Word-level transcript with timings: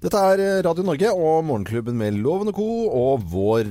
Dette 0.00 0.16
er 0.16 0.40
eh, 0.40 0.58
Radio 0.64 0.80
Norge 0.80 1.10
og 1.12 1.42
Morgenklubben 1.44 1.98
med 2.00 2.14
Loven 2.24 2.48
og 2.48 2.56
Co. 2.56 2.68
og 2.88 3.24
vår 3.28 3.68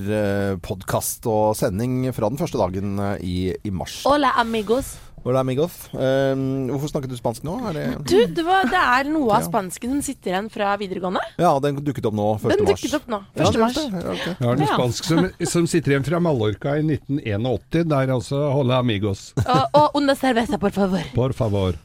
podkast 0.62 1.26
og 1.26 1.56
sending 1.58 2.04
fra 2.14 2.30
den 2.30 2.38
første 2.38 2.60
dagen 2.62 3.00
eh, 3.02 3.24
i, 3.26 3.38
i 3.66 3.72
mars. 3.74 4.04
Hola, 4.06 4.36
amigos. 4.38 4.92
Hola, 5.24 5.42
amigos. 5.42 5.74
Um, 5.92 6.70
hvorfor 6.70 6.92
snakket 6.94 7.12
du 7.12 7.18
spansk 7.18 7.44
nå? 7.44 7.56
Er 7.72 7.74
det 7.76 7.86
Du, 8.08 8.14
det, 8.38 8.44
var, 8.46 8.70
det 8.70 8.78
er 8.80 9.10
noe 9.10 9.34
av 9.36 9.48
spansken 9.50 9.92
som 9.98 10.04
sitter 10.06 10.32
igjen 10.32 10.48
fra 10.54 10.70
videregående. 10.80 11.24
Ja, 11.42 11.52
den 11.66 11.82
dukket 11.84 12.08
opp 12.08 12.16
nå 12.16 12.28
1. 12.38 12.46
Den 12.54 12.64
mars. 12.64 12.70
dukket 12.78 12.96
opp 13.00 13.10
nå. 13.12 13.20
1. 13.34 13.42
Ja, 13.42 13.50
mars. 13.66 13.80
ja, 13.82 14.04
ok. 14.14 14.24
Jeg 14.30 14.48
har 14.48 14.62
noe 14.62 14.70
spansk 14.70 15.10
som, 15.10 15.28
som 15.56 15.68
sitter 15.74 15.96
igjen 15.96 16.08
fra 16.08 16.22
Mallorca 16.24 16.78
i 16.80 16.86
1981. 16.86 17.90
Der 17.92 18.14
altså 18.16 18.46
Hola 18.54 18.80
amigos. 18.86 19.32
Og, 19.44 19.66
og 19.82 19.98
una 20.00 20.16
cerveza, 20.16 20.62
por 20.62 20.78
favor. 20.78 21.04
Por 21.18 21.34
favor. 21.36 21.76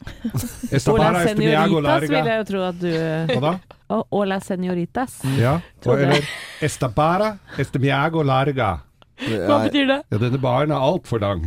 Esta 0.71 0.93
Hola, 0.93 1.11
senoritas 1.25 2.07
vil 2.13 2.21
jeg 2.21 2.45
jo 2.45 2.51
tro 2.53 2.69
at 2.69 2.85
du 2.85 2.93
Hva 2.93 3.41
da? 3.49 3.57
Og 3.95 4.07
Hola, 4.13 4.39
senoritas. 4.41 5.19
Ja. 5.39 5.59
Og, 5.87 5.99
eller 6.01 6.25
Esta 6.65 6.89
para 6.89 7.35
este 7.59 7.79
miago 7.79 8.23
larga. 8.25 8.79
Hva 9.21 9.59
betyr 9.67 9.87
det? 9.87 9.99
Ja, 10.11 10.19
denne 10.19 10.41
baren 10.43 10.73
er 10.75 10.81
altfor 10.83 11.21
lang. 11.23 11.45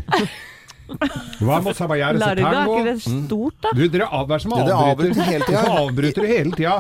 Vamos 1.42 1.82
a 1.82 1.88
bailar 1.90 2.16
ese 2.16 2.22
Larga, 2.24 2.52
er 2.62 2.70
ikke 2.72 2.84
det 2.86 3.02
stort, 3.04 3.58
da? 3.66 3.72
Du, 3.76 3.82
dere 3.92 4.06
av, 4.08 4.30
er 4.32 4.38
det 4.38 4.44
som 4.46 4.54
avbryter? 4.56 4.78
avbryter 4.88 5.28
hele 5.28 5.48
tida. 5.48 5.62
Hvorfor 5.66 5.82
avbryter 5.82 6.22
du 6.22 6.28
hele 6.32 6.52
tida? 6.56 6.76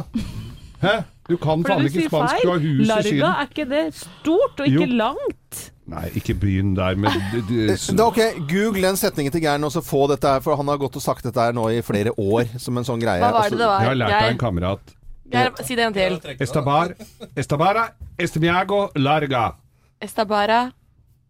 Hæ? 0.83 0.93
Du 1.27 1.33
kan 1.43 1.63
faen 1.67 1.81
du 1.83 1.89
ikke 1.89 2.03
sier 2.05 2.07
spansk, 2.13 2.37
du 2.45 2.47
har 2.53 2.61
feil. 2.61 2.69
hus 2.69 2.85
i 2.85 2.87
Larga, 2.87 3.09
Syden. 3.09 3.25
er 3.27 3.49
ikke 3.49 3.65
det 3.73 3.81
stort 3.99 4.61
og 4.63 4.69
ikke 4.69 4.85
Jo. 4.85 4.93
langt? 5.01 5.63
Nei, 5.91 6.05
ikke 6.19 6.35
begynn 6.39 6.71
der 6.77 6.95
med 6.99 7.15
d- 7.33 7.41
d- 7.49 7.75
s- 7.75 7.89
Da, 7.95 8.05
ok, 8.07 8.19
Google 8.47 8.83
den 8.87 8.99
setningen 8.99 9.31
til 9.35 9.43
Geir 9.43 9.63
og 9.67 9.71
så 9.75 9.83
få 9.83 10.05
dette 10.11 10.27
her, 10.37 10.39
for 10.43 10.55
han 10.59 10.67
har 10.71 10.79
gått 10.79 10.95
og 10.99 11.03
sagt 11.03 11.27
dette 11.27 11.39
her 11.43 11.55
nå 11.55 11.67
i 11.75 11.81
flere 11.83 12.11
år 12.15 12.47
som 12.59 12.77
en 12.79 12.87
sånn 12.87 12.99
greie. 13.03 13.19
Hva 13.23 13.33
var 13.41 13.49
det 13.51 13.59
det 13.59 13.67
var? 13.67 13.83
Jeg 13.83 13.91
har 13.91 13.99
lært 14.05 14.15
av 14.21 14.31
en 14.31 14.39
kamerat. 14.45 14.93
Geir, 15.31 15.51
si 15.63 15.75
det 15.75 15.85
en 15.85 15.93
til. 15.93 16.19
Estabar, 16.39 16.93
estabara, 17.35 17.89
estemiago, 18.17 18.87
larga. 18.95 19.55
Estabara. 20.01 20.71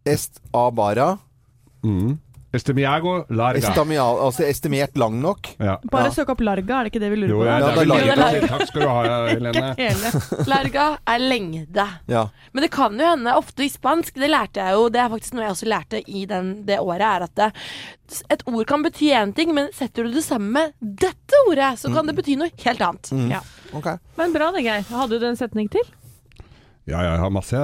Est 0.04 0.40
abara. 0.54 1.18
Mm. 1.82 2.18
Estemiago, 2.54 3.26
larga. 3.28 3.58
Estamial, 3.60 4.18
altså 4.24 4.46
estimert 4.48 4.96
lang 4.96 5.18
nok. 5.20 5.50
Ja. 5.60 5.74
Bare 5.92 6.06
Ja. 6.08 6.10
søk 6.16 6.30
opp 6.32 6.40
larga, 6.40 6.78
er 6.80 6.84
det 6.84 6.92
ikke 6.94 7.00
det 7.02 7.10
vi 7.12 7.16
lurer 7.16 7.28
Jo, 7.34 7.38
på? 7.40 7.44
ja, 7.44 7.58
Ja, 7.58 7.66
det 7.74 7.82
er 7.82 7.86
larga. 7.90 8.14
larga. 8.16 8.46
Takk 8.48 8.66
skal 8.70 8.80
du 8.80 8.88
ha, 8.88 9.26
Helene. 9.28 10.46
Larga 10.48 10.86
er 11.06 11.18
lengde. 11.18 11.86
Ja. 12.08 12.22
Men 12.54 12.62
det 12.64 12.70
kan 12.72 12.96
jo 12.98 13.04
hende 13.04 13.34
ofte 13.36 13.64
i 13.64 13.68
spansk, 13.68 14.14
det 14.14 14.30
lærte 14.32 14.62
jeg 14.64 14.72
jo, 14.78 14.88
det 14.88 15.00
er 15.02 15.08
faktisk 15.12 15.34
noe 15.36 15.44
jeg 15.44 15.50
også 15.58 15.68
lærte 15.68 16.00
i 16.08 16.24
den, 16.30 16.64
det 16.64 16.78
året, 16.80 17.04
er 17.04 17.22
at 17.28 17.34
det, 17.34 17.50
et 18.32 18.42
ord 18.48 18.64
kan 18.66 18.82
bety 18.82 19.10
én 19.12 19.34
ting, 19.36 19.52
men 19.54 19.68
setter 19.76 20.04
du 20.08 20.10
det 20.16 20.24
sammen 20.24 20.50
med 20.56 20.72
dette 20.80 21.34
ordet, 21.50 21.74
så 21.78 21.92
kan 21.92 22.06
det 22.08 22.16
bety 22.16 22.34
noe 22.40 22.48
helt 22.64 22.80
annet. 22.80 23.12
Mm. 23.12 23.30
Ja. 23.30 23.40
Okay. 23.76 23.98
Men 24.16 24.32
bra 24.32 24.50
det, 24.56 24.64
Geir. 24.64 24.88
Hadde 24.88 25.20
du 25.20 25.26
en 25.28 25.36
setning 25.36 25.68
til? 25.68 25.84
Ja, 26.88 27.02
jeg 27.04 27.18
har 27.20 27.28
masse. 27.30 27.60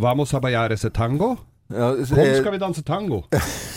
Vamos 0.00 0.32
a 0.32 0.40
bailar 0.40 0.72
ese 0.72 0.88
tango. 0.88 1.34
Ja, 1.68 1.90
Kom, 1.92 2.18
eh, 2.18 2.38
skal 2.40 2.52
vi 2.52 2.58
danse 2.58 2.82
tango. 2.82 3.24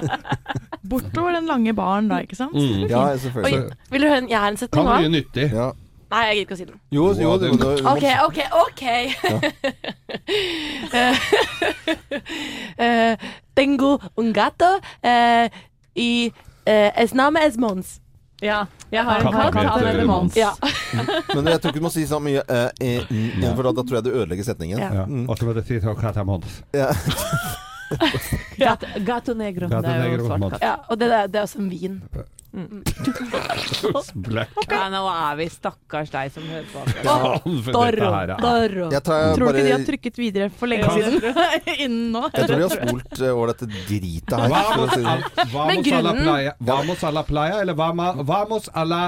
Bortover 0.90 1.36
den 1.36 1.46
lange 1.46 1.74
baren 1.76 2.10
da, 2.10 2.18
ikke 2.24 2.38
sant? 2.38 2.54
Mm. 2.56 2.88
ja, 2.90 3.04
Oi, 3.04 3.18
selvfølgelig. 3.18 3.78
vil 3.90 4.02
du 4.02 4.08
høre 4.08 4.18
en, 4.24 4.28
jeg 4.30 4.38
har 4.38 4.48
en 4.48 4.58
setning 4.60 4.80
Kan 4.80 4.90
nå? 4.90 4.98
mye 5.04 5.14
nyttig. 5.18 5.46
Ja. 5.52 5.70
Nei, 6.10 6.20
jeg 6.26 6.34
gidder 6.34 6.46
ikke 6.46 6.56
å 6.56 6.58
si 6.58 6.66
den. 6.66 6.78
Jo, 6.90 7.04
jo, 7.14 7.32
det, 7.38 7.50
det, 7.60 7.66
Ok, 7.86 8.04
ok, 8.26 8.38
ok. 8.64 8.82
Ja. 10.90 11.14
Tengo 13.54 13.98
un 14.18 14.32
gato 14.34 14.72
uh, 15.06 15.46
i 15.94 16.32
uh, 16.66 16.90
es 16.98 17.14
name 17.14 17.44
es 17.46 17.56
Mons. 17.62 18.00
Ja. 18.42 18.64
Jeg 18.90 19.04
har 19.04 19.20
en 19.20 19.32
katt. 19.32 19.54
Han 19.54 19.86
heter 19.86 20.06
Mons. 20.06 20.36
Ja. 20.36 20.50
Men 21.34 21.46
jeg 21.46 21.60
tror 21.60 21.70
ikke 21.70 21.78
du 21.78 21.86
må 21.86 21.94
si 21.94 22.06
så 22.10 22.18
mye 22.18 22.42
eh, 22.42 22.70
eh, 22.80 23.10
mm, 23.10 23.44
for 23.54 23.68
da, 23.68 23.74
da 23.76 23.84
tror 23.86 24.00
jeg 24.00 24.04
du 24.08 24.10
ødelegger 24.10 24.50
setningen. 24.50 24.78
Ja. 24.80 24.92
Ja. 25.02 25.08
Og 25.28 25.38
så 25.38 25.46
må 25.46 25.54
du 25.54 25.62
si 25.62 25.78
til 25.78 25.92
å 25.92 25.98
katte 25.98 26.24
Mons. 26.26 26.62
Ja. 26.74 26.90
Gato, 28.60 28.86
gato 29.04 29.34
negro. 29.34 29.68
Gato 29.68 29.82
det 29.86 29.94
er 29.94 30.04
jo 30.04 30.10
negro, 30.10 30.26
svart 30.30 30.52
katt. 30.56 30.62
ja, 30.62 30.74
og 30.88 30.98
det, 31.00 31.08
det 31.32 31.40
er 31.40 31.42
også 31.48 31.58
en 31.62 31.70
vin. 31.72 32.02
Black. 34.26 34.50
Ja, 34.70 34.88
nå 34.90 35.00
er 35.10 35.36
vi 35.38 35.46
stakkars 35.52 36.10
deg 36.10 36.32
som 36.34 36.42
hører 36.50 36.66
på. 36.72 36.80
akkurat. 36.82 37.04
Ja, 37.04 37.12
Dorro, 37.70 38.10
Dorro. 38.42 38.88
Jeg 38.90 39.02
tror, 39.06 39.20
jeg 39.20 39.36
Tror 39.36 39.38
du 39.38 39.44
bare, 39.46 39.60
ikke 39.60 39.66
de 39.68 39.72
har 39.76 39.84
trykket 39.86 40.18
videre 40.18 40.48
for 40.50 40.66
lenge 40.70 40.88
Kan- 40.88 40.98
siden? 40.98 41.22
Innen 41.84 42.10
nå? 42.16 42.24
jeg 42.34 42.46
tror 42.48 42.56
de 42.56 42.66
har 42.66 42.74
spolt 42.74 43.20
eh, 43.22 43.30
over 43.34 43.52
dette 43.52 43.66
dritet 43.70 44.34
her. 44.34 44.48
for 44.50 44.50
å 44.50 44.50
Vamos, 44.50 44.90
si 44.90 45.00
det. 45.06 45.46
vamos 45.52 45.70
a 45.70 46.02
la 46.02 46.10
grunnen- 46.10 46.24
playa. 46.24 46.54
Vamos 46.72 47.04
a 47.04 47.10
la 47.14 47.22
playa, 47.30 47.60
eller 47.62 47.74
vama, 47.78 48.12
vamos 48.22 48.70
a 48.74 48.84
la 48.84 49.02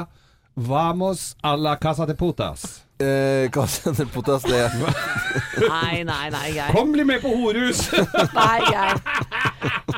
Vamos 0.54 1.34
a 1.42 1.54
la 1.56 1.78
casa 1.80 2.04
de 2.06 2.12
putas. 2.14 2.81
Eh, 3.00 3.50
kan 3.50 3.68
sende 3.68 4.06
Potas, 4.06 4.42
det 4.42 4.70
Nei, 5.68 6.04
nei, 6.04 6.30
nei, 6.30 6.52
Geir. 6.52 6.72
Kom, 6.74 6.92
bli 6.92 7.04
med 7.04 7.22
på 7.22 7.28
horehus! 7.28 7.88
Nei, 8.34 8.60
Geir. 8.68 9.00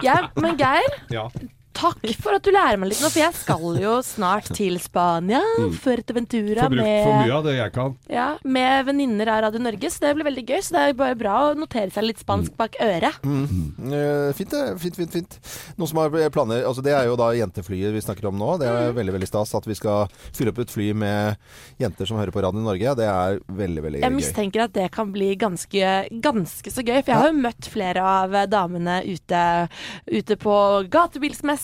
Ja, 0.03 0.17
men 0.41 0.57
Geir, 0.61 0.99
ja. 1.11 1.29
Takk 1.75 2.05
for 2.23 2.37
at 2.39 2.45
du 2.47 2.51
lærer 2.55 2.79
meg 2.81 2.91
litt 2.93 3.01
nå, 3.03 3.11
for 3.11 3.21
jeg 3.21 3.35
skal 3.39 3.79
jo 3.83 3.95
snart 4.07 4.49
til 4.57 4.79
Spania. 4.83 5.41
Fuerteventura 5.83 6.65
Får 6.69 6.75
brukt 6.75 6.87
for 7.05 7.13
mye 7.13 7.27
med, 7.27 7.33
av 7.37 7.45
det 7.47 7.55
jeg 7.59 7.73
kan. 7.75 7.97
ja, 8.11 8.27
med 8.45 8.87
venninner 8.89 9.31
av 9.35 9.43
Radio 9.49 9.61
Norge, 9.65 9.91
så 9.91 10.01
det 10.05 10.15
blir 10.19 10.29
veldig 10.29 10.45
gøy. 10.49 10.61
Så 10.65 10.75
det 10.77 10.83
er 10.89 10.97
bare 10.99 11.19
bra 11.19 11.35
å 11.51 11.55
notere 11.59 11.91
seg 11.95 12.07
litt 12.09 12.23
spansk 12.23 12.55
bak 12.61 12.79
øret. 12.85 13.19
Eh, 13.25 14.33
Fint, 14.39 14.51
det. 14.55 14.63
Fint, 14.83 14.97
fint, 14.97 15.13
fint. 15.19 15.39
Noen 15.79 15.91
som 15.91 15.99
har 16.03 16.31
planer 16.35 16.65
Altså, 16.65 16.83
det 16.85 16.95
er 16.97 17.07
jo 17.09 17.17
da 17.19 17.31
jenteflyet 17.37 17.93
vi 17.95 18.03
snakker 18.05 18.29
om 18.31 18.39
nå. 18.41 18.55
Det 18.61 18.69
er 18.69 18.91
Mm. 18.93 18.95
veldig 18.97 19.13
veldig 19.15 19.29
stas 19.29 19.55
at 19.55 19.65
vi 19.67 19.75
skal 19.75 20.09
fylle 20.33 20.51
opp 20.53 20.59
et 20.59 20.71
fly 20.71 20.93
med 20.95 21.37
jenter 21.81 22.07
som 22.07 22.17
hører 22.19 22.31
på 22.33 22.43
Radio 22.43 22.61
Norge. 22.61 22.95
Det 22.97 23.07
er 23.09 23.39
veldig, 23.49 23.83
veldig 23.83 24.01
gøy. 24.01 24.05
Jeg 24.05 24.13
mistenker 24.13 24.65
at 24.65 24.73
det 24.73 24.91
kan 24.93 25.11
bli 25.13 25.35
ganske, 25.37 26.09
ganske 26.21 26.71
så 26.71 26.83
gøy, 26.85 27.03
for 27.03 27.11
jeg 27.13 27.21
har 27.21 27.29
jo 27.33 27.41
møtt 27.41 27.69
flere 27.71 28.03
av 28.03 28.35
damene 28.51 29.03
ute, 29.07 29.69
ute 30.11 30.37
på 30.37 30.57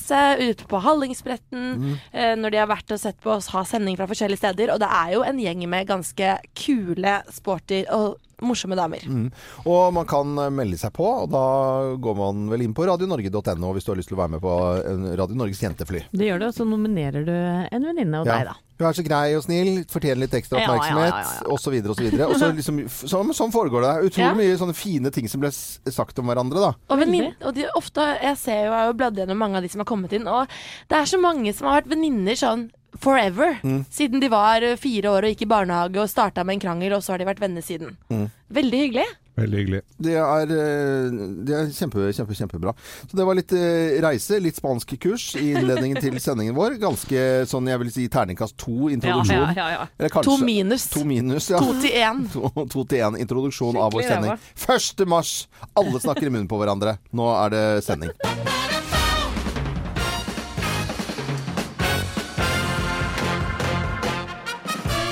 gatebilsmesse, 0.01 0.51
ute 0.51 0.67
på 0.67 0.81
Hallingsbretten, 0.81 1.99
eh, 2.13 2.37
når 2.37 2.51
de 2.51 2.57
har 2.59 2.67
vært 2.69 2.93
og 2.93 3.01
sett 3.01 3.21
på 3.21 3.31
oss 3.31 3.49
ha 3.49 3.65
sending 3.65 3.97
fra 3.97 4.07
forskjellige 4.07 4.39
steder. 4.39 4.73
Og 4.73 4.81
det 4.81 4.89
er 4.89 5.13
jo 5.15 5.23
en 5.23 5.39
gjeng 5.39 5.69
med 5.69 5.87
ganske 5.89 6.39
kule, 6.55 7.23
sporty 7.31 7.85
og 7.91 8.19
morsomme 8.41 8.75
damer. 8.77 9.05
Mm. 9.05 9.31
Og 9.67 9.93
man 9.93 10.07
kan 10.07 10.39
eh, 10.39 10.51
melde 10.51 10.79
seg 10.79 10.93
på, 10.93 11.05
og 11.05 11.31
da 11.31 11.97
går 12.01 12.17
man 12.17 12.49
vel 12.51 12.63
inn 12.63 12.75
på 12.75 12.87
radionorge.no 12.89 13.75
hvis 13.75 13.85
du 13.85 13.93
har 13.93 14.01
lyst 14.01 14.09
til 14.09 14.17
å 14.17 14.23
være 14.23 14.37
med 14.37 14.41
på 14.45 14.57
en 14.81 15.07
Radio 15.17 15.37
Norges 15.37 15.61
jentefly. 15.63 16.07
Det 16.13 16.27
gjør 16.31 16.41
du, 16.41 16.49
og 16.49 16.57
så 16.57 16.67
nominerer 16.69 17.27
du 17.27 17.35
en 17.35 17.85
venninne 17.91 18.23
og 18.23 18.27
Ja. 18.27 18.39
deg, 18.39 18.53
da. 18.53 18.57
Du 18.81 18.87
er 18.89 18.97
så 18.97 19.05
grei 19.05 19.35
og 19.37 19.43
snill, 19.45 19.83
fortjener 19.93 20.23
litt 20.25 20.35
ekstra 20.39 20.57
Ja, 20.57 20.63
ja, 20.63 20.65
ja, 20.65 20.73
oppmerksomhet, 20.73 21.33
ja, 21.37 21.53
osv. 21.53 21.75
osv. 21.93 22.07
Og 22.31 22.35
så 22.41 22.49
liksom, 22.59 22.79
sånn, 23.13 23.33
sånn 23.37 23.53
foregår 23.53 23.85
det. 23.85 23.95
Utrolig 24.09 24.31
Ja. 24.31 24.35
mye 24.39 24.57
sånne 24.57 24.77
fine 24.79 25.13
ting 25.13 25.29
som 25.29 25.45
ble 25.45 25.51
sagt 25.53 26.19
om 26.23 26.31
hverandre, 26.33 26.63
da. 26.65 26.73
Og, 26.89 26.99
Veldig. 27.03 27.23
og 27.45 27.55
de, 27.59 27.67
ofte, 27.77 28.07
jeg 28.25 28.41
ser 28.41 28.63
jo, 28.65 28.71
jeg 28.73 28.79
har 28.79 28.89
jo 28.89 28.99
bladd 29.03 29.21
gjennom 29.21 29.41
mange 29.45 29.61
av 29.61 29.67
de 29.67 29.69
som 29.69 29.85
har 29.85 29.91
kommet 29.93 30.17
inn, 30.17 30.25
og 30.31 30.49
det 30.89 30.97
er 30.97 31.11
så 31.13 31.21
mange 31.21 31.53
som 31.53 31.69
har 31.69 31.83
vært 31.83 31.93
venninner 31.93 32.41
sånn 32.41 32.71
forever. 32.99 33.59
Mm. 33.63 33.85
Siden 33.93 34.23
de 34.25 34.29
var 34.33 34.65
eh, 34.67 34.79
fire 34.81 35.13
år 35.13 35.29
og 35.29 35.35
gikk 35.35 35.45
i 35.45 35.51
barnehage 35.53 36.01
og 36.01 36.09
starta 36.11 36.43
med 36.43 36.57
en 36.57 36.65
krangel, 36.65 36.97
og 36.97 37.05
så 37.05 37.15
har 37.15 37.23
de 37.23 37.29
vært 37.29 37.43
venner 37.45 37.63
siden. 37.63 37.97
Mm. 38.11 38.27
Veldig 38.57 38.81
hyggelig. 38.87 39.09
Veldig 39.41 39.61
hyggelig. 39.63 39.81
Det 40.01 40.17
er, 40.21 40.53
eh, 40.55 41.19
det 41.47 41.57
er 41.57 41.71
kjempe, 41.75 42.07
kjempe, 42.17 42.37
kjempebra. 42.39 42.75
Så 43.09 43.19
det 43.19 43.27
var 43.27 43.39
litt 43.39 43.55
eh, 43.57 43.99
reise, 44.05 44.41
litt 44.43 44.59
spansk 44.61 44.95
kurs 45.01 45.31
i 45.41 45.51
innledningen 45.55 46.01
til 46.03 46.19
sendingen 46.27 46.57
vår. 46.59 46.79
Ganske 46.83 47.27
sånn, 47.51 47.71
jeg 47.73 47.83
vil 47.85 47.93
si 47.95 48.09
terningkast 48.13 48.59
to 48.61 48.91
introduksjon. 48.93 49.47
Ja, 49.51 49.53
ja, 49.57 49.69
ja. 49.79 49.87
Eller 49.99 50.15
kanskje 50.15 50.31
To 50.31 50.39
minus. 50.45 50.89
To 50.95 51.05
minus, 51.09 51.51
ja. 51.53 51.63
To 51.63 51.77
til 51.81 51.97
én. 52.01 52.27
To, 52.31 52.67
to 52.71 52.85
til 52.89 53.03
én 53.05 53.19
introduksjon 53.21 53.79
av 53.81 53.93
vår 53.95 54.07
sending. 54.07 54.51
1. 54.69 55.07
mars! 55.11 55.35
Alle 55.77 56.01
snakker 56.03 56.29
i 56.29 56.33
munnen 56.33 56.51
på 56.51 56.61
hverandre. 56.61 56.99
Nå 57.17 57.31
er 57.45 57.57
det 57.57 57.65
sending. 57.87 58.70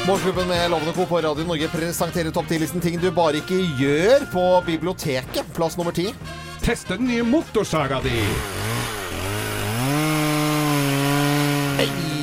Morgenklubben 0.08 0.48
med 0.48 0.70
Lovende 0.70 0.92
Co. 0.92 1.06
på 1.06 1.20
Radio 1.20 1.44
Norge 1.44 1.68
presenterer 1.68 2.30
topp 2.32 2.46
10-listen 2.48 2.80
ting 2.80 2.96
du 2.96 3.10
bare 3.12 3.42
ikke 3.42 3.58
gjør 3.76 4.24
på 4.32 4.44
biblioteket. 4.64 5.52
Plass 5.52 5.76
nummer 5.76 5.92
ti. 5.92 6.06
Teste 6.64 6.96
den 6.96 7.10
nye 7.12 7.26
motorsaga 7.28 8.00
di! 8.00 8.16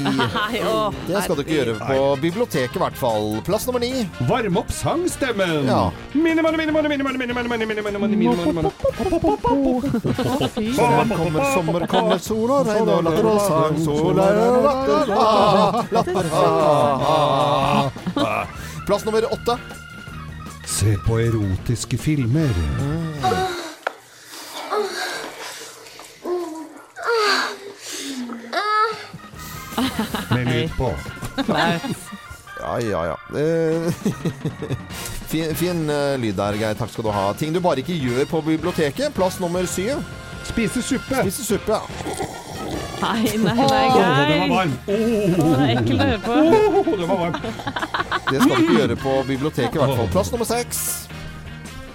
Hei, 0.06 0.60
å, 0.62 0.94
Det 1.08 1.22
skal 1.26 1.38
du 1.38 1.42
ikke 1.44 1.56
gjøre 1.56 1.76
på 1.80 1.98
biblioteket, 2.22 2.76
i 2.78 2.82
hvert 2.84 2.98
fall. 3.00 3.40
Plass 3.48 3.66
nummer 3.68 3.82
ni. 3.82 4.06
Varm 4.30 4.60
opp 4.62 4.72
sangstemmen! 4.74 5.66
Ja. 5.70 5.92
Minnemann, 6.14 6.58
minnemann, 6.60 6.90
minnemann, 6.90 7.18
minnemann, 7.18 7.50
kommer, 11.16 11.44
sommer 11.54 11.88
kommer, 11.90 12.20
sol 12.22 12.52
og 12.52 12.68
regn 12.70 12.90
og 12.90 13.04
latter 13.08 13.30
og 13.32 13.40
sang. 13.46 13.80
Sol 13.86 14.22
er 14.22 14.42
latter, 14.66 15.16
ah, 15.16 15.82
latter, 15.96 16.26
ah. 18.22 18.46
Plass 18.86 19.06
nummer 19.08 19.26
åtte. 19.34 19.58
Se 20.66 20.98
på 21.08 21.20
erotiske 21.22 21.98
filmer. 21.98 22.54
Med 30.32 30.46
lyd 30.50 30.70
på. 30.78 30.92
Ja, 32.56 32.78
ja, 32.80 33.02
ja. 33.12 33.16
Eh, 33.40 33.92
fin 35.32 35.56
fin 35.60 35.90
eh, 35.92 36.16
lyd 36.22 36.38
der, 36.40 36.56
Geir. 36.60 36.78
Takk 36.80 36.90
skal 36.94 37.04
du 37.08 37.12
ha. 37.14 37.26
Ting 37.38 37.54
du 37.54 37.60
bare 37.64 37.84
ikke 37.84 37.98
gjør 38.00 38.26
på 38.32 38.42
biblioteket. 38.46 39.14
Plass 39.18 39.40
nummer 39.44 39.66
syv. 39.70 40.00
Spise 40.48 40.82
suppe. 40.86 41.20
Spise 41.26 41.44
suppe. 41.46 41.80
Nei, 43.02 43.36
nei, 43.44 43.56
nei, 43.60 43.84
Geir. 43.92 44.22
den 44.32 44.40
var 44.40 44.54
varm. 44.56 44.76
Å, 44.88 45.50
det 45.52 45.66
er 45.66 45.74
ekkelt 45.76 46.00
å 46.00 46.08
høre 46.08 46.22
på. 46.24 46.38
Oh, 46.80 46.92
den 46.96 47.10
var 47.12 47.20
varm. 47.26 47.36
Det 48.32 48.40
skal 48.40 48.56
du 48.56 48.62
ikke 48.64 48.78
gjøre 48.80 48.98
på 49.04 49.16
biblioteket, 49.28 49.76
i 49.76 49.84
hvert 49.84 50.00
fall. 50.00 50.10
Plass 50.16 50.32
nummer 50.34 50.48
seks. 50.50 50.80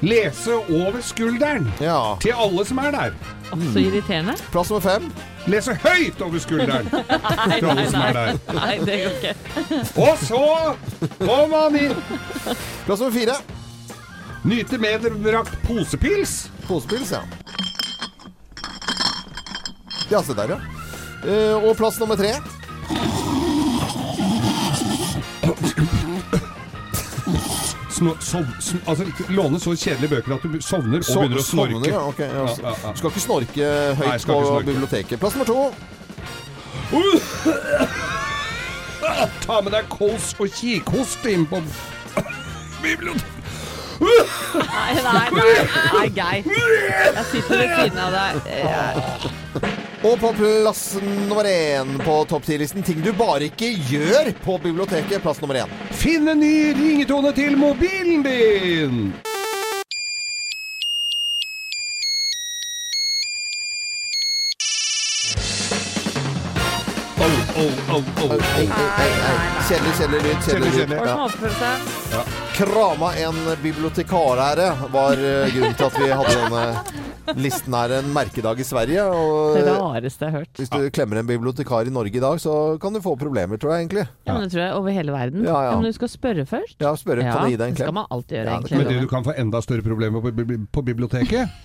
Lese 0.04 0.54
over 0.68 1.00
skulderen 1.04 1.66
Ja. 1.82 2.16
til 2.22 2.32
alle 2.36 2.62
som 2.68 2.78
er 2.84 2.92
der. 2.94 3.16
Å, 3.50 3.58
Så 3.72 3.82
irriterende. 3.82 4.36
Plass 4.54 4.70
nummer 4.70 4.84
fem. 4.84 5.08
Lese 5.50 5.74
høyt 5.82 6.20
over 6.22 6.42
skulderen 6.42 6.86
til 7.50 7.70
alle 7.72 7.86
som 7.90 8.04
er 8.06 8.18
der. 8.18 8.40
Nei, 8.54 8.74
det 8.86 8.98
går 9.02 9.16
ikke. 9.18 9.80
Og 10.04 10.20
så 10.22 10.42
må 11.26 11.38
man 11.50 11.78
inn. 11.80 11.96
Plass 12.86 13.00
nummer 13.02 13.14
fire. 13.16 13.38
Nyte 14.46 14.78
medbrakt 14.80 15.56
posepils. 15.66 16.36
Posepils, 16.68 17.10
ja. 17.12 17.24
Ja, 20.10 20.22
se 20.26 20.34
der, 20.34 20.56
ja. 20.56 20.60
Eh, 21.20 21.56
og 21.68 21.74
plass 21.78 21.98
nummer 22.00 22.16
tre. 22.18 22.32
Sno, 28.00 28.14
sov, 28.24 28.46
altså, 28.88 29.04
låne 29.28 29.58
så 29.60 29.74
kjedelige 29.76 30.08
bøker 30.14 30.32
at 30.38 30.42
du 30.46 30.54
sovner 30.64 31.02
og 31.02 31.04
So- 31.04 31.20
begynner 31.20 31.36
å 31.36 31.42
snorke. 31.44 31.72
sovner, 31.74 31.90
ja, 31.92 32.00
ok, 32.08 32.20
ja. 32.20 32.26
Ja, 32.32 32.46
ja, 32.86 32.92
skal 32.96 33.10
ikke 33.10 33.20
snorke 33.20 33.60
høyt 33.60 33.98
Nei, 34.06 34.14
jeg 34.14 34.20
på 34.24 34.40
snorke. 34.40 34.64
biblioteket. 34.70 35.20
Plass 35.20 35.34
nummer 35.36 35.48
to. 35.50 35.68
Ta 39.44 39.60
med 39.64 39.72
deg 39.74 39.84
kols 39.92 40.26
og 40.40 40.48
kikhost 40.54 41.24
inn 41.30 41.44
på 41.50 41.56
biblioteket. 42.82 43.36
Nei, 44.00 44.92
nei, 45.04 45.28
nei, 45.36 45.52
nei, 45.92 46.06
Geir. 46.16 46.42
Jeg 46.48 47.24
sitter 47.34 47.54
ved 47.60 47.68
siden 47.76 48.00
av 48.00 48.10
deg. 48.14 48.32
Eh, 48.48 48.96
Og 50.00 50.20
på 50.20 50.32
plass 50.32 50.94
nummer 51.28 51.44
én 51.44 51.98
på 52.00 52.14
topp 52.24 52.46
10-listen 52.48 52.82
ting 52.82 53.02
du 53.04 53.10
bare 53.12 53.50
ikke 53.50 53.68
gjør 53.90 54.30
på 54.44 54.56
biblioteket. 54.62 55.20
Plass 55.20 55.42
nummer 55.44 55.60
én. 55.60 55.74
Finn 55.92 56.28
en 56.32 56.40
ny 56.40 56.72
ringetone 56.72 57.34
til 57.36 57.58
mobilen 57.60 58.24
din! 58.24 59.02
Kjedelig, 69.68 69.92
kjedelig 69.98 70.20
lyd. 70.24 70.36
Kjedelig 70.44 70.70
Kjedelig, 70.72 70.88
lyd. 70.88 71.60
Ja. 72.12 72.22
Krama 72.56 73.10
en 73.20 73.36
bibliotekarære 73.62 74.68
var 74.92 75.20
eh, 75.20 75.52
grunnen 75.52 75.76
til 75.76 75.86
at 75.86 75.98
vi 76.00 76.08
hadde 76.08 76.34
denne 76.40 76.64
listen 77.36 77.74
her 77.76 77.92
en 77.98 78.08
merkedag 78.14 78.60
i 78.60 78.66
Sverige. 78.66 79.04
Det 79.54 79.74
rareste 79.76 80.24
jeg 80.24 80.32
har 80.32 80.38
hørt. 80.40 80.54
hvis 80.56 80.72
du 80.72 80.88
klemmer 80.90 81.20
en 81.20 81.28
bibliotekar 81.28 81.88
i 81.88 81.92
Norge 81.92 82.16
i 82.16 82.22
dag, 82.24 82.40
så 82.40 82.56
kan 82.80 82.96
du 82.96 83.00
få 83.04 83.14
problemer, 83.20 83.60
tror 83.60 83.74
jeg 83.76 83.84
egentlig. 83.84 84.06
Ja, 84.26 84.32
men 84.32 84.42
det 84.46 84.52
tror 84.54 84.62
jeg 84.64 84.74
over 84.80 84.96
hele 84.96 85.12
verden. 85.12 85.44
Ja, 85.44 85.60
ja. 85.68 85.76
Men 85.76 85.84
du 85.84 85.92
skal 86.00 86.08
spørre 86.08 86.46
først. 86.48 86.80
Ja, 86.80 86.94
spørre. 86.96 87.28
Kan 87.28 87.44
jeg 87.44 87.58
gi 87.58 87.60
deg 87.60 87.68
en 87.68 87.76
klem. 87.76 87.76
det 87.76 87.84
skal 87.90 87.98
man 88.00 88.10
alltid 88.10 88.36
gjøre, 88.38 88.48
Ja, 88.48 88.56
egentlig. 88.56 88.78
Men 88.78 88.88
det 88.88 89.04
du 89.04 89.12
kan 89.12 89.28
få 89.28 89.36
enda 89.36 89.60
større 89.60 89.84
problemer 89.86 90.24
på, 90.24 90.32
på 90.72 90.86
biblioteket, 90.88 91.60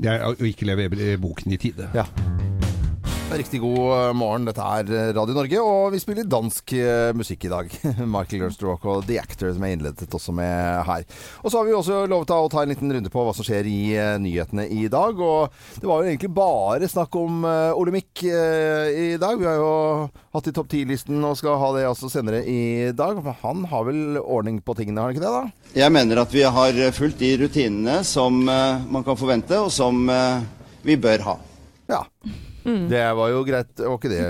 det 0.00 0.10
er 0.16 0.26
å 0.32 0.34
ikke 0.40 0.72
levere 0.72 1.14
boken 1.20 1.52
i 1.52 1.60
tide. 1.68 1.92
Ja. 1.94 2.08
Riktig 3.32 3.60
god 3.60 3.78
eh, 3.96 4.12
morgen. 4.14 4.44
Dette 4.44 4.62
er 4.62 4.90
eh, 4.92 5.10
Radio 5.16 5.34
Norge, 5.34 5.60
og 5.64 5.94
vi 5.94 5.98
spiller 6.02 6.26
dansk 6.28 6.74
eh, 6.76 7.08
musikk 7.16 7.46
i 7.48 7.50
dag. 7.50 7.72
Michael 8.14 8.44
Gernstroke 8.44 8.86
og 8.90 9.06
The 9.08 9.16
Actor 9.22 9.54
som 9.56 9.64
er 9.64 9.72
innledet 9.74 10.12
også 10.14 10.34
med 10.36 10.84
her. 10.86 11.06
Og 11.40 11.48
så 11.48 11.58
har 11.58 11.66
vi 11.66 11.74
også 11.74 12.02
lovet 12.10 12.34
å 12.36 12.50
ta 12.52 12.62
en 12.62 12.70
liten 12.74 12.92
runde 12.92 13.10
på 13.10 13.24
hva 13.24 13.32
som 13.34 13.46
skjer 13.46 13.66
i 13.70 13.96
nyhetene 14.22 14.68
i 14.68 14.84
dag. 14.92 15.18
Og 15.18 15.80
det 15.80 15.88
var 15.88 16.04
jo 16.04 16.12
egentlig 16.12 16.30
bare 16.36 16.90
snakk 16.92 17.16
om 17.18 17.48
Olemic 17.48 18.26
i 18.28 19.16
dag. 19.18 19.40
Vi 19.40 19.48
har 19.48 19.58
jo 19.58 19.72
hatt 20.36 20.52
i 20.52 20.54
topp 20.54 20.70
10-listen 20.70 21.24
og 21.24 21.40
skal 21.40 21.58
ha 21.64 21.72
det 21.78 21.88
også 21.88 22.12
senere 22.12 22.44
i 22.44 22.92
dag. 22.94 23.24
Han 23.42 23.66
har 23.72 23.88
vel 23.88 24.20
ordning 24.20 24.60
på 24.60 24.76
tingene, 24.78 25.00
har 25.00 25.10
han 25.10 25.16
ikke 25.16 25.24
det 25.24 25.34
da? 25.34 25.74
Jeg 25.80 25.96
mener 25.96 26.22
at 26.22 26.34
vi 26.34 26.44
har 26.60 26.80
fulgt 26.94 27.24
de 27.24 27.34
rutinene 27.40 28.02
som 28.06 28.44
man 28.44 29.06
kan 29.06 29.18
forvente, 29.18 29.64
og 29.64 29.72
som 29.74 30.04
vi 30.84 31.00
bør 31.00 31.30
ha. 31.32 31.38
Ja. 31.90 32.04
Det 32.64 33.04
var 33.18 33.30
jo 33.32 33.42
greit. 33.46 33.72
Var 33.78 33.98
ikke 33.98 34.12
det 34.12 34.22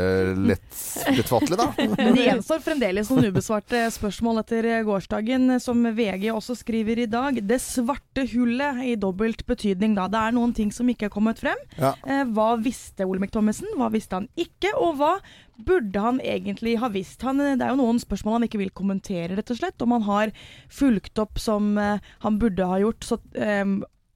lett 0.51 0.81
lettfattelig, 1.15 1.59
da? 1.59 1.69
Men 1.97 2.15
det 2.19 2.27
gjenstår 2.27 2.63
fremdeles 2.65 3.11
noen 3.13 3.29
ubesvarte 3.31 3.85
spørsmål 3.95 4.43
etter 4.43 4.69
gårsdagen, 4.87 5.57
som 5.63 5.85
VG 5.97 6.29
også 6.33 6.57
skriver 6.59 7.05
i 7.05 7.09
dag. 7.11 7.39
Det 7.47 7.61
svarte 7.63 8.27
hullet 8.33 8.83
i 8.89 8.97
dobbelt 9.01 9.45
betydning, 9.49 9.97
da. 9.99 10.09
Det 10.11 10.21
er 10.21 10.37
noen 10.37 10.55
ting 10.57 10.73
som 10.75 10.89
ikke 10.91 11.09
er 11.09 11.15
kommet 11.15 11.43
frem. 11.43 11.61
Ja. 11.79 11.95
Eh, 12.07 12.25
hva 12.35 12.55
visste 12.61 13.07
Olemic 13.07 13.35
Thommessen, 13.35 13.71
hva 13.79 13.91
visste 13.95 14.21
han 14.21 14.29
ikke, 14.41 14.75
og 14.79 14.99
hva 15.01 15.15
burde 15.55 16.03
han 16.03 16.19
egentlig 16.25 16.77
ha 16.83 16.91
visst? 16.91 17.23
Han, 17.23 17.39
det 17.39 17.63
er 17.63 17.75
jo 17.75 17.83
noen 17.83 18.01
spørsmål 18.03 18.41
han 18.41 18.49
ikke 18.49 18.63
vil 18.65 18.75
kommentere, 18.75 19.35
rett 19.37 19.55
og 19.55 19.61
slett. 19.61 19.83
Om 19.85 19.99
han 19.99 20.07
har 20.09 20.35
fulgt 20.73 21.21
opp 21.23 21.39
som 21.43 21.75
eh, 21.79 22.03
han 22.27 22.41
burde 22.43 22.71
ha 22.71 22.81
gjort. 22.83 23.07
Så, 23.07 23.21
eh, 23.39 23.65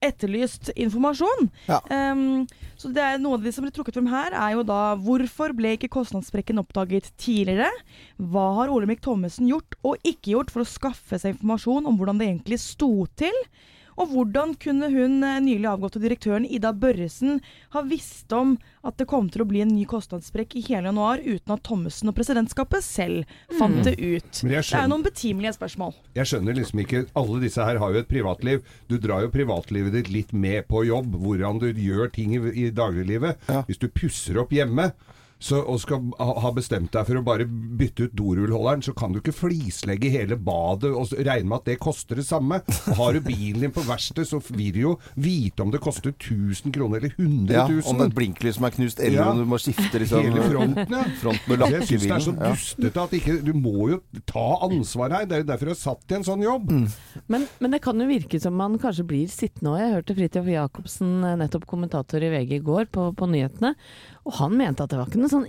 etterlyst 0.04 0.70
informasjon. 0.74 1.48
Ja. 1.68 1.80
Um, 1.90 2.46
så 2.78 2.90
det 2.94 3.02
er 3.02 3.22
Noe 3.22 3.38
av 3.38 3.46
det 3.46 3.52
som 3.54 3.64
blir 3.66 3.74
trukket 3.74 3.98
frem 3.98 4.10
her, 4.12 4.34
er 4.36 4.54
jo 4.54 4.66
da 4.66 4.94
hvorfor 5.02 5.54
ble 5.56 5.74
ikke 5.76 5.90
kostnadssprekken 5.96 6.60
oppdaget 6.62 7.10
tidligere? 7.18 7.70
Hva 8.18 8.46
har 8.60 8.72
Olemic 8.74 9.02
Thommessen 9.04 9.48
gjort 9.50 9.78
og 9.82 9.98
ikke 10.06 10.36
gjort 10.36 10.54
for 10.54 10.62
å 10.62 10.68
skaffe 10.68 11.18
seg 11.18 11.34
informasjon 11.34 11.88
om 11.90 11.98
hvordan 11.98 12.20
det 12.20 12.30
egentlig 12.30 12.60
sto 12.62 12.92
til? 13.18 13.34
Og 13.98 14.12
hvordan 14.12 14.52
kunne 14.62 14.88
hun 14.92 15.16
eh, 15.26 15.40
nylig 15.42 15.66
avgåtte 15.66 15.98
direktøren 16.02 16.46
Ida 16.46 16.70
Børresen 16.72 17.40
ha 17.74 17.82
visst 17.82 18.30
om 18.36 18.56
at 18.86 18.96
det 19.00 19.08
kom 19.10 19.26
til 19.32 19.42
å 19.42 19.48
bli 19.48 19.64
en 19.64 19.72
ny 19.74 19.84
kostnadssprekk 19.90 20.54
i 20.60 20.62
hele 20.68 20.92
januar 20.92 21.18
uten 21.24 21.54
at 21.56 21.64
Thommessen 21.66 22.10
og 22.12 22.14
presidentskapet 22.16 22.84
selv 22.86 23.26
fant 23.58 23.82
det 23.84 23.96
ut? 23.98 24.30
Skjønner, 24.30 24.62
Det 24.62 24.78
er 24.78 24.86
jo 24.86 24.92
noen 24.94 25.06
betimelige 25.06 25.56
spørsmål. 25.58 25.96
jeg 26.14 26.30
skjønner 26.30 26.54
liksom 26.60 26.84
ikke 26.84 27.04
Alle 27.18 27.42
disse 27.42 27.64
her 27.66 27.82
har 27.82 27.92
jo 27.92 27.98
et 28.04 28.08
privatliv. 28.08 28.62
Du 28.88 28.98
drar 29.02 29.26
jo 29.26 29.34
privatlivet 29.34 29.92
ditt 29.98 30.12
litt 30.14 30.32
med 30.32 30.68
på 30.70 30.84
jobb. 30.86 31.18
Hvordan 31.18 31.58
du 31.58 31.72
gjør 31.72 32.12
ting 32.14 32.34
i, 32.38 32.40
i 32.66 32.70
dagliglivet. 32.70 33.38
Ja. 33.48 33.64
Hvis 33.66 33.82
du 33.82 33.88
pusser 33.88 34.38
opp 34.38 34.54
hjemme 34.54 34.92
så, 35.38 35.60
og 35.70 35.78
skal 35.78 36.02
ha 36.18 36.50
bestemt 36.54 36.90
deg 36.94 37.06
for 37.06 37.20
å 37.20 37.22
bare 37.22 37.44
bytte 37.48 38.08
ut 38.08 38.14
dorullholderen, 38.18 38.82
så 38.82 38.90
kan 38.98 39.12
du 39.14 39.20
ikke 39.20 39.34
flislegge 39.36 40.10
hele 40.10 40.34
badet 40.34 40.90
og 40.90 41.12
regne 41.14 41.46
med 41.46 41.60
at 41.60 41.68
det 41.70 41.76
koster 41.82 42.18
det 42.18 42.24
samme. 42.26 42.58
Har 42.98 43.14
du 43.14 43.20
bilen 43.22 43.62
din 43.62 43.74
på 43.74 43.84
verksted, 43.86 44.26
så 44.26 44.40
vil 44.48 44.72
du 44.74 44.80
jo 44.82 44.94
vite 45.14 45.62
om 45.62 45.70
det 45.70 45.80
koster 45.84 46.10
1000 46.10 46.74
kroner 46.74 46.98
eller 47.04 47.14
100 47.14 47.54
000. 47.70 47.78
Ja, 47.78 47.84
om 47.92 48.00
det 48.00 48.08
er 48.08 48.10
et 48.10 48.16
blinklys 48.18 48.58
som 48.58 48.66
er 48.66 48.74
knust, 48.74 48.98
eller 49.00 49.18
Ja. 49.22 49.28
om 49.30 49.38
du 49.38 49.46
må 49.48 49.60
skifte 49.62 50.02
liksom, 50.02 50.26
Hele 50.26 50.42
fronten, 50.48 50.92
ja. 50.98 51.04
fronten 51.22 51.54
og 51.62 51.70
Jeg 51.76 51.86
syns 51.92 52.02
det 52.08 52.12
er 52.18 52.26
så. 52.26 52.34
Dustete 52.38 53.04
at 53.06 53.14
ikke 53.18 53.38
Du 53.46 53.52
må 53.54 53.88
jo 53.92 54.00
ta 54.26 54.44
ansvar 54.66 55.14
her. 55.20 55.26
Det 55.30 55.38
er 55.38 55.42
jo 55.44 55.48
derfor 55.52 55.70
du 55.70 55.74
er 55.76 55.80
satt 55.84 56.12
i 56.12 56.18
en 56.18 56.26
sånn 56.26 56.42
jobb. 56.44 56.70
Men, 57.30 57.46
men 57.62 57.74
det 57.74 57.80
kan 57.84 57.98
jo 58.02 58.08
virke 58.10 58.40
som 58.42 58.56
man 58.58 58.74
kanskje 58.82 59.06
blir 59.08 59.30
sittende 59.30 59.76
òg. 59.76 59.80
Jeg 59.84 59.94
hørte 59.94 60.18
Fridtjof 60.18 60.50
Jacobsen, 60.50 61.14
eh, 61.24 61.36
nettopp 61.44 61.66
kommentator 61.70 62.22
i 62.26 62.30
VG 62.34 62.58
i 62.58 62.62
går, 62.64 62.90
på, 62.94 63.08
på 63.14 63.30
nyhetene. 63.30 63.74
Og 64.28 64.34
han 64.42 64.58
mente 64.60 64.84
at 64.84 64.92
det 64.92 64.98
var 65.00 65.08
ikke 65.08 65.22
noe 65.22 65.32
sånn, 65.32 65.46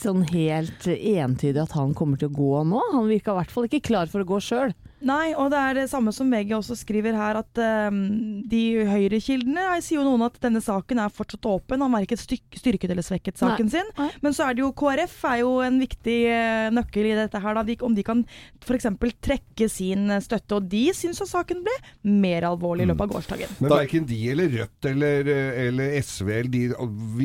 sånn 0.00 0.22
helt 0.30 0.86
entydig 0.88 1.60
at 1.60 1.74
han 1.76 1.92
kommer 1.96 2.16
til 2.16 2.30
å 2.30 2.36
gå 2.38 2.62
nå. 2.64 2.80
Han 2.94 3.10
virka 3.10 3.34
i 3.34 3.42
hvert 3.42 3.52
fall 3.52 3.68
ikke 3.68 3.84
klar 3.90 4.08
for 4.08 4.24
å 4.24 4.28
gå 4.30 4.38
sjøl. 4.40 4.72
Nei, 5.02 5.32
og 5.34 5.50
det 5.52 5.58
er 5.58 5.78
det 5.80 5.88
samme 5.90 6.12
som 6.14 6.30
VG 6.30 6.54
også 6.56 6.76
skriver 6.78 7.16
her, 7.18 7.40
at 7.42 7.60
um, 7.90 8.42
de 8.48 8.62
høyrekildene 8.86 9.64
eh, 9.74 9.82
sier 9.82 9.98
jo 9.98 10.06
noen 10.06 10.24
at 10.28 10.38
denne 10.42 10.62
saken 10.62 11.00
er 11.02 11.12
fortsatt 11.12 11.48
åpen. 11.50 11.82
Han 11.82 11.96
har 11.96 12.06
ikke 12.06 12.18
styrket 12.20 12.90
eller 12.92 13.04
svekket 13.04 13.40
saken 13.40 13.70
sin. 13.72 13.88
Nei. 13.98 14.08
Men 14.22 14.36
så 14.36 14.46
er 14.46 14.56
det 14.56 14.64
jo 14.64 14.70
KrF 14.78 15.16
er 15.32 15.40
jo 15.42 15.56
en 15.64 15.80
viktig 15.82 16.18
eh, 16.30 16.68
nøkkel 16.74 17.10
i 17.10 17.16
dette 17.18 17.42
her, 17.42 17.58
da. 17.58 17.64
De, 17.66 17.76
om 17.82 17.96
de 17.96 18.04
kan 18.06 18.22
f.eks. 18.62 18.88
trekke 19.24 19.68
sin 19.70 20.06
eh, 20.10 20.22
støtte. 20.22 20.60
Og 20.60 20.70
de 20.70 20.84
syns 20.96 21.22
at 21.24 21.32
saken 21.32 21.64
ble 21.66 21.76
mer 22.22 22.46
alvorlig 22.48 22.86
i 22.86 22.92
løpet 22.92 23.08
av 23.08 23.16
gårsdagen. 23.16 23.58
Men 23.58 23.74
verken 23.74 24.08
de 24.08 24.20
eller 24.32 24.50
Rødt 24.52 24.86
eller, 24.90 25.28
eller 25.66 25.94
SV 26.02 26.28
eller 26.28 26.52
de 26.52 26.62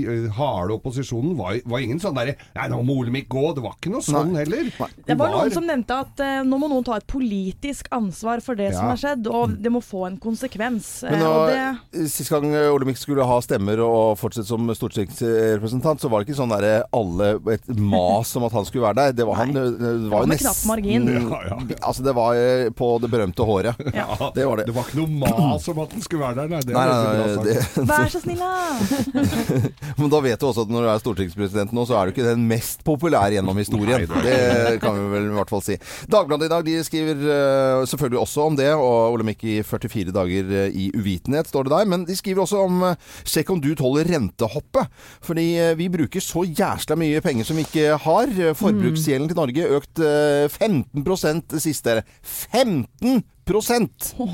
eh, 0.01 0.27
harde 0.38 0.77
opposisjonen 0.77 1.38
var, 1.38 1.60
var 1.67 1.84
ingen 1.84 2.00
sånn 2.01 2.15
derre 2.17 2.38
Nei, 2.55 2.67
nå 2.72 2.81
må 2.86 2.98
Olemic 3.01 3.27
gå. 3.29 3.43
Det 3.57 3.63
var 3.63 3.77
ikke 3.77 3.91
noe 3.93 4.05
sånn 4.05 4.34
heller. 4.38 4.69
Det 5.05 5.17
var 5.19 5.34
noen 5.34 5.53
som 5.53 5.65
nevnte 5.67 5.98
at 6.01 6.22
uh, 6.24 6.39
nå 6.48 6.57
må 6.62 6.69
noen 6.72 6.86
ta 6.88 6.98
et 6.98 7.07
politisk 7.10 7.66
politisk 7.67 7.88
ansvar 7.91 8.39
for 8.39 8.55
det 8.55 8.69
som 8.75 8.88
har 8.88 8.97
skjedd, 9.00 9.27
og 9.27 9.55
det 9.59 9.69
må 9.71 9.81
få 9.83 10.05
en 10.07 10.17
konsekvens. 10.17 11.03
Men 11.03 11.17
Eh, 11.17 11.24
nå, 11.24 11.31
og 11.31 11.50
det, 11.50 12.07
Sist 12.12 12.29
gang 12.31 12.45
Olemic 12.71 12.97
skulle 13.01 13.25
ha 13.27 13.38
stemmer 13.43 13.79
og 13.83 14.17
fortsette 14.19 14.47
som 14.47 14.67
stortingsrepresentant, 14.75 16.00
så 16.01 16.09
var 16.09 16.21
det 16.24 16.27
ikke 16.29 16.38
sånn 16.38 16.51
derre 16.53 16.86
alle 16.95 17.29
et 17.53 17.67
mas 17.75 18.31
om 18.38 18.45
at 18.47 18.53
han 18.55 18.65
skulle 18.67 18.86
være 18.86 18.95
der. 19.01 19.15
Det 19.17 19.25
var, 19.27 19.39
han, 19.41 19.51
det 19.53 20.12
var 20.12 20.24
jo 20.24 20.29
med 20.31 20.39
knapp 20.41 20.62
margin. 20.69 21.07
Ja, 21.12 21.41
ja. 21.50 21.57
Altså, 21.81 22.05
det 22.05 22.13
var 22.17 22.38
eh, 22.39 22.69
på 22.77 22.91
det 23.03 23.09
berømte 23.12 23.47
håret. 23.47 23.81
Ja, 23.95 24.07
Det 24.36 24.45
var 24.47 24.62
det. 24.62 24.67
Det 24.69 24.75
var 24.77 24.88
ikke 24.88 25.01
noe 25.01 25.12
mas 25.25 25.67
om 25.71 25.81
at 25.83 25.95
han 25.97 26.05
skulle 26.05 26.24
være 26.24 26.36
der, 26.43 26.53
nei. 26.53 26.62
Det 26.67 26.75
Nei, 26.77 26.86
er 26.86 26.91
nei, 26.93 27.27
nei, 27.27 27.43
det, 27.47 27.88
Vær 27.89 28.12
så 28.13 28.21
snill, 28.24 28.39
da! 28.39 29.27
Men 30.00 30.12
da 30.13 30.21
vet 30.24 30.39
du 30.41 30.47
også 30.50 30.63
at 30.67 30.71
når 30.71 30.86
du 30.86 30.91
er 30.93 31.01
stortingspresident 31.03 31.74
nå, 31.75 31.86
så 31.89 31.97
er 32.00 32.07
du 32.09 32.15
ikke 32.15 32.27
den 32.27 32.45
mest 32.50 32.83
populære 32.88 33.38
gjennom 33.39 33.57
historien. 33.59 34.05
Nei, 34.07 34.24
Det 34.27 34.79
kan 34.83 34.95
vi 34.97 35.07
vel 35.15 35.29
i 35.31 35.36
hvert 35.38 35.51
fall 35.51 35.63
si. 35.65 35.77
Dagbladet 36.12 36.47
i 36.50 36.53
dag 36.53 36.65
de 36.67 36.77
skriver 36.86 37.24
eh, 37.33 37.56
selvfølgelig 37.89 38.19
også 38.21 38.45
om 38.47 38.55
det, 38.59 38.69
og 38.75 39.13
Olemic 39.15 39.43
i 39.47 39.55
44 39.65 40.13
dager 40.15 40.51
eh, 40.63 40.75
i 40.75 40.87
uvitenhet, 40.95 41.49
står 41.49 41.67
det 41.67 41.73
der. 41.75 41.89
Men 41.91 42.05
de 42.07 42.15
skriver 42.17 42.43
også 42.43 42.63
om 42.65 42.83
eh, 42.89 42.95
sjekk 43.27 43.51
om 43.55 43.61
du 43.63 43.71
tåler 43.77 44.07
rentehoppet. 44.09 44.89
Fordi 45.25 45.47
eh, 45.61 45.73
vi 45.79 45.89
bruker 45.93 46.23
så 46.23 46.45
jæsla 46.47 46.97
mye 46.99 47.21
penger 47.25 47.47
som 47.47 47.59
vi 47.59 47.65
ikke 47.67 47.97
har. 48.05 48.33
Eh, 48.35 48.55
Forbruksgjelden 48.57 49.31
til 49.31 49.39
Norge 49.39 49.69
økt 49.79 50.03
eh, 50.03 50.47
15 50.51 51.05
det 51.53 51.63
siste. 51.63 51.99
15 52.23 53.23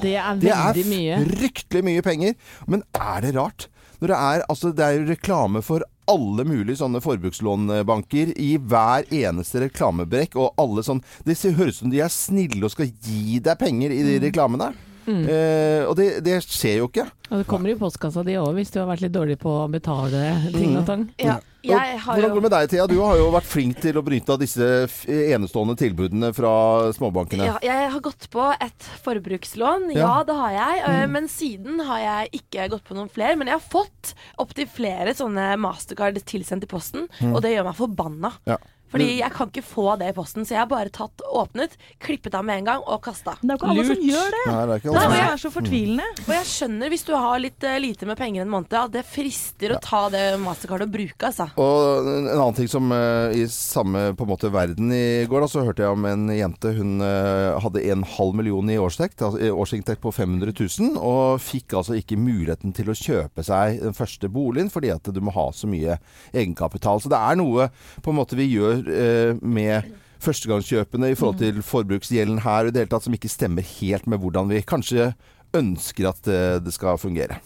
Det 0.02 0.16
er 0.18 0.40
det 0.42 0.50
er 0.50 0.74
veldig 0.74 0.86
mye. 0.90 1.22
fryktelig 1.30 1.84
mye 1.86 2.02
penger. 2.06 2.34
Men 2.68 2.84
er 2.98 3.22
det 3.22 3.36
rart? 3.38 3.68
Når 4.02 4.10
det 4.12 4.18
er, 4.20 4.42
altså, 4.50 4.72
det 4.76 4.84
er 4.84 5.06
reklame 5.08 5.62
for 5.64 5.84
alle 6.12 6.46
mulige 6.48 6.80
sånne 6.82 7.02
forbrukslånbanker 7.04 8.34
i 8.40 8.56
hver 8.58 9.08
eneste 9.14 9.64
reklamebrekk, 9.64 10.38
og 10.40 10.58
alle 10.62 10.84
sånn 10.86 11.04
Det 11.26 11.38
høres 11.56 11.78
ut 11.78 11.84
som 11.84 11.94
de 11.94 12.02
er 12.04 12.12
snille 12.12 12.64
og 12.66 12.74
skal 12.74 12.92
gi 12.92 13.40
deg 13.44 13.60
penger 13.60 13.94
i 13.94 14.02
de 14.08 14.20
reklamene. 14.28 14.74
Eh, 15.08 15.84
og 15.88 15.96
det, 16.00 16.24
det 16.24 16.38
skjer 16.46 16.78
jo 16.82 16.88
ikke. 16.90 17.08
Og 17.34 17.42
det 17.42 17.48
kommer 17.50 17.72
i 17.72 17.76
postkassa 17.80 18.22
di 18.24 18.36
òg, 18.38 18.52
hvis 18.56 18.72
du 18.72 18.80
har 18.80 18.88
vært 18.92 19.02
litt 19.06 19.14
dårlig 19.16 19.40
på 19.42 19.50
å 19.64 19.68
betale 19.72 20.22
ting 20.54 20.78
og 20.78 20.86
tang. 20.86 21.08
Ja, 21.18 21.38
jeg 21.64 21.98
har 22.04 22.18
Hvordan 22.20 22.34
går 22.34 22.42
det 22.42 22.44
med 22.44 22.52
deg, 22.54 22.70
Thea? 22.74 22.86
Du 22.92 22.98
har 23.00 23.16
jo 23.18 23.30
vært 23.32 23.48
flink 23.48 23.80
til 23.80 23.96
å 23.98 24.04
bryte 24.04 24.34
av 24.36 24.42
disse 24.42 24.68
enestående 25.08 25.78
tilbudene 25.80 26.34
fra 26.36 26.52
småbankene. 26.96 27.48
ja, 27.48 27.56
jeg 27.64 27.90
har 27.96 28.04
gått 28.04 28.28
på 28.34 28.50
et 28.62 28.90
forbrukslån. 29.06 29.90
Ja, 29.96 30.20
Ja. 30.20 30.24
det 30.28 30.36
har 30.36 30.52
jeg. 30.52 30.84
Mm. 30.84 31.12
Men 31.16 31.28
siden 31.32 31.80
har 31.88 32.00
jeg 32.04 32.42
ikke 32.44 32.70
gått 32.76 32.84
på 32.84 32.96
noen 32.98 33.10
flere. 33.10 33.38
Men 33.40 33.48
jeg 33.48 33.60
har 33.60 33.68
fått 33.72 34.14
opptil 34.38 34.68
flere 34.68 35.16
sånne 35.16 35.54
mastercard 35.58 36.20
tilsendt 36.28 36.64
i 36.64 36.68
posten, 36.68 37.08
og 37.32 37.42
det 37.42 37.56
gjør 37.56 37.70
meg 37.72 37.76
forbanna. 37.80 38.34
Ja. 38.46 38.58
Fordi 38.94 39.10
jeg 39.18 39.34
kan 39.34 39.50
ikke 39.50 39.66
få 39.66 39.88
det 40.00 40.12
i 40.12 40.16
posten, 40.16 40.46
så 40.46 40.56
jeg 40.56 40.62
har 40.62 40.70
bare 40.70 40.92
tatt, 40.94 41.24
åpnet, 41.34 41.74
klippet 42.04 42.36
av 42.38 42.46
med 42.46 42.62
en 42.62 42.68
gang 42.70 42.84
og 42.86 43.02
kasta. 43.06 43.36
Det 43.42 43.50
er 43.50 43.56
jo 43.56 43.60
ikke 43.60 43.72
alle 43.74 43.86
som 43.88 44.04
gjør 44.10 44.36
det. 44.36 44.44
Nei, 44.46 44.60
det 44.70 44.76
er 44.76 44.84
ikke 44.84 44.94
Det 44.94 45.22
er 45.24 45.42
så 45.42 45.52
fortvilende. 45.54 46.08
Og 46.24 46.34
jeg 46.38 46.50
skjønner 46.52 46.94
hvis 46.94 47.06
du 47.08 47.14
har 47.18 47.42
litt 47.42 47.66
uh, 47.66 47.78
lite 47.82 48.10
med 48.10 48.20
penger 48.20 48.46
en 48.46 48.54
måned, 48.54 48.76
at 48.78 48.94
det 48.94 49.06
frister 49.08 49.74
å 49.76 49.80
ta 49.84 50.04
det 50.14 50.24
mastercardet 50.44 50.90
og 50.90 50.94
bruke, 50.94 51.32
altså. 51.32 51.50
Og 51.58 52.10
en 52.12 52.30
annen 52.36 52.58
ting 52.60 52.70
som 52.70 52.94
uh, 52.94 53.34
i 53.34 53.48
samme 53.50 54.06
på 54.18 54.28
en 54.28 54.34
måte 54.34 54.52
verden 54.54 54.94
i 54.94 55.26
går, 55.30 55.46
da, 55.46 55.50
så 55.50 55.66
hørte 55.66 55.86
jeg 55.86 55.98
om 55.98 56.08
en 56.10 56.30
jente. 56.34 56.76
Hun 56.78 57.02
uh, 57.02 57.58
hadde 57.64 57.86
en 57.94 58.06
halv 58.16 58.38
million 58.38 58.70
i 58.70 58.78
årsinntekt, 58.82 59.26
altså, 59.26 59.54
årsinntekt 59.64 60.04
på 60.04 60.14
500 60.14 60.54
000, 60.54 61.02
og 61.02 61.42
fikk 61.42 61.78
altså 61.82 61.98
ikke 61.98 62.20
muligheten 62.22 62.76
til 62.78 62.94
å 62.94 62.98
kjøpe 62.98 63.46
seg 63.46 63.82
den 63.82 63.98
første 63.98 64.30
boligen 64.32 64.70
fordi 64.74 64.92
at 64.94 65.08
du 65.14 65.20
må 65.24 65.34
ha 65.36 65.48
så 65.56 65.68
mye 65.70 65.98
egenkapital. 66.32 67.02
Så 67.02 67.12
det 67.12 67.20
er 67.20 67.40
noe 67.40 67.70
på 68.04 68.14
en 68.14 68.20
måte 68.20 68.38
vi 68.38 68.48
gjør 68.52 68.83
eh, 68.90 69.36
med 69.42 69.92
førstegangskjøpene 70.24 71.12
i 71.12 71.18
forhold 71.20 71.42
til 71.42 71.64
forbruksgjelden 71.66 72.42
her 72.46 72.64
og 72.64 72.72
i 72.72 72.76
det 72.76 72.86
hele 72.86 72.94
tatt 72.94 73.08
som 73.08 73.18
ikke 73.18 73.32
stemmer 73.32 73.66
helt 73.80 74.08
med 74.08 74.22
hvordan 74.24 74.52
vi 74.52 74.64
kanskje 74.64 75.12
ønsker 75.54 76.10
at 76.10 76.30
eh, 76.32 76.60
det 76.64 76.74
skal 76.76 77.02
fungere. 77.02 77.42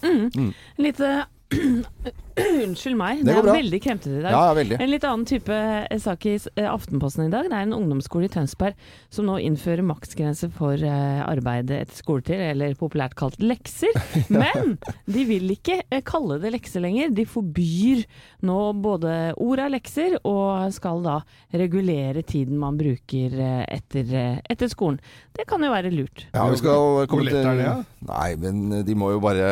Lite 0.77 1.25
Unnskyld 2.37 2.97
meg, 2.99 3.23
Det 3.23 3.31
det, 3.31 3.33
er 3.33 3.45
bra. 3.45 3.53
veldig 3.55 3.79
kremtete 3.81 4.19
i 4.19 4.21
dag. 4.21 4.31
Ja, 4.35 4.41
ja, 4.49 4.53
veldig. 4.57 4.77
En 4.83 4.91
litt 4.91 5.05
annen 5.07 5.25
type 5.25 5.55
eh, 5.57 5.99
sak 6.01 6.27
i 6.29 6.35
eh, 6.37 6.67
Aftenposten 6.69 7.25
i 7.25 7.33
dag. 7.33 7.47
Det 7.49 7.57
er 7.57 7.65
en 7.65 7.73
ungdomsskole 7.73 8.27
i 8.27 8.33
Tønsberg 8.33 8.77
som 9.13 9.25
nå 9.29 9.39
innfører 9.41 9.85
maksgrense 9.87 10.51
for 10.53 10.77
arbeidet 10.77 11.47
arbeid 11.47 11.71
etter 11.71 11.97
skoletid, 11.97 12.41
eller 12.51 12.75
populært 12.77 13.15
kalt 13.17 13.39
lekser. 13.41 13.93
Men 14.33 14.77
de 15.07 15.25
vil 15.27 15.53
ikke 15.55 15.81
eh, 15.89 16.03
kalle 16.05 16.39
det 16.41 16.51
lekser 16.55 16.83
lenger. 16.83 17.13
De 17.15 17.25
forbyr 17.27 18.03
nå 18.47 18.59
både 18.83 19.33
ordet 19.41 19.69
lekser, 19.73 20.17
og 20.27 20.73
skal 20.75 21.03
da 21.05 21.19
regulere 21.57 22.23
tiden 22.27 22.59
man 22.59 22.77
bruker 22.79 23.37
eh, 23.37 23.63
etter, 23.77 24.11
eh, 24.13 24.39
etter 24.49 24.71
skolen. 24.71 24.99
Det 25.37 25.47
kan 25.49 25.63
jo 25.63 25.71
være 25.71 25.93
lurt. 25.93 26.27
Ja, 26.33 26.47
vi 26.49 26.59
skal 26.59 27.07
komme 27.09 27.29
ja? 27.57 27.77
Nei, 28.07 28.29
men 28.39 28.83
de 28.85 28.95
må 28.97 29.11
jo 29.13 29.21
bare 29.21 29.47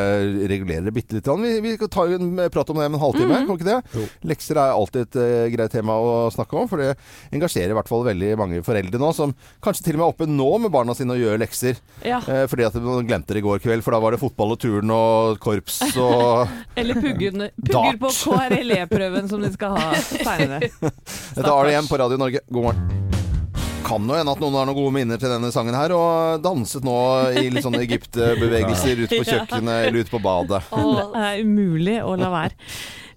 regulere 0.49 0.87
det 0.87 0.95
bitte 0.95 1.17
litt. 1.17 1.29
Vi, 1.45 1.53
vi 1.61 1.75
skal 1.75 1.84
ta 1.91 2.05
en 2.15 2.41
prat 2.53 2.71
om 2.71 2.79
det 2.79 2.87
om 2.89 2.97
en 2.97 3.01
halvtime, 3.01 3.39
kan 3.45 3.51
vi 3.51 3.57
ikke 3.59 3.69
det? 3.69 3.95
Jo. 3.95 4.07
Lekser 4.31 4.59
er 4.61 4.73
alltid 4.73 5.05
et 5.05 5.19
uh, 5.19 5.45
greit 5.53 5.73
tema 5.75 5.97
å 5.99 6.15
snakke 6.33 6.57
om, 6.59 6.69
for 6.71 6.81
det 6.81 6.93
engasjerer 7.35 7.73
i 7.73 7.77
hvert 7.77 7.91
fall 7.91 8.05
veldig 8.07 8.33
mange 8.41 8.61
foreldre 8.65 9.01
nå, 9.01 9.11
som 9.17 9.35
kanskje 9.65 9.87
til 9.89 9.97
og 9.97 10.01
med 10.01 10.07
er 10.07 10.15
oppe 10.15 10.29
nå 10.29 10.49
med 10.65 10.73
barna 10.73 10.97
sine 10.97 11.15
og 11.15 11.21
gjør 11.21 11.41
lekser. 11.41 11.81
Ja. 12.05 12.21
Uh, 12.25 12.45
fordi 12.51 12.67
at 12.67 12.77
de 12.77 12.97
glemte 13.07 13.35
det 13.35 13.43
i 13.43 13.47
går 13.47 13.63
kveld, 13.63 13.85
for 13.85 13.95
da 13.95 14.01
var 14.03 14.15
det 14.15 14.21
fotball 14.23 14.55
og 14.55 14.61
turn 14.61 14.93
og 14.95 15.39
korps 15.43 15.81
og 15.93 16.51
Eller 16.79 16.99
puggen, 16.99 17.47
pugger 17.61 17.99
på 18.01 18.13
KRLE-prøven 18.19 19.31
som 19.31 19.43
de 19.43 19.53
skal 19.55 19.77
ha 19.77 19.91
seinere. 20.27 20.71
Dette 20.81 21.49
er 21.49 21.67
det 21.69 21.75
igjen 21.75 21.91
på 21.91 22.01
Radio 22.01 22.21
Norge. 22.21 22.45
God 22.49 22.71
morgen. 22.71 23.04
Kan 23.85 24.09
jo 24.09 24.17
hende 24.17 24.33
at 24.33 24.41
noen 24.41 24.55
har 24.57 24.65
noen 24.69 24.77
gode 24.79 24.93
minner 24.95 25.19
til 25.21 25.29
denne 25.29 25.51
sangen 25.53 25.77
her, 25.77 25.93
og 25.93 26.41
danset 26.43 26.85
nå 26.87 26.97
i 27.37 27.47
litt 27.53 27.65
sånne 27.65 27.83
Egypt-bevegelser 27.85 28.99
ute 29.05 29.19
på 29.21 29.27
kjøkkenet 29.29 29.89
eller 29.89 30.01
ute 30.01 30.13
på 30.13 30.21
badet. 30.25 30.61
Og 30.73 30.95
Det 31.13 31.25
er 31.29 31.41
umulig 31.45 31.99
å 32.01 32.15
la 32.19 32.31
være. 32.33 32.57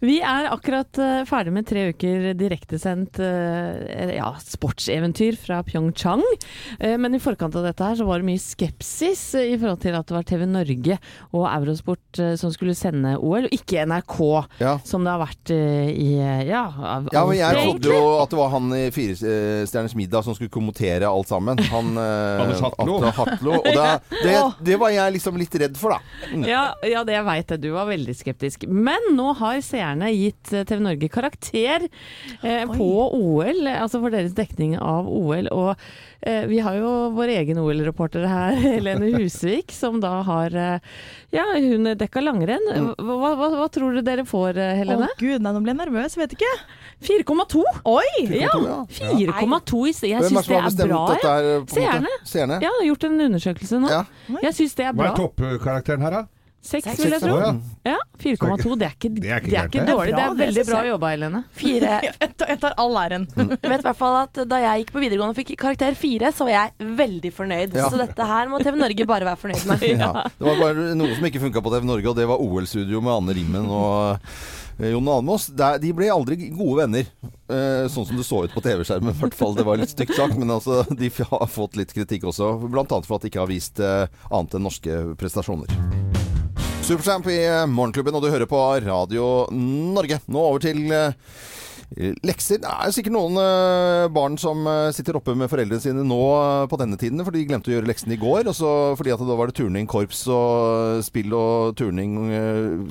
Vi 0.01 0.21
er 0.23 0.47
akkurat 0.53 0.99
eh, 1.03 1.25
ferdig 1.27 1.51
med 1.57 1.67
tre 1.67 1.89
uker 1.91 2.29
direktesendt 2.39 3.19
uh, 3.19 4.13
ja, 4.15 4.29
sportseventyr 4.39 5.35
fra 5.41 5.57
Pyeongchang. 5.67 6.23
Eh, 6.79 6.95
men 7.03 7.17
i 7.17 7.21
forkant 7.23 7.57
av 7.59 7.65
dette 7.67 7.83
her 7.83 7.97
så 7.99 8.07
var 8.07 8.21
det 8.23 8.29
mye 8.29 8.39
skepsis 8.39 9.23
eh, 9.41 9.49
i 9.55 9.57
forhold 9.59 9.81
til 9.83 9.97
at 9.99 10.07
det 10.07 10.15
var 10.15 10.27
TV 10.29 10.45
Norge 10.47 10.99
og 11.35 11.47
Eurosport 11.51 12.21
eh, 12.23 12.37
som 12.39 12.53
skulle 12.55 12.77
sende 12.79 13.17
OL, 13.19 13.49
og 13.49 13.57
ikke 13.57 13.83
NRK, 13.91 14.15
Ja. 14.63 14.77
som 14.87 15.03
det 15.03 15.15
har 15.17 15.23
vært 15.25 15.53
eh, 15.57 15.91
i 15.91 16.09
eh, 16.23 16.45
ja, 16.53 16.63
av, 16.93 17.11
Ja, 17.15 17.25
men 17.27 17.41
jeg 17.41 17.59
trodde 17.65 17.99
jo 17.99 18.07
at 18.23 18.31
det 18.31 18.39
var 18.39 18.55
han 18.55 18.71
i 18.79 18.85
Firestjerners 18.95 19.97
middag 19.99 20.29
som 20.29 20.39
skulle 20.39 20.53
kommentere 20.55 21.11
alt 21.11 21.33
sammen. 21.33 21.59
Han 21.73 21.91
eh, 21.99 22.45
Anders 22.45 22.63
Hatlo. 22.63 23.01
Hatlo. 23.19 23.59
Og 23.59 23.69
det, 23.81 23.89
det, 24.23 24.37
det 24.71 24.79
var 24.79 24.95
jeg 24.95 25.19
liksom 25.19 25.43
litt 25.43 25.59
redd 25.65 25.75
for, 25.81 25.97
da. 25.99 26.31
Ja, 26.47 26.63
ja, 26.87 27.03
det 27.03 27.19
jeg 27.19 27.27
veit 27.33 27.51
det. 27.51 27.61
Du 27.67 27.73
var 27.75 27.91
veldig 27.91 28.15
skeptisk. 28.23 28.69
Men 28.71 29.11
nå 29.19 29.33
har 29.43 29.59
seerne 29.65 29.88
gitt 29.97 30.53
eh, 30.53 30.65
TV 30.69 30.83
Norge 30.85 31.09
karakter 31.09 31.87
eh, 32.43 32.65
på 32.69 32.89
OL, 33.17 33.67
altså 33.71 34.01
for 34.03 34.15
deres 34.15 34.35
dekning 34.37 34.77
av 34.79 35.09
OL. 35.09 35.49
Og 35.55 35.73
eh, 36.21 36.45
vi 36.51 36.61
har 36.65 36.79
jo 36.79 36.93
vår 37.17 37.33
egen 37.39 37.61
OL-reporter 37.63 38.27
her, 38.29 38.59
Helene 38.79 39.13
Husvik, 39.17 39.73
som 39.75 40.01
da 40.05 40.19
har 40.29 40.55
eh, 40.55 40.91
Ja, 41.35 41.45
hun 41.57 41.91
dekka 41.99 42.23
langrenn. 42.25 42.69
Hva, 42.97 43.17
hva, 43.21 43.33
hva, 43.37 43.51
hva 43.57 43.69
tror 43.73 43.97
du 43.97 44.03
dere 44.05 44.25
får, 44.29 44.59
Helene? 44.81 45.11
Å 45.11 45.21
gud, 45.21 45.43
nei, 45.45 45.53
nå 45.55 45.65
ble 45.65 45.75
jeg 45.75 45.81
nervøs. 45.83 46.17
Vet 46.21 46.37
ikke. 46.39 46.53
4,2! 47.05 47.63
Oi! 47.87 48.25
Ja, 48.41 48.55
4,2 48.91 49.83
i 49.87 49.93
sted. 49.95 50.11
Jeg 50.15 50.31
syns 50.33 50.49
det 50.49 50.57
er 50.57 50.89
bra. 50.89 51.05
dette 51.13 51.35
her? 51.35 51.51
Seerne. 51.71 52.17
Seerne? 52.27 52.59
Ja, 52.65 52.73
har 52.75 52.89
gjort 52.89 53.07
en 53.07 53.21
undersøkelse 53.29 53.81
nå. 53.85 53.93
Ja. 53.93 54.03
Jeg 54.49 54.57
syns 54.59 54.75
det 54.79 54.89
er 54.89 54.97
Hva 54.99 55.13
er 55.13 55.19
toppkarakteren 55.21 56.05
her, 56.09 56.17
da? 56.19 56.27
Seks, 56.61 56.89
vil 56.99 57.13
jeg 57.15 57.23
tro. 57.23 57.37
Ja. 57.39 57.53
Ja, 57.87 57.99
4,2. 58.21 58.75
Det 58.77 58.87
er 58.89 58.95
ikke, 58.97 59.09
Det 59.15 59.31
er 59.31 59.39
ikke 59.41 59.51
det 59.53 59.59
er 59.59 59.69
ikke 59.71 59.85
dårlig. 59.87 60.13
Det 60.13 60.19
er 60.19 60.25
er 60.25 60.27
bra, 60.27 60.35
det 60.35 60.47
veldig 60.47 60.65
bra 60.69 60.81
jobba, 60.89 61.11
Helene. 61.15 61.43
fire 61.55 61.93
Jeg 62.51 62.59
tar, 62.61 62.75
all 62.83 62.99
æren. 62.99 63.27
Jeg 63.39 63.49
vet 63.73 63.79
i 63.85 63.87
hvert 63.87 63.99
fall 64.01 64.17
at 64.25 64.41
Da 64.51 64.59
jeg 64.65 64.83
gikk 64.85 64.93
på 64.97 65.03
videregående 65.05 65.33
og 65.37 65.39
fikk 65.39 65.55
karakter 65.61 65.97
fire, 65.99 66.33
så 66.35 66.49
var 66.49 66.55
jeg 66.57 66.91
veldig 66.99 67.33
fornøyd. 67.39 67.79
Ja. 67.79 67.89
Så 67.89 68.01
dette 68.01 68.27
her 68.29 68.51
må 68.51 68.61
TV 68.65 68.77
Norge 68.81 69.07
bare 69.09 69.29
være 69.31 69.43
fornøyd 69.47 69.67
med. 69.71 69.87
Ja. 70.03 70.13
Det 70.39 70.45
var 70.47 70.59
bare 70.61 70.93
noe 70.99 71.15
som 71.17 71.27
ikke 71.31 71.41
funka 71.47 71.63
på 71.65 71.73
TV 71.73 71.87
Norge, 71.89 72.11
og 72.11 72.17
det 72.19 72.27
var 72.29 72.43
OL-studio 72.43 73.01
med 73.07 73.15
Anne 73.15 73.35
Rimmen 73.39 73.67
og 73.73 74.19
eh, 74.83 74.91
Jon 74.93 75.09
Almås. 75.15 75.49
De 75.55 75.95
ble 75.97 76.11
aldri 76.13 76.51
gode 76.53 76.83
venner, 76.83 77.09
eh, 77.49 77.87
sånn 77.91 78.07
som 78.11 78.19
det 78.21 78.27
så 78.29 78.43
ut 78.45 78.55
på 78.55 78.63
TV-skjermen. 78.67 79.15
i 79.15 79.23
hvert 79.23 79.39
fall. 79.39 79.57
Det 79.59 79.67
var 79.67 79.81
litt 79.81 79.95
stygt 79.95 80.15
sagt, 80.19 80.37
men 80.39 80.53
altså, 80.55 80.83
de 80.91 81.11
har 81.31 81.49
fått 81.51 81.79
litt 81.81 81.95
kritikk 81.97 82.29
også. 82.31 82.53
Bl.a. 82.67 82.85
for 83.01 83.19
at 83.19 83.25
de 83.27 83.33
ikke 83.33 83.43
har 83.47 83.51
vist 83.51 83.81
eh, 83.83 84.07
annet 84.31 84.59
enn 84.59 84.67
norske 84.69 85.03
prestasjoner. 85.19 86.18
Supertramp 86.89 87.27
i 87.29 87.35
eh, 87.45 87.67
Morgenklubben, 87.69 88.15
og 88.17 88.23
du 88.25 88.31
hører 88.33 88.49
på 88.49 88.59
Radio 88.81 89.27
Norge. 89.53 90.17
Nå 90.25 90.41
over 90.41 90.63
til 90.65 90.87
eh, 90.89 91.11
Lekser 91.97 92.59
Det 92.61 92.69
er 92.69 92.91
sikkert 92.93 93.15
noen 93.15 93.39
eh, 93.41 94.07
barn 94.13 94.35
som 94.41 94.61
eh, 94.69 94.91
sitter 94.93 95.17
oppe 95.17 95.33
med 95.39 95.49
foreldrene 95.49 95.81
sine 95.81 96.03
nå 96.05 96.19
eh, 96.37 96.65
på 96.69 96.77
denne 96.81 96.99
tiden, 97.01 97.23
for 97.25 97.33
de 97.33 97.47
glemte 97.49 97.71
å 97.71 97.75
gjøre 97.75 97.89
leksene 97.89 98.13
i 98.15 98.21
går. 98.21 98.51
Og 98.51 98.57
så, 98.59 98.73
fordi 98.99 99.15
at 99.15 99.23
da 99.25 99.37
var 99.39 99.49
det 99.49 99.57
turning, 99.57 99.89
korps 99.89 100.21
og 100.29 101.01
spill 101.07 101.33
og 101.37 101.79
turning, 101.81 102.19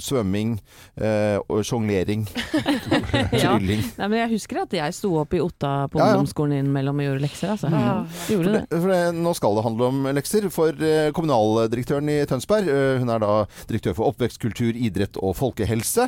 svømming 0.01 0.55
og 0.97 1.61
sjonglering. 1.67 2.25
Ja. 3.37 3.53
Nei, 3.59 4.07
men 4.09 4.15
jeg 4.17 4.29
husker 4.31 4.61
at 4.63 4.73
jeg 4.73 4.93
sto 4.95 5.09
opp 5.19 5.33
i 5.35 5.39
Otta 5.43 5.87
på 5.91 5.99
Ja, 5.99 6.07
ja. 6.09 6.15
ungdomsskolen 6.17 6.57
innimellom 6.57 6.99
og 7.01 7.05
gjorde 7.05 7.21
lekser. 7.23 7.51
Altså. 7.53 7.69
Gjorde 8.31 8.53
det. 8.53 8.61
For 8.73 8.91
det, 8.91 8.99
nå 9.17 9.33
skal 9.37 9.57
det 9.57 9.63
handle 9.65 9.89
om 9.91 10.07
lekser. 10.17 10.47
For 10.53 10.85
kommunaldirektøren 11.17 12.11
i 12.13 12.17
Tønsberg, 12.29 12.69
hun 13.01 13.11
er 13.13 13.21
da 13.23 13.31
direktør 13.69 13.97
for 13.99 14.09
oppvekst, 14.11 14.39
kultur, 14.41 14.73
idrett 14.73 15.19
og 15.21 15.35
folkehelse, 15.37 16.07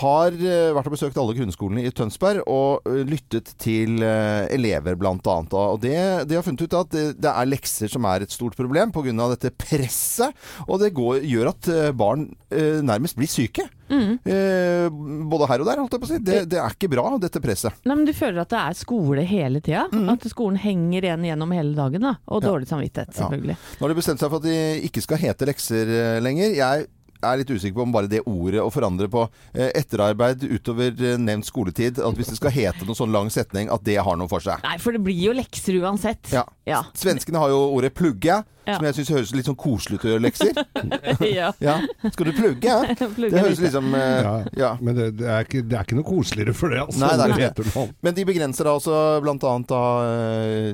har 0.00 0.38
vært 0.40 0.90
og 0.90 0.96
besøkt 0.96 1.20
alle 1.20 1.36
grunnskolene 1.38 1.86
i 1.86 1.92
Tønsberg 1.94 2.23
og 2.46 2.86
eh, 2.90 3.02
lyttet 3.08 3.52
til 3.60 4.00
elever 4.04 4.96
bl.a. 4.98 5.36
Og 5.60 5.80
det, 5.82 5.96
de 6.28 6.34
har 6.38 6.42
funnet 6.46 6.64
ut 6.66 6.74
at 6.80 6.90
det, 7.20 7.30
er 7.30 7.50
lekser 7.50 7.90
som 7.92 8.04
er 8.08 8.24
et 8.24 8.30
stort 8.34 8.56
problem 8.56 8.92
pga. 8.94 9.12
dette 9.34 9.50
presset. 9.56 10.34
Og 10.68 10.80
det 10.80 10.92
går, 10.96 11.22
gjør 11.28 11.52
at 11.54 11.70
barn 11.96 12.28
nærmest 12.50 13.16
blir 13.18 13.28
syke. 13.30 13.68
Eh, 13.94 14.88
både 15.28 15.48
her 15.50 15.60
og 15.62 15.68
der, 15.68 15.80
holdt 15.82 15.92
jeg 15.96 16.02
på 16.02 16.08
å 16.08 16.10
si. 16.10 16.18
Det, 16.24 16.38
det 16.50 16.58
er 16.60 16.74
ikke 16.74 16.90
bra, 16.94 17.04
dette 17.20 17.40
presset. 17.44 17.76
Nei, 17.84 17.96
men 17.98 18.06
Du 18.08 18.12
føler 18.16 18.42
at 18.44 18.52
det 18.52 18.60
er 18.60 18.78
skole 18.78 19.24
hele 19.28 19.60
tida? 19.64 19.84
At 20.14 20.24
skolen 20.30 20.58
henger 20.60 21.04
igjen 21.10 21.26
gjennom 21.28 21.52
hele 21.54 21.74
dagen? 21.76 22.04
da 22.04 22.14
Og 22.28 22.42
Ja. 22.42 22.48
dårlig 22.50 22.68
samvittighet, 22.70 23.12
Ja. 23.14 23.28
selvfølgelig. 23.28 23.56
Nå 23.78 23.84
har 23.86 23.88
de 23.94 24.00
bestemt 24.00 24.20
seg 24.20 24.30
for 24.30 24.36
at 24.42 24.48
de 24.48 24.56
ikke 24.88 25.02
skal 25.04 25.18
hete 25.18 25.46
lekser 25.48 26.20
lenger. 26.24 26.54
Jeg 26.56 26.86
er 27.26 27.40
litt 27.42 27.50
usikker 27.54 27.76
på 27.78 27.86
om 27.86 27.92
bare 27.94 28.10
det 28.10 28.22
ordet 28.28 28.62
å 28.62 28.70
forandre 28.74 29.08
på 29.12 29.26
eh, 29.54 29.70
etterarbeid 29.80 30.44
utover 30.48 30.92
eh, 30.94 31.18
nevnt 31.20 31.48
skoletid, 31.48 31.98
at 31.98 32.18
hvis 32.18 32.32
det 32.32 32.38
skal 32.40 32.54
hete 32.54 32.84
noen 32.86 32.98
sånn 32.98 33.14
lang 33.14 33.30
setning, 33.34 33.70
at 33.72 33.84
det 33.86 33.98
har 34.04 34.16
noe 34.20 34.28
for 34.30 34.44
seg. 34.44 34.62
Nei, 34.64 34.76
for 34.82 34.96
det 34.96 35.02
blir 35.04 35.18
jo 35.30 35.36
lekser 35.36 35.80
uansett. 35.82 36.32
Ja. 36.34 36.44
Ja. 36.68 36.82
Svenskene 36.96 37.40
har 37.42 37.50
jo 37.52 37.60
ordet 37.76 37.92
'plugge', 37.94 38.42
Ja. 38.64 38.78
som 38.78 38.86
jeg 38.86 38.94
syns 38.96 39.10
høres 39.12 39.32
litt 39.36 39.44
sånn 39.44 39.58
koselig 39.60 39.98
ut 39.98 40.04
å 40.06 40.08
gjøre 40.14 40.22
lekser. 40.24 40.56
ja. 41.36 41.50
Ja. 41.60 41.74
Skal 42.14 42.30
du 42.30 42.32
plugge? 42.32 42.72
Plugge 43.16 43.30
Det 43.34 43.42
høres 43.42 43.58
litt. 43.60 43.66
liksom 43.66 43.92
uh, 43.92 44.00
Ja, 44.00 44.32
ja. 44.56 44.70
Men 44.80 44.96
det, 44.96 45.08
det, 45.18 45.26
er 45.28 45.44
ikke, 45.44 45.60
det 45.68 45.76
er 45.76 45.84
ikke 45.84 45.98
noe 45.98 46.06
koseligere 46.08 46.54
for 46.56 46.72
det, 46.72 46.80
altså. 46.80 47.02
Nei, 47.02 47.10
det 47.12 47.26
er 47.26 47.52
ikke 47.52 47.66
Det. 47.68 47.84
Men 48.00 48.14
de 48.16 48.24
begrenser 48.24 48.64
da 48.64 48.72
også 48.78 49.02
bl.a. 49.20 49.52
da 49.68 49.82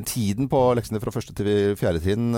tiden 0.06 0.46
på 0.50 0.60
leksene 0.78 1.00
fra 1.02 1.10
første 1.14 1.34
til 1.34 1.74
fjerde 1.80 2.00
trinn, 2.04 2.30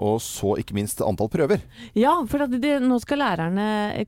og 0.00 0.16
så 0.24 0.54
ikke 0.60 0.74
minst 0.76 1.00
antall 1.04 1.28
prøver. 1.28 1.60
Ja, 1.92 2.14
for 2.30 2.46
at 2.46 2.50
det, 2.56 2.78
nå 2.80 2.96
skal 3.02 3.20
lærerne 3.20 3.53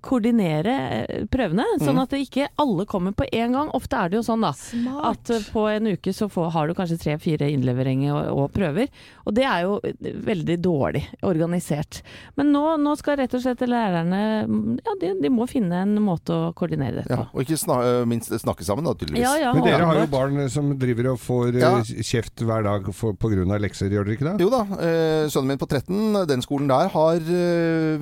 koordinere 0.02 0.74
eh, 1.08 1.24
prøvene, 1.30 1.64
Mm. 1.76 1.82
sånn 1.86 1.98
at 2.02 2.10
ikke 2.16 2.48
alle 2.58 2.84
kommer 2.86 3.12
på 3.12 3.26
en 3.32 3.52
gang. 3.52 3.68
Ofte 3.76 3.96
er 3.98 4.08
det 4.10 4.16
jo 4.18 4.22
sånn 4.26 4.40
da, 4.42 4.52
Smart. 4.52 5.04
at 5.10 5.30
eh, 5.30 5.44
på 5.52 5.66
en 5.70 5.86
uke 5.92 6.12
så 6.14 6.28
får, 6.30 6.50
har 6.52 6.66
du 6.68 6.74
kanskje 6.74 6.98
tre-fire 7.02 7.48
innleveringer 7.52 8.12
og, 8.14 8.38
og 8.38 8.52
prøver. 8.54 8.88
Og 9.26 9.34
det 9.34 9.44
er 9.44 9.62
jo 9.66 9.80
eh, 9.84 9.92
veldig 10.26 10.56
dårlig 10.64 11.02
organisert. 11.26 12.02
Men 12.36 12.52
nå, 12.54 12.64
nå 12.80 12.94
skal 12.98 13.18
rett 13.20 13.34
og 13.36 13.42
slett 13.44 13.60
lærerne 13.66 14.22
mm, 14.46 14.78
Ja, 14.86 14.94
de, 15.00 15.12
de 15.22 15.30
må 15.32 15.46
finne 15.50 15.82
en 15.82 15.96
måte 16.02 16.32
å 16.34 16.52
koordinere 16.56 17.02
dette 17.02 17.16
Ja. 17.16 17.26
Og 17.32 17.42
ikke 17.44 17.58
sna 17.60 17.78
minst 18.08 18.30
snakke 18.42 18.64
sammen, 18.66 18.84
da, 18.86 18.94
tydeligvis. 18.94 19.24
Ja, 19.24 19.34
ja, 19.40 19.52
Men 19.56 19.64
dere 19.66 19.86
har 19.88 20.00
jo 20.00 20.06
barn 20.12 20.48
som 20.52 20.72
driver 20.78 21.12
og 21.14 21.20
får 21.22 21.58
Ja. 21.60 21.72
kjeft 21.82 22.42
hver 22.46 22.62
dag 22.66 22.84
pga. 22.86 23.12
på 23.16 23.30
lekser, 23.60 23.90
gjør 23.90 24.04
dere 24.06 24.16
ikke 24.16 24.28
det? 24.30 24.40
Jo 24.44 24.50
da, 24.50 24.62
eh, 24.80 25.26
sønnen 25.32 25.48
min 25.52 25.58
på 25.58 25.68
13, 25.68 26.26
den 26.28 26.42
skolen 26.44 26.68
der 26.68 26.88
har 26.92 27.18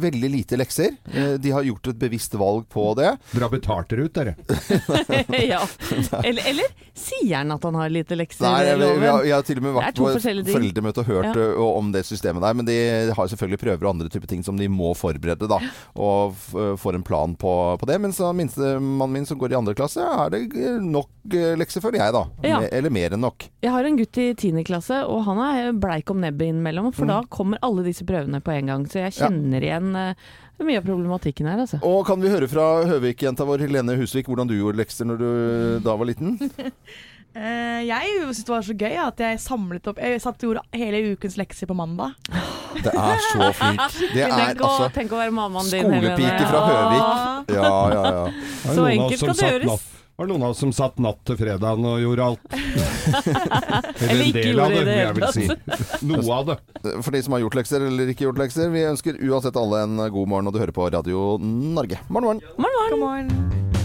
veldig 0.01 0.31
lite 0.31 0.57
lekser. 0.59 0.97
Eh, 1.35 1.41
de 1.43 1.53
har 1.55 1.67
gjort 1.67 1.91
et 1.93 1.99
bevisst 2.01 2.35
valg 2.41 2.67
på 2.73 2.87
det. 2.99 3.11
Dere 3.35 3.49
har 3.49 3.53
betalt 3.53 3.91
dere 3.93 4.07
ut, 4.09 4.15
dere. 4.15 4.35
ja. 5.53 5.61
Eller, 6.25 6.43
eller 6.49 6.69
sier 6.95 7.37
han 7.41 7.51
at 7.53 7.65
han 7.67 7.75
har 7.79 7.91
lite 7.93 8.17
lekser? 8.17 8.45
Nei, 8.47 8.65
jeg, 8.69 8.79
jeg, 8.81 8.99
jeg, 9.03 9.27
jeg 9.29 9.35
har 9.35 9.47
til 9.47 9.59
og 9.61 9.65
med 9.67 9.75
vært 9.77 9.99
på 9.99 10.11
foreldremøte 10.15 11.03
og 11.03 11.09
hørt 11.11 11.39
Ja. 11.41 11.67
om 11.67 11.91
det 11.95 12.05
systemet 12.07 12.45
der. 12.45 12.55
Men 12.57 12.69
de 12.69 12.77
har 13.17 13.31
selvfølgelig 13.31 13.61
prøver 13.61 13.85
og 13.89 13.91
andre 13.95 14.09
typer 14.13 14.31
ting 14.31 14.45
som 14.47 14.59
de 14.61 14.69
må 14.71 14.93
forberede, 14.99 15.49
da. 15.51 15.59
Og 15.99 16.37
får 16.81 16.99
en 16.99 17.05
plan 17.07 17.35
på, 17.39 17.53
på 17.81 17.89
det. 17.91 17.99
Mens 18.03 18.21
minstemannen 18.21 19.13
min 19.15 19.27
som 19.29 19.39
går 19.41 19.53
i 19.55 19.59
andre 19.59 19.75
klasse, 19.79 20.05
er 20.05 20.33
det 20.35 20.43
eh, 20.59 20.79
nok 20.83 21.35
eh, 21.35 21.53
lekser, 21.61 21.83
føler 21.85 22.01
jeg, 22.05 22.15
da. 22.17 22.25
Ja. 22.47 22.61
Eller 22.71 22.93
mer 22.95 23.15
enn 23.17 23.25
nok. 23.25 23.49
Jeg 23.65 23.73
har 23.75 23.89
en 23.89 23.99
gutt 23.99 24.21
i 24.23 24.31
10. 24.37 24.63
klasse, 24.69 25.03
og 25.09 25.25
han 25.29 25.41
er 25.45 25.73
bleik 25.81 26.11
om 26.15 26.23
nebbet 26.25 26.53
innimellom. 26.53 26.93
For 26.95 27.09
da 27.11 27.21
kommer 27.33 27.61
alle 27.65 27.85
disse 27.87 28.07
prøvene 28.09 28.41
på 28.45 28.55
en 28.55 28.71
gang. 28.73 28.89
Så 28.91 29.03
jeg 29.05 29.17
kjenner 29.19 29.61
Ja. 29.65 29.75
igjen 29.75 29.95
eh, 29.99 30.33
mye 30.63 30.79
av 30.79 30.87
problematikken 30.87 31.49
her, 31.51 31.65
altså. 31.65 31.81
Og 31.83 32.05
kan 32.07 32.21
vi 32.23 32.31
høre 32.31 32.47
fra 32.51 32.85
Høvik-jenta 32.87 33.47
vår 33.49 33.65
Helene 33.67 33.97
Husvik 33.99 34.31
hvordan 34.31 34.47
du 34.51 34.55
gjorde 34.55 34.79
lekser 34.79 35.09
når 35.09 35.19
du 35.19 35.31
da 35.83 35.97
var 35.99 36.07
liten? 36.07 36.37
Uh, 37.35 37.81
jeg 37.91 38.13
syntes 38.21 38.45
det 38.47 38.55
var 38.55 38.69
så 38.69 38.77
gøy 38.79 39.01
at 39.03 39.23
jeg 39.25 39.41
samlet 39.43 39.89
opp 39.91 39.99
Jeg 39.99 40.21
satt 40.23 40.39
og 40.39 40.53
gjorde 40.53 40.63
hele 40.79 41.01
ukens 41.17 41.35
lekser 41.41 41.67
på 41.71 41.75
mandag. 41.75 42.15
Det 42.79 42.95
er 42.95 43.27
så 43.33 43.51
fint. 43.65 43.99
Det 44.15 44.23
er 44.29 44.37
tenk, 44.37 44.63
å, 44.63 44.71
altså 44.71 44.93
tenk 44.95 45.17
å 45.17 45.21
være 45.25 45.35
mammaen 45.35 45.73
din. 45.73 45.91
skolepike 45.91 46.47
fra 46.53 46.63
Høvik. 46.71 47.53
Ja, 47.59 47.67
ja, 47.67 48.07
ja. 48.07 48.25
Så 48.71 48.87
enkelt 48.93 49.27
kan 49.27 49.43
det 49.43 49.53
gjøres. 49.57 49.91
Var 50.17 50.27
det 50.27 50.31
noen 50.31 50.45
av 50.47 50.53
oss 50.55 50.61
som 50.63 50.71
satt 50.71 51.01
natt 51.03 51.25
til 51.27 51.35
fredagen 51.41 51.87
og 51.91 51.99
gjorde 51.99 52.29
alt? 52.29 52.45
Eller 54.05 54.23
en 54.23 54.37
del 54.37 54.61
av 54.63 54.71
det, 54.71 54.85
det 54.87 54.95
vil 54.95 55.01
jeg 55.01 55.17
vel 55.19 55.35
si. 55.35 56.07
Noe 56.07 56.37
av 56.37 56.53
det. 56.53 56.59
For 57.03 57.11
de 57.17 57.23
som 57.27 57.35
har 57.35 57.43
gjort 57.43 57.59
lekser 57.59 57.89
eller 57.89 58.13
ikke 58.13 58.29
gjort 58.29 58.39
lekser, 58.45 58.71
vi 58.71 58.87
ønsker 58.87 59.19
uansett 59.27 59.59
alle 59.59 59.83
en 59.89 59.99
god 60.05 60.31
morgen, 60.31 60.51
og 60.51 60.55
du 60.55 60.63
hører 60.63 60.77
på 60.77 60.87
Radio 60.95 61.35
Norge. 61.43 61.99
Morgen, 62.07 62.39
morgen. 62.39 62.45
morgen, 62.63 63.01
morgen. 63.03 63.33
God 63.35 63.81
on. 63.81 63.84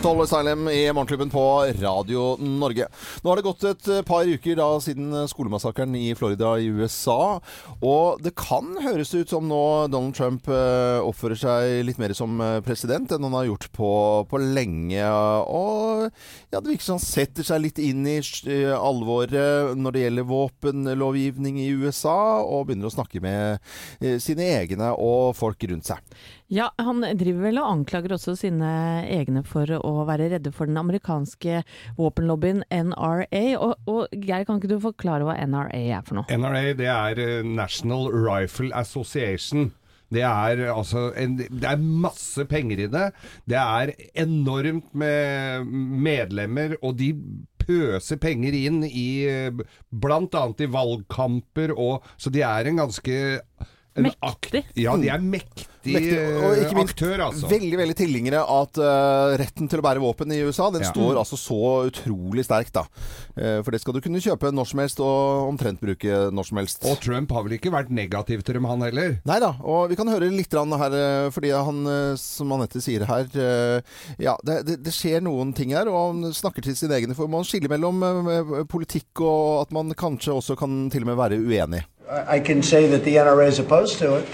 Toll 0.00 0.22
Asylum 0.22 0.68
i 0.68 0.92
Morgenklubben 0.92 1.30
på 1.30 1.42
Radio 1.80 2.36
Norge. 2.40 2.86
Nå 3.20 3.30
har 3.30 3.36
det 3.36 3.44
gått 3.44 3.64
et 3.68 3.88
eh, 3.92 4.04
par 4.06 4.24
uker 4.24 4.56
da 4.56 4.68
siden 4.80 5.12
skolemassakren 5.28 5.92
i 5.98 6.14
Florida 6.16 6.54
i 6.56 6.70
USA. 6.72 7.36
Og 7.84 8.22
det 8.24 8.32
kan 8.38 8.70
høres 8.80 9.12
ut 9.12 9.28
som 9.28 9.44
nå 9.50 9.60
Donald 9.92 10.16
Trump 10.16 10.48
eh, 10.48 11.04
oppfører 11.04 11.36
seg 11.42 11.74
litt 11.84 12.00
mer 12.00 12.14
som 12.16 12.40
eh, 12.40 12.62
president 12.64 13.12
enn 13.12 13.28
han 13.28 13.36
har 13.36 13.50
gjort 13.50 13.68
på, 13.76 13.92
på 14.30 14.40
lenge. 14.40 15.04
Og 15.52 16.08
ja, 16.08 16.56
det 16.56 16.64
virker 16.64 16.86
som 16.86 16.96
han 16.96 17.04
setter 17.04 17.50
seg 17.50 17.60
litt 17.66 17.84
inn 17.84 18.00
i 18.08 18.16
eh, 18.22 18.72
alvoret 18.72 19.76
når 19.76 19.96
det 19.98 20.06
gjelder 20.06 20.30
våpenlovgivning 20.32 21.60
i 21.60 21.70
USA, 21.76 22.40
og 22.40 22.70
begynner 22.70 22.88
å 22.88 22.96
snakke 22.96 23.20
med 23.20 23.60
eh, 24.00 24.16
sine 24.16 24.48
egne 24.62 24.94
og 24.96 25.36
folk 25.36 25.68
rundt 25.68 25.92
seg. 25.92 26.00
Ja, 26.50 26.72
han 26.82 27.04
driver 27.14 27.44
vel 27.46 27.60
og 27.62 27.68
anklager 27.70 28.16
også 28.16 28.32
sine 28.34 28.68
egne 29.06 29.44
for 29.46 29.70
å 29.76 29.92
være 30.08 30.32
redde 30.32 30.50
for 30.50 30.66
den 30.66 30.80
amerikanske 30.80 31.60
våpenlobbyen 31.98 32.64
NRA. 32.66 33.42
Og, 33.62 33.76
og 33.86 34.16
Geir, 34.16 34.42
kan 34.48 34.58
ikke 34.58 34.72
du 34.72 34.80
forklare 34.82 35.28
hva 35.28 35.36
NRA 35.46 35.78
er 35.78 36.02
for 36.06 36.18
noe? 36.18 36.26
NRA, 36.26 36.72
det 36.74 36.90
er 36.90 37.22
eh, 37.22 37.46
National 37.46 38.10
Rifle 38.10 38.74
Association. 38.74 39.70
Det 40.10 40.24
er 40.26 40.64
altså 40.72 41.12
en, 41.14 41.38
Det 41.38 41.70
er 41.70 41.78
masse 41.78 42.42
penger 42.50 42.82
i 42.82 42.90
det. 42.90 43.06
Det 43.46 43.60
er 43.60 43.94
enormt 44.18 44.90
med 44.90 45.70
medlemmer, 45.70 46.74
og 46.82 46.98
de 46.98 47.12
pøser 47.62 48.18
penger 48.18 48.56
inn 48.58 48.82
i 48.88 49.10
eh, 49.30 49.54
bl.a. 49.54 50.46
i 50.50 50.72
valgkamper 50.74 51.78
og 51.78 52.10
Så 52.18 52.34
de 52.34 52.42
er 52.42 52.66
en 52.66 52.82
ganske 52.82 53.20
Mektig. 53.98 54.64
Ja, 54.78 54.94
de 54.96 55.08
er 55.10 55.18
mektig, 55.18 55.66
Mektig, 55.80 56.18
og 56.44 56.58
ikke 56.60 56.76
minst 56.76 56.92
aktør, 56.92 57.22
altså. 57.24 57.48
Veldig 57.48 57.78
veldig 57.80 57.94
tilhengere 57.96 58.40
at 58.44 58.78
uh, 58.78 59.32
retten 59.40 59.68
til 59.70 59.80
å 59.80 59.84
bære 59.84 60.02
våpen 60.02 60.34
i 60.34 60.42
USA 60.44 60.68
Den 60.74 60.84
Ja. 60.84 60.90
står 60.92 61.16
altså 61.16 61.38
så 61.40 61.88
utrolig 61.88 62.44
sterkt. 62.46 62.74
da 62.76 62.84
Uh, 63.40 63.62
For 63.64 63.70
det 63.72 63.80
skal 63.80 63.94
du 63.94 64.00
kunne 64.04 64.20
kjøpe 64.20 64.50
når 64.52 64.66
som 64.68 64.80
helst, 64.82 65.00
og 65.00 65.48
omtrent 65.48 65.80
bruke 65.80 66.30
når 66.34 66.44
som 66.44 66.58
helst. 66.60 66.84
Og 66.84 66.98
Trump 67.00 67.30
har 67.32 67.44
vel 67.46 67.54
ikke 67.56 67.72
vært 67.72 67.88
negativ 67.88 68.42
til 68.44 68.58
dem, 68.58 68.66
han 68.68 68.82
heller? 68.84 69.14
Nei 69.24 69.38
da, 69.40 69.54
og 69.62 69.88
vi 69.88 69.96
kan 69.96 70.10
høre 70.10 70.28
litt 70.28 70.52
her, 70.52 70.96
eh, 70.98 71.30
fordi 71.32 71.52
han, 71.54 71.80
som 72.20 72.52
Anette 72.52 72.82
sier 72.82 73.06
her 73.08 73.24
uh, 73.32 73.80
Ja, 74.20 74.36
det, 74.44 74.58
det, 74.66 74.76
det 74.84 74.92
skjer 74.92 75.22
noen 75.24 75.54
ting 75.56 75.72
her, 75.72 75.88
og 75.88 76.10
han 76.10 76.34
snakker 76.36 76.62
til 76.66 76.76
sine 76.76 76.98
egne. 76.98 77.16
For 77.16 77.30
man 77.30 77.46
skiller 77.46 77.72
mellom 77.72 78.02
politikk 78.68 79.22
og 79.24 79.62
at 79.62 79.72
man 79.72 79.94
kanskje 79.96 80.36
også 80.36 80.58
kan 80.58 80.90
til 80.92 81.06
og 81.06 81.12
med 81.14 81.20
være 81.22 81.40
uenig. 81.40 81.86
I 82.10 82.40
can 82.40 82.62
say 82.62 82.88
that 82.88 83.04
the 83.04 83.16
NRA 83.16 83.46
is 83.46 83.60
opposed 83.60 83.98
to 83.98 84.16
it. 84.16 84.28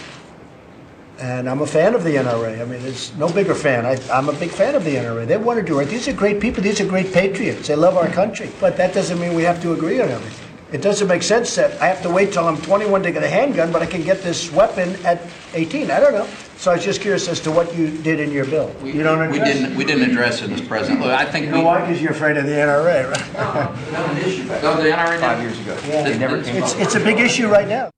And 1.19 1.49
I'm 1.49 1.61
a 1.63 1.67
fan 1.67 1.95
of 1.95 2.05
the 2.05 2.17
NRA. 2.17 2.61
I 2.61 2.65
mean, 2.65 2.83
there's 2.83 3.15
no 3.17 3.29
bigger 3.29 3.55
fan. 3.55 3.87
I, 3.87 3.99
I'm 4.11 4.29
a 4.29 4.35
big 4.35 4.51
fan 4.51 4.75
of 4.75 4.85
the 4.85 4.97
NRA. 4.97 5.27
They 5.27 5.37
want 5.37 5.59
to 5.61 5.65
do 5.65 5.79
it. 5.81 5.87
These 5.87 6.09
are 6.09 6.13
great 6.13 6.41
people. 6.41 6.63
These 6.63 6.81
are 6.81 6.87
great 6.87 7.13
patriots. 7.13 7.69
They 7.69 7.77
love 7.77 7.97
our 7.97 8.09
country. 8.09 8.51
But 8.61 8.77
that 8.77 8.95
doesn't 8.95 9.19
mean 9.19 9.35
we 9.35 9.43
have 9.43 9.61
to 9.63 9.73
agree 9.73 10.01
on 10.01 10.09
everything. 10.09 10.46
It 10.77 10.83
doesn't 10.83 11.09
make 11.09 11.23
sense 11.23 11.55
that 11.55 11.81
I 11.81 11.87
have 11.87 12.03
to 12.03 12.11
wait 12.11 12.35
till 12.35 12.47
I'm 12.47 12.61
21 12.61 13.03
to 13.05 13.11
get 13.11 13.23
a 13.23 13.29
handgun, 13.29 13.73
but 13.73 13.81
I 13.81 13.87
can 13.87 14.03
get 14.03 14.23
this 14.23 14.53
weapon 14.53 14.95
at 15.07 15.23
18. 15.55 15.91
I 15.91 16.01
don't 16.01 16.13
know. 16.13 16.29
So 16.59 16.71
I 16.71 16.75
was 16.75 16.85
just 16.85 17.01
curious 17.01 17.29
as 17.29 17.41
to 17.41 17.51
what 17.51 17.75
you 17.75 17.97
did 18.03 18.21
in 18.21 18.31
your 18.31 18.45
bill. 18.45 18.71
We, 18.83 18.93
you 18.93 19.03
don't 19.03 19.23
address. 19.23 19.39
we 19.39 19.53
didn't 19.53 19.75
we 19.75 19.87
didn't 19.87 20.11
address 20.11 20.43
it, 20.43 20.51
Mr. 20.51 20.69
President. 20.69 21.01
Look, 21.01 21.13
I 21.13 21.25
think 21.25 21.47
You 21.47 21.53
know 21.53 21.61
we, 21.61 21.65
why? 21.65 21.81
Because 21.81 22.03
you're 22.03 22.13
afraid 22.13 22.37
of 22.37 22.45
the 22.45 22.53
NRA, 22.53 23.11
right? 23.11 24.61
Go 24.61 24.75
No, 24.75 24.83
the 24.83 24.91
NRA 24.91 25.19
five 25.19 25.41
years 25.41 25.59
ago. 25.61 25.79
It's, 25.83 26.75
it's 26.75 26.95
a 26.95 27.01
big 27.01 27.21
issue 27.21 27.49
right 27.49 27.67
now. 27.67 27.91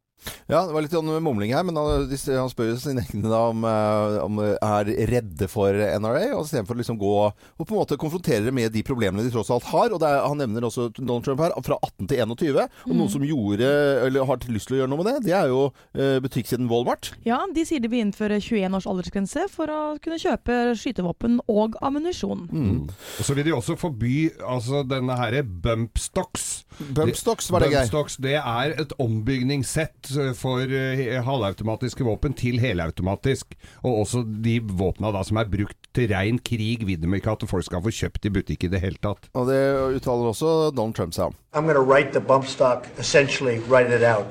Ja, 0.49 0.65
det 0.67 0.75
var 0.75 0.85
litt 0.85 0.95
sånn 0.97 1.11
mumling 1.25 1.55
her, 1.57 1.67
men 1.67 1.79
han, 1.79 2.09
han 2.09 2.53
spør 2.53 2.73
jo 2.73 2.79
sine 2.83 3.05
egne 3.05 3.33
om, 3.39 3.65
eh, 3.69 4.19
om 4.25 4.43
er 4.45 4.93
redde 5.11 5.49
for 5.51 5.73
NRA, 5.73 6.33
og 6.37 6.47
istedenfor 6.47 6.77
å 6.77 6.83
liksom 6.83 7.01
gå 7.01 7.15
og 7.29 7.65
på 7.65 7.75
en 7.75 7.81
måte 7.81 7.99
konfrontere 8.01 8.53
med 8.55 8.73
de 8.75 8.85
problemene 8.87 9.25
de 9.27 9.33
tross 9.35 9.51
alt 9.55 9.69
har. 9.73 9.93
Og 9.95 10.03
det 10.03 10.09
er, 10.11 10.25
han 10.25 10.41
nevner 10.41 10.67
også 10.69 10.89
Donald 10.99 11.27
Trump 11.27 11.43
her, 11.45 11.55
fra 11.65 11.79
18 11.83 12.11
til 12.11 12.23
21. 12.25 12.61
Og 12.89 12.95
noen 12.95 13.13
som 13.13 13.25
gjorde, 13.27 13.69
eller 14.07 14.29
har 14.29 14.49
lyst 14.49 14.71
til 14.71 14.79
å 14.79 14.83
gjøre 14.83 14.93
noe 14.93 15.03
med 15.03 15.11
det, 15.11 15.17
det 15.29 15.37
er 15.37 15.53
jo 15.53 15.69
butikksiden 15.93 16.27
butikkjeden 16.29 16.69
Walmart. 16.71 17.13
Ja, 17.27 17.41
de 17.55 17.65
sier 17.67 17.81
de 17.83 17.91
vil 17.91 18.05
innføre 18.07 18.39
21 18.41 18.77
års 18.77 18.87
aldersgrense 18.89 19.47
for 19.53 19.71
å 19.71 19.81
kunne 20.03 20.19
kjøpe 20.21 20.75
skytevåpen 20.79 21.41
og 21.49 21.77
ammunisjon. 21.85 22.47
Og 22.89 23.25
så 23.25 23.37
vil 23.37 23.49
de 23.49 23.55
også 23.57 23.77
forby 23.79 24.31
altså 24.45 24.83
denne 24.89 25.17
herre 25.19 25.43
bumpstocks. 25.43 26.65
Bumpstocks, 26.95 27.51
var 27.51 27.65
det 27.65 27.73
gøy? 27.73 27.81
Bumpstocks, 27.83 28.19
det 28.23 28.37
er 28.39 28.75
et 28.79 28.93
ombygningssett 29.03 30.13
eh, 30.15 30.18
for 30.39 30.65
eh, 30.65 31.19
halvautomatiske 31.25 32.07
våpen 32.07 32.35
til 32.39 32.61
helautomatisk. 32.63 33.57
Og 33.83 34.03
også 34.05 34.25
de 34.27 34.59
våpna 34.63 35.13
da 35.15 35.23
som 35.27 35.41
er 35.41 35.51
brukt 35.51 35.91
til 35.97 36.11
rein 36.13 36.39
krig, 36.39 36.87
vil 36.87 37.01
de 37.01 37.13
ikke 37.19 37.37
at 37.37 37.47
folk 37.51 37.67
skal 37.67 37.85
få 37.85 37.95
kjøpt 37.95 38.29
i 38.29 38.35
butikk 38.35 38.69
i 38.69 38.73
det 38.73 38.83
hele 38.85 39.01
tatt. 39.03 39.31
Og 39.35 39.49
det 39.51 39.61
uttaler 39.99 40.33
også 40.33 40.71
Donald 40.75 40.99
Trump 40.99 41.17
seg 41.17 41.31
om. 41.31 41.39
I'm 41.53 41.65
going 41.65 41.79
to 41.79 41.83
write 41.83 42.13
the 42.13 42.21
bump 42.21 42.47
stock, 42.47 42.87
essentially 42.99 43.59
write 43.71 43.91
it 43.91 44.03
out. 44.03 44.27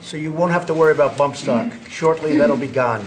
So 0.00 0.16
you 0.16 0.32
won't 0.32 0.52
have 0.52 0.66
to 0.66 0.74
worry 0.74 0.92
about 0.92 1.16
bump 1.16 1.36
stock. 1.36 1.72
Shortly, 1.90 2.38
that'll 2.38 2.56
be 2.56 2.68
gone. 2.68 3.02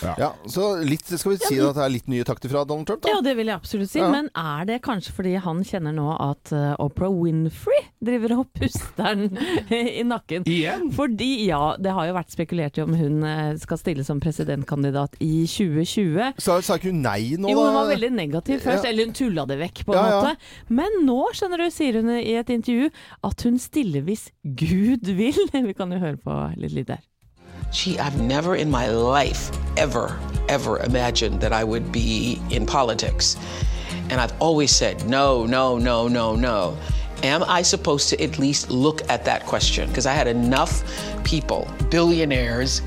Ja, 0.00 0.30
så 0.48 0.70
litt, 0.84 1.04
skal 1.10 1.34
vi 1.34 1.38
si 1.42 1.58
at 1.60 1.76
det 1.76 1.82
er 1.84 1.92
litt 1.92 2.08
nye 2.10 2.24
takter 2.24 2.48
fra 2.52 2.62
Donald 2.68 2.86
Trump, 2.88 3.02
da? 3.04 3.12
Ja, 3.14 3.20
det 3.24 3.34
vil 3.38 3.50
jeg 3.50 3.56
absolutt 3.58 3.90
si. 3.92 3.98
Ja. 4.00 4.08
Men 4.12 4.30
er 4.38 4.64
det 4.68 4.78
kanskje 4.86 5.12
fordi 5.16 5.34
han 5.44 5.62
kjenner 5.66 5.92
nå 5.96 6.06
at 6.16 6.52
eh, 6.56 6.72
Oprah 6.80 7.12
Winfrey 7.12 7.82
driver 8.00 8.36
og 8.38 8.48
puster 8.56 8.94
den 8.96 9.36
i 10.00 10.04
nakken? 10.06 10.46
Igjen? 10.48 10.88
Fordi, 10.96 11.30
ja, 11.48 11.74
det 11.80 11.92
har 11.96 12.08
jo 12.08 12.16
vært 12.16 12.32
spekulert 12.34 12.78
i 12.80 12.84
om 12.86 12.94
hun 12.96 13.20
eh, 13.28 13.52
skal 13.60 13.80
stille 13.82 14.06
som 14.06 14.22
presidentkandidat 14.22 15.18
i 15.20 15.44
2020. 15.50 16.38
Sa, 16.40 16.60
sa 16.64 16.78
ikke 16.80 16.90
hun 16.94 17.02
nei 17.04 17.34
nå, 17.36 17.48
da? 17.48 17.52
Jo, 17.54 17.66
hun 17.66 17.78
var 17.80 17.90
veldig 17.92 18.12
negativ 18.16 18.62
først, 18.64 18.84
Ja. 18.86 18.90
eller 18.94 19.10
hun 19.10 19.16
tulla 19.20 19.46
det 19.50 19.58
vekk 19.60 19.84
på 19.88 19.94
en 19.94 20.00
Ja, 20.00 20.08
ja. 20.08 20.22
måte. 20.22 20.74
Men 20.80 21.00
nå, 21.06 21.20
skjønner 21.36 21.64
du, 21.64 21.68
sier 21.74 22.00
hun 22.00 22.10
i 22.16 22.34
et 22.40 22.50
intervju 22.54 22.90
at 23.26 23.46
hun 23.46 23.58
stiller 23.60 24.04
hvis 24.06 24.28
Gud 24.44 25.10
vil. 25.18 25.36
Vi 25.70 25.76
kan 25.76 25.92
jo 25.92 26.00
høre 26.02 26.16
på 26.20 26.40
litt 26.60 26.72
lyd 26.76 26.88
der. 26.94 27.04
Gee, 27.70 27.98
I've 27.98 28.20
never 28.20 28.56
in 28.56 28.70
my 28.70 28.88
life 28.88 29.50
ever, 29.76 30.18
ever 30.48 30.78
imagined 30.80 31.40
that 31.40 31.52
I 31.52 31.62
would 31.62 31.92
be 31.92 32.40
in 32.50 32.66
politics. 32.66 33.36
And 34.10 34.20
I've 34.20 34.34
always 34.40 34.72
said, 34.72 35.08
no, 35.08 35.46
no, 35.46 35.78
no, 35.78 36.08
no, 36.08 36.34
no. 36.34 36.76
Am 37.22 37.44
I 37.44 37.62
supposed 37.62 38.08
to 38.10 38.20
at 38.20 38.38
least 38.38 38.70
look 38.70 39.08
at 39.08 39.24
that 39.24 39.46
question? 39.46 39.88
Because 39.88 40.06
I 40.06 40.14
had 40.14 40.26
enough 40.26 40.82
people, 41.22 41.68
billionaires, 41.90 42.82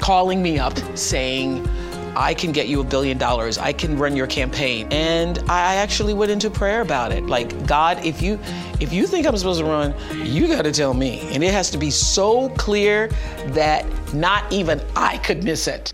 calling 0.00 0.42
me 0.42 0.58
up 0.58 0.76
saying, 0.96 1.66
I 2.16 2.34
can 2.34 2.52
get 2.52 2.68
you 2.68 2.80
a 2.80 2.84
billion 2.84 3.18
dollars. 3.18 3.58
I 3.58 3.72
can 3.72 3.98
run 3.98 4.16
your 4.16 4.26
campaign. 4.26 4.88
And 4.90 5.38
I 5.48 5.76
actually 5.76 6.14
went 6.14 6.30
into 6.30 6.50
prayer 6.50 6.80
about 6.80 7.12
it. 7.12 7.26
Like, 7.26 7.66
God, 7.66 8.04
if 8.04 8.22
you 8.22 8.38
if 8.80 8.92
you 8.92 9.06
think 9.06 9.26
I'm 9.26 9.36
supposed 9.36 9.60
to 9.60 9.66
run, 9.66 9.94
you 10.24 10.46
got 10.48 10.62
to 10.62 10.72
tell 10.72 10.94
me. 10.94 11.20
And 11.32 11.42
it 11.42 11.52
has 11.52 11.70
to 11.70 11.78
be 11.78 11.90
so 11.90 12.48
clear 12.50 13.08
that 13.48 13.86
not 14.14 14.50
even 14.52 14.80
I 14.94 15.18
could 15.18 15.42
miss 15.44 15.66
it. 15.66 15.92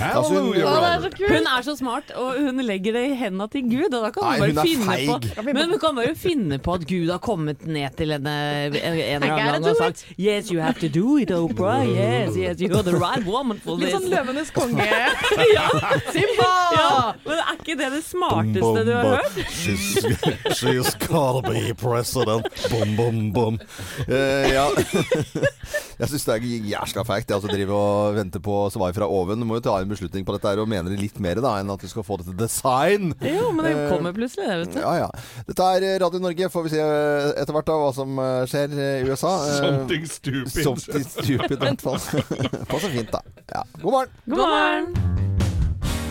Altså, 0.00 0.40
hun- 0.40 0.54
er 0.54 1.00
Hun 1.28 1.46
er 1.46 1.62
så 1.66 1.76
smart, 1.78 2.10
og 2.16 2.38
hun 2.38 2.56
legger 2.64 2.92
det 2.92 3.04
i 3.10 3.14
hendene 3.14 3.48
til 3.50 3.62
Gud. 3.68 3.94
Og 3.94 4.02
da 4.04 4.10
kan 4.10 4.22
Nei, 4.22 4.38
hun 4.38 4.46
hun 4.46 4.54
bare 4.54 4.66
finne 4.66 4.86
feig. 4.86 5.06
på 5.36 5.42
Men 5.52 5.70
hun 5.70 5.78
kan 5.78 5.94
bare 5.96 6.14
finne 6.16 6.58
på 6.58 6.74
at 6.74 6.86
Gud 6.88 7.10
har 7.10 7.18
kommet 7.18 7.66
ned 7.66 7.96
til 7.96 8.12
henne 8.14 8.34
en, 8.66 8.74
en 8.74 9.22
eller 9.22 9.34
annen 9.34 9.60
gang 9.60 9.66
og 9.70 9.76
sagt 9.76 10.04
Yes, 10.18 10.50
you 10.50 10.60
have 10.60 10.78
to 10.80 10.88
do 10.88 11.16
it, 11.18 11.30
Oprah. 11.30 11.84
Yes, 11.86 12.36
yes, 12.36 12.56
you're 12.60 12.82
the 12.82 12.96
right 12.96 13.24
woman 13.26 13.60
for 13.64 13.76
Litt 13.80 13.92
sånn 13.94 14.08
Løvenes 14.10 14.50
konge. 14.54 14.84
ja, 15.56 15.68
Simba! 16.12 16.48
ja, 16.76 17.12
men 17.26 17.38
er 17.40 17.56
ikke 17.58 17.76
det 17.80 17.90
det 17.96 18.02
smarteste 18.06 18.84
du 18.86 18.92
har 18.94 19.08
hørt? 19.16 19.40
She's, 19.50 20.04
she's 20.60 20.94
gotta 21.06 21.42
be 21.50 21.74
president. 21.74 22.46
Bom, 22.70 22.96
bom, 22.96 23.20
bom. 23.32 23.60
Uh, 24.08 24.46
ja. 24.50 24.66
Jeg 26.00 26.08
syns 26.08 26.24
det 26.24 26.34
er 26.36 26.44
jæskla 26.72 27.04
feigt 27.04 27.28
det 27.28 27.36
å 27.36 27.42
drive 27.44 27.76
og 27.76 28.14
vente 28.16 28.40
på 28.42 28.54
svar 28.72 28.94
fra 28.96 29.08
oven. 29.10 29.40
Du 29.42 29.46
må 29.48 29.58
jo 29.58 29.64
ta 29.66 29.79
en 29.82 29.90
beslutning 29.92 30.24
på 30.28 30.34
dette 30.36 30.50
her 30.52 30.62
og 30.62 30.68
mener 30.70 30.90
det 30.92 31.00
litt 31.00 31.18
mer 31.22 31.40
da 31.42 31.56
enn 31.60 31.70
at 31.74 31.80
du 31.84 31.88
skal 31.90 32.04
få 32.06 32.18
det 32.20 32.28
til 32.30 32.38
design. 32.40 33.12
Jo, 33.24 33.50
men 33.56 33.64
det 33.66 33.74
Eh, 33.76 33.88
kommer 33.92 34.12
plutselig, 34.16 34.46
det, 34.48 34.58
vet 34.64 34.74
du. 34.76 34.80
Ja, 34.84 34.94
ja. 35.06 35.10
Dette 35.48 35.68
er 35.76 35.88
Radio 36.04 36.20
Norge. 36.24 36.50
Får 36.52 36.66
vi 36.66 36.74
se 36.74 36.80
eh, 36.84 37.30
etter 37.40 37.56
hvert 37.56 37.68
da 37.70 37.78
hva 37.80 37.90
som 37.96 38.18
eh, 38.22 38.42
skjer 38.50 38.76
i 38.76 38.90
USA. 39.10 39.34
Something 39.60 40.06
stupid. 40.10 40.62
Something 40.64 41.06
stupid, 41.08 41.56
i 41.56 41.62
hvert 41.64 41.84
fall. 41.84 42.00
Passer 42.70 42.92
fint, 42.94 43.10
da. 43.14 43.22
Ja. 43.54 43.64
God 43.82 43.92
morgen. 43.92 44.20
God 44.26 44.46
morgen! 44.46 45.49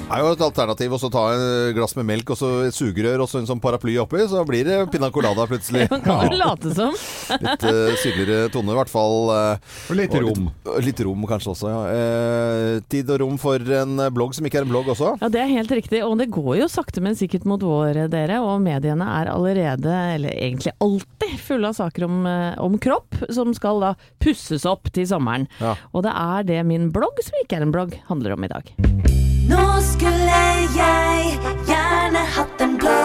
Er 0.10 0.24
jo 0.24 0.32
et 0.34 0.42
alternativ 0.42 0.94
å 0.96 0.98
så 0.98 1.10
ta 1.14 1.22
et 1.36 1.76
glass 1.78 1.92
med 1.94 2.08
melk 2.10 2.32
og 2.34 2.38
så 2.40 2.48
et 2.66 2.74
sugerør 2.74 3.22
og 3.22 3.28
så 3.30 3.44
en 3.44 3.46
sånn 3.46 3.60
paraply 3.62 3.94
oppi, 4.02 4.24
så 4.26 4.42
blir 4.48 4.66
det 4.66 4.78
pina 4.90 5.12
colada 5.14 5.46
plutselig. 5.46 5.86
Man 5.92 6.02
kan 6.06 6.26
jo 6.26 6.40
late 6.40 6.72
som. 6.74 6.96
Litt 7.38 7.66
uh, 7.68 7.94
syrligere 8.02 8.50
tone, 8.50 8.74
i 8.74 8.80
hvert 8.80 8.90
fall. 8.90 9.30
Uh, 9.30 9.76
Og 9.92 10.00
litt 10.00 10.16
rom. 10.18 10.50
Litt, 10.50 10.88
litt 10.88 11.04
rom 11.06 11.28
kanskje 11.30 11.54
også, 11.54 11.70
ja. 11.70 11.84
Uh, 11.94 12.82
tid 12.90 13.12
og 13.14 13.22
rom 13.22 13.38
for 13.42 13.62
en 13.62 14.02
blogg 14.16 14.34
som 14.34 14.50
ikke 14.50 14.64
er 14.64 14.66
en 14.66 14.74
blogg 14.74 14.90
også. 14.96 15.14
Ja, 15.22 15.30
det 15.30 15.44
er 15.44 15.54
helt 15.54 15.76
riktig. 15.78 16.02
Og 16.08 16.18
det 16.18 16.32
går 16.34 16.64
jo 16.64 16.72
sakte, 16.74 17.06
men 17.06 17.18
sikkert 17.20 17.46
mot 17.50 17.62
vår, 17.62 18.08
dere. 18.10 18.42
Og 18.42 18.58
mediene 18.66 19.06
er 19.20 19.30
allerede, 19.30 19.94
eller 20.18 20.34
egentlig 20.34 20.74
alltid, 20.82 21.38
fulle 21.46 21.70
av 21.70 21.78
saker 21.78 22.10
om, 22.10 22.26
om 22.66 22.82
kropp, 22.82 23.22
som 23.30 23.54
skal 23.54 23.86
da 23.86 23.94
pusses 24.26 24.66
opp 24.66 24.90
til 24.96 25.06
sommeren. 25.10 25.46
Ja. 25.62 25.78
Og 25.94 26.08
det 26.10 26.18
er 26.18 26.50
det 26.50 26.64
min 26.66 26.90
blogg, 26.96 27.22
som 27.22 27.38
ikke 27.44 27.62
er 27.62 27.70
en 27.70 27.78
blogg, 27.78 28.00
handler 28.10 28.40
om 28.40 28.50
i 28.50 28.56
dag. 28.58 29.29
Nå 29.50 29.66
skulle 29.82 30.42
jeg 30.78 31.40
gjerne 31.68 32.22
hatt 32.36 32.62
en 32.62 32.78
blå. 32.78 32.98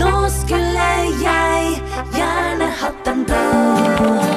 Nå 0.00 0.14
skulle 0.38 0.88
jeg 1.24 1.76
gjerne 2.16 2.72
hatt 2.80 3.12
en 3.12 3.24
blogg. 3.28 4.27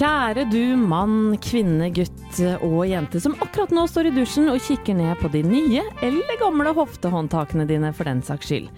Kjære 0.00 0.46
du 0.48 0.78
mann, 0.80 1.34
kvinne, 1.44 1.90
gutt 1.92 2.38
og 2.64 2.86
jente 2.88 3.20
som 3.20 3.34
akkurat 3.44 3.74
nå 3.76 3.82
står 3.84 4.06
i 4.08 4.12
dusjen 4.14 4.48
og 4.48 4.62
kikker 4.64 4.96
ned 4.96 5.18
på 5.20 5.28
de 5.34 5.42
nye 5.44 5.82
eller 6.06 6.38
gamle 6.40 6.72
hoftehåndtakene 6.78 7.66
dine 7.68 7.90
for 7.92 8.08
den 8.08 8.22
saks 8.24 8.48
skyld. 8.48 8.70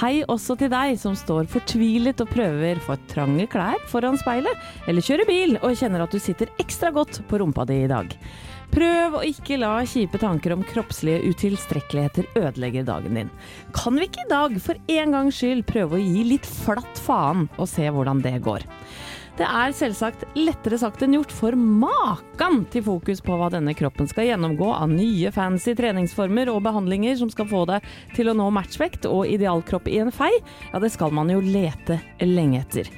Hei 0.00 0.24
også 0.26 0.56
til 0.58 0.72
deg 0.72 0.96
som 0.98 1.14
står 1.14 1.46
fortvilet 1.52 2.24
og 2.24 2.32
prøver 2.32 2.82
for 2.82 2.98
trange 3.12 3.46
klær 3.52 3.78
foran 3.92 4.18
speilet, 4.18 4.66
eller 4.90 5.06
kjører 5.06 5.30
bil 5.30 5.54
og 5.60 5.78
kjenner 5.78 6.08
at 6.08 6.10
du 6.10 6.18
sitter 6.18 6.50
ekstra 6.58 6.90
godt 6.98 7.22
på 7.30 7.38
rumpa 7.38 7.68
di 7.70 7.84
i 7.84 7.92
dag. 7.94 8.10
Prøv 8.74 9.20
å 9.20 9.24
ikke 9.30 9.60
la 9.62 9.76
kjipe 9.86 10.18
tanker 10.18 10.56
om 10.56 10.66
kroppslige 10.66 11.22
utilstrekkeligheter 11.30 12.26
ødelegge 12.34 12.82
dagen 12.90 13.22
din. 13.22 13.34
Kan 13.78 13.94
vi 13.94 14.10
ikke 14.10 14.26
i 14.26 14.32
dag 14.34 14.58
for 14.58 14.96
en 14.98 15.14
gangs 15.20 15.38
skyld 15.38 15.68
prøve 15.70 16.00
å 16.00 16.02
gi 16.02 16.30
litt 16.34 16.50
flatt 16.64 16.98
faen 17.06 17.46
og 17.54 17.70
se 17.70 17.86
hvordan 17.86 18.26
det 18.26 18.40
går? 18.42 18.66
Det 19.34 19.46
er 19.50 19.72
selvsagt 19.74 20.20
lettere 20.38 20.76
sagt 20.78 21.00
enn 21.02 21.16
gjort, 21.16 21.32
for 21.34 21.56
maken 21.58 22.60
til 22.70 22.84
fokus 22.86 23.18
på 23.24 23.34
hva 23.34 23.48
denne 23.50 23.72
kroppen 23.74 24.06
skal 24.06 24.28
gjennomgå 24.28 24.68
av 24.70 24.92
nye 24.92 25.32
fancy 25.34 25.74
treningsformer 25.74 26.52
og 26.52 26.60
behandlinger 26.62 27.18
som 27.18 27.32
skal 27.32 27.48
få 27.50 27.64
deg 27.72 27.88
til 28.14 28.30
å 28.30 28.36
nå 28.38 28.46
matchvekt 28.54 29.08
og 29.10 29.26
idealkropp 29.26 29.90
i 29.90 29.98
en 30.04 30.14
fei, 30.14 30.30
ja 30.70 30.78
det 30.78 30.92
skal 30.94 31.10
man 31.18 31.34
jo 31.34 31.42
lete 31.42 31.98
lenge 32.22 32.62
etter. 32.62 32.92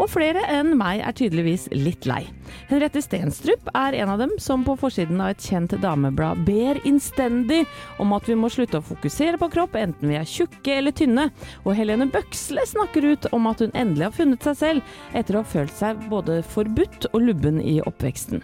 Og 0.00 0.08
flere 0.10 0.42
enn 0.50 0.72
meg 0.78 1.02
er 1.04 1.14
tydeligvis 1.16 1.68
litt 1.76 2.06
lei. 2.08 2.24
Henriette 2.68 3.02
Stenstrup 3.04 3.68
er 3.76 3.96
en 4.00 4.12
av 4.12 4.20
dem 4.22 4.32
som 4.40 4.64
på 4.64 4.74
forsiden 4.80 5.20
av 5.22 5.32
et 5.32 5.44
kjent 5.44 5.74
dameblad 5.82 6.42
ber 6.46 6.80
innstendig 6.88 7.62
om 8.02 8.12
at 8.16 8.28
vi 8.28 8.36
må 8.38 8.50
slutte 8.52 8.80
å 8.80 8.86
fokusere 8.86 9.40
på 9.40 9.48
kropp, 9.52 9.76
enten 9.78 10.10
vi 10.10 10.18
er 10.18 10.28
tjukke 10.28 10.76
eller 10.78 10.94
tynne. 10.96 11.28
Og 11.64 11.76
Helene 11.78 12.08
Bøksle 12.12 12.64
snakker 12.68 13.06
ut 13.12 13.28
om 13.32 13.48
at 13.50 13.62
hun 13.64 13.74
endelig 13.78 14.08
har 14.08 14.16
funnet 14.16 14.48
seg 14.48 14.58
selv, 14.58 14.92
etter 15.16 15.36
å 15.36 15.44
ha 15.44 15.52
følt 15.54 15.74
seg 15.76 16.04
både 16.12 16.40
forbudt 16.52 17.10
og 17.12 17.20
lubben 17.28 17.60
i 17.60 17.78
oppveksten. 17.84 18.42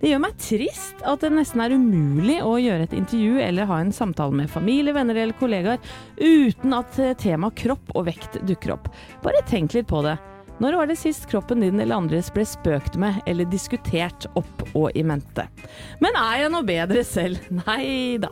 Det 0.00 0.12
gjør 0.12 0.24
meg 0.26 0.40
trist 0.40 1.04
at 1.06 1.24
det 1.24 1.32
nesten 1.34 1.64
er 1.64 1.76
umulig 1.76 2.40
å 2.44 2.56
gjøre 2.60 2.88
et 2.88 2.96
intervju 2.96 3.40
eller 3.44 3.68
ha 3.70 3.80
en 3.82 3.94
samtale 3.94 4.36
med 4.36 4.52
familie, 4.52 4.94
venner 4.96 5.18
eller 5.18 5.36
kollegaer 5.38 5.80
uten 6.20 6.76
at 6.76 6.98
temaet 7.20 7.58
kropp 7.60 7.94
og 7.94 8.06
vekt 8.10 8.40
dukker 8.46 8.76
opp. 8.76 8.92
Bare 9.24 9.44
tenk 9.48 9.76
litt 9.76 9.88
på 9.90 10.04
det. 10.06 10.18
Når 10.60 10.76
var 10.76 10.90
det 10.90 10.98
sist 11.00 11.24
kroppen 11.30 11.62
din 11.64 11.80
eller 11.80 11.96
andres 11.96 12.28
ble 12.34 12.44
spøkt 12.44 12.98
med 13.00 13.22
eller 13.30 13.48
diskutert 13.48 14.26
opp 14.36 14.64
og 14.76 14.90
i 14.92 15.00
mente? 15.06 15.46
Men 16.04 16.16
er 16.20 16.42
jeg 16.42 16.50
noe 16.52 16.66
bedre 16.68 17.04
selv? 17.06 17.40
Nei 17.62 18.18
da. 18.20 18.28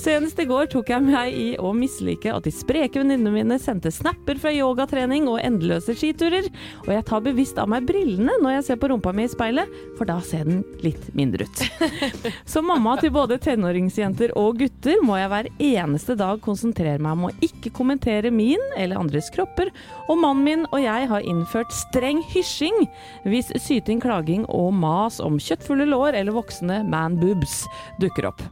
Senest 0.00 0.40
i 0.40 0.46
går 0.48 0.70
tok 0.72 0.88
jeg 0.94 1.04
meg 1.04 1.36
i 1.36 1.48
å 1.60 1.74
mislike 1.76 2.32
at 2.32 2.46
de 2.48 2.52
spreke 2.54 3.02
venninnene 3.02 3.34
mine 3.34 3.58
sendte 3.60 3.92
snapper 3.92 4.40
fra 4.40 4.54
yogatrening 4.56 5.28
og 5.28 5.42
endeløse 5.44 5.92
skiturer, 5.98 6.48
og 6.86 6.90
jeg 6.94 7.04
tar 7.10 7.24
bevisst 7.26 7.60
av 7.60 7.68
meg 7.68 7.84
brillene 7.88 8.38
når 8.40 8.56
jeg 8.56 8.66
ser 8.70 8.80
på 8.80 8.90
rumpa 8.94 9.12
mi 9.12 9.26
i 9.26 9.32
speilet, 9.32 9.76
for 9.98 10.08
da 10.08 10.16
ser 10.24 10.48
den 10.48 10.64
litt 10.80 11.10
mindre 11.18 11.44
ut. 11.44 11.64
Som 12.56 12.70
mamma 12.72 12.96
til 13.02 13.12
både 13.12 13.36
tenåringsjenter 13.42 14.32
og 14.40 14.62
gutter 14.62 15.04
må 15.04 15.20
jeg 15.20 15.32
hver 15.34 15.50
eneste 15.68 16.16
dag 16.16 16.40
konsentrere 16.44 16.96
meg 17.04 17.18
om 17.18 17.28
å 17.28 17.34
ikke 17.44 17.74
kommentere 17.76 18.32
min 18.32 18.64
eller 18.78 18.96
andres 19.04 19.28
kropper, 19.34 19.74
og 20.08 20.24
mannen 20.24 20.44
min 20.46 20.66
og 20.70 20.80
jeg 20.80 21.12
har 21.12 21.28
innført 21.28 21.65
streng 21.72 22.22
hysjing 22.32 22.86
hvis 23.26 23.52
syting, 23.62 24.00
klaging 24.02 24.44
og 24.52 24.72
mas 24.76 25.20
om 25.22 25.40
kjøttfulle 25.40 25.88
lår 25.88 26.18
eller 26.18 26.36
voksne 26.36 26.82
man 26.88 27.18
boobs 27.20 27.64
dukker 28.02 28.30
opp. 28.30 28.44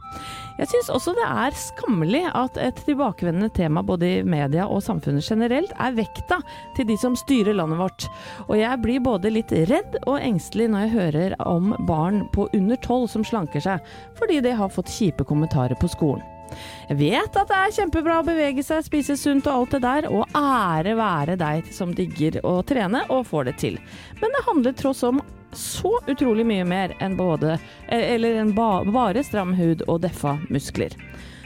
Jeg 0.55 0.69
syns 0.71 0.89
også 0.93 1.11
det 1.17 1.25
er 1.27 1.57
skammelig 1.59 2.21
at 2.31 2.59
et 2.63 2.77
tilbakevendende 2.87 3.51
tema 3.55 3.83
både 3.83 4.07
i 4.07 4.21
media 4.23 4.69
og 4.71 4.83
samfunnet 4.85 5.25
generelt 5.27 5.73
er 5.83 5.97
vekta 5.97 6.39
til 6.77 6.87
de 6.87 6.95
som 6.99 7.17
styrer 7.19 7.57
landet 7.57 7.81
vårt. 7.81 8.07
Og 8.47 8.55
jeg 8.61 8.83
blir 8.83 9.03
både 9.03 9.33
litt 9.35 9.51
redd 9.71 9.99
og 10.05 10.21
engstelig 10.21 10.69
når 10.71 10.85
jeg 10.85 10.95
hører 10.95 11.35
om 11.43 11.75
barn 11.89 12.23
på 12.35 12.47
under 12.55 12.79
tolv 12.79 13.09
som 13.11 13.27
slanker 13.27 13.63
seg 13.67 13.83
fordi 14.15 14.39
de 14.45 14.55
har 14.55 14.71
fått 14.71 14.93
kjipe 14.95 15.27
kommentarer 15.27 15.75
på 15.79 15.91
skolen. 15.91 16.23
Jeg 16.89 16.97
vet 16.99 17.37
at 17.39 17.49
det 17.49 17.59
er 17.59 17.75
kjempebra 17.79 18.19
å 18.21 18.27
bevege 18.27 18.63
seg, 18.65 18.85
spise 18.85 19.15
sunt 19.19 19.47
og 19.49 19.61
alt 19.61 19.77
det 19.77 19.81
der, 19.85 20.09
og 20.11 20.37
ære 20.37 20.95
være 20.99 21.37
deg 21.39 21.71
som 21.73 21.93
digger 21.95 22.39
å 22.45 22.59
trene 22.67 23.05
og 23.09 23.25
får 23.29 23.49
det 23.49 23.55
til. 23.63 23.79
Men 24.21 24.35
det 24.35 24.45
handler 24.47 24.77
tross 24.77 25.03
om 25.07 25.23
så 25.55 25.93
utrolig 26.11 26.43
mye 26.45 26.65
mer 26.67 26.91
enn 26.99 27.15
både 27.15 27.53
Eller 27.87 28.41
enn 28.41 28.51
ba, 28.57 28.83
bare 28.83 29.23
stram 29.23 29.53
hud 29.55 29.85
og 29.87 30.01
deffa 30.03 30.35
muskler. 30.51 30.91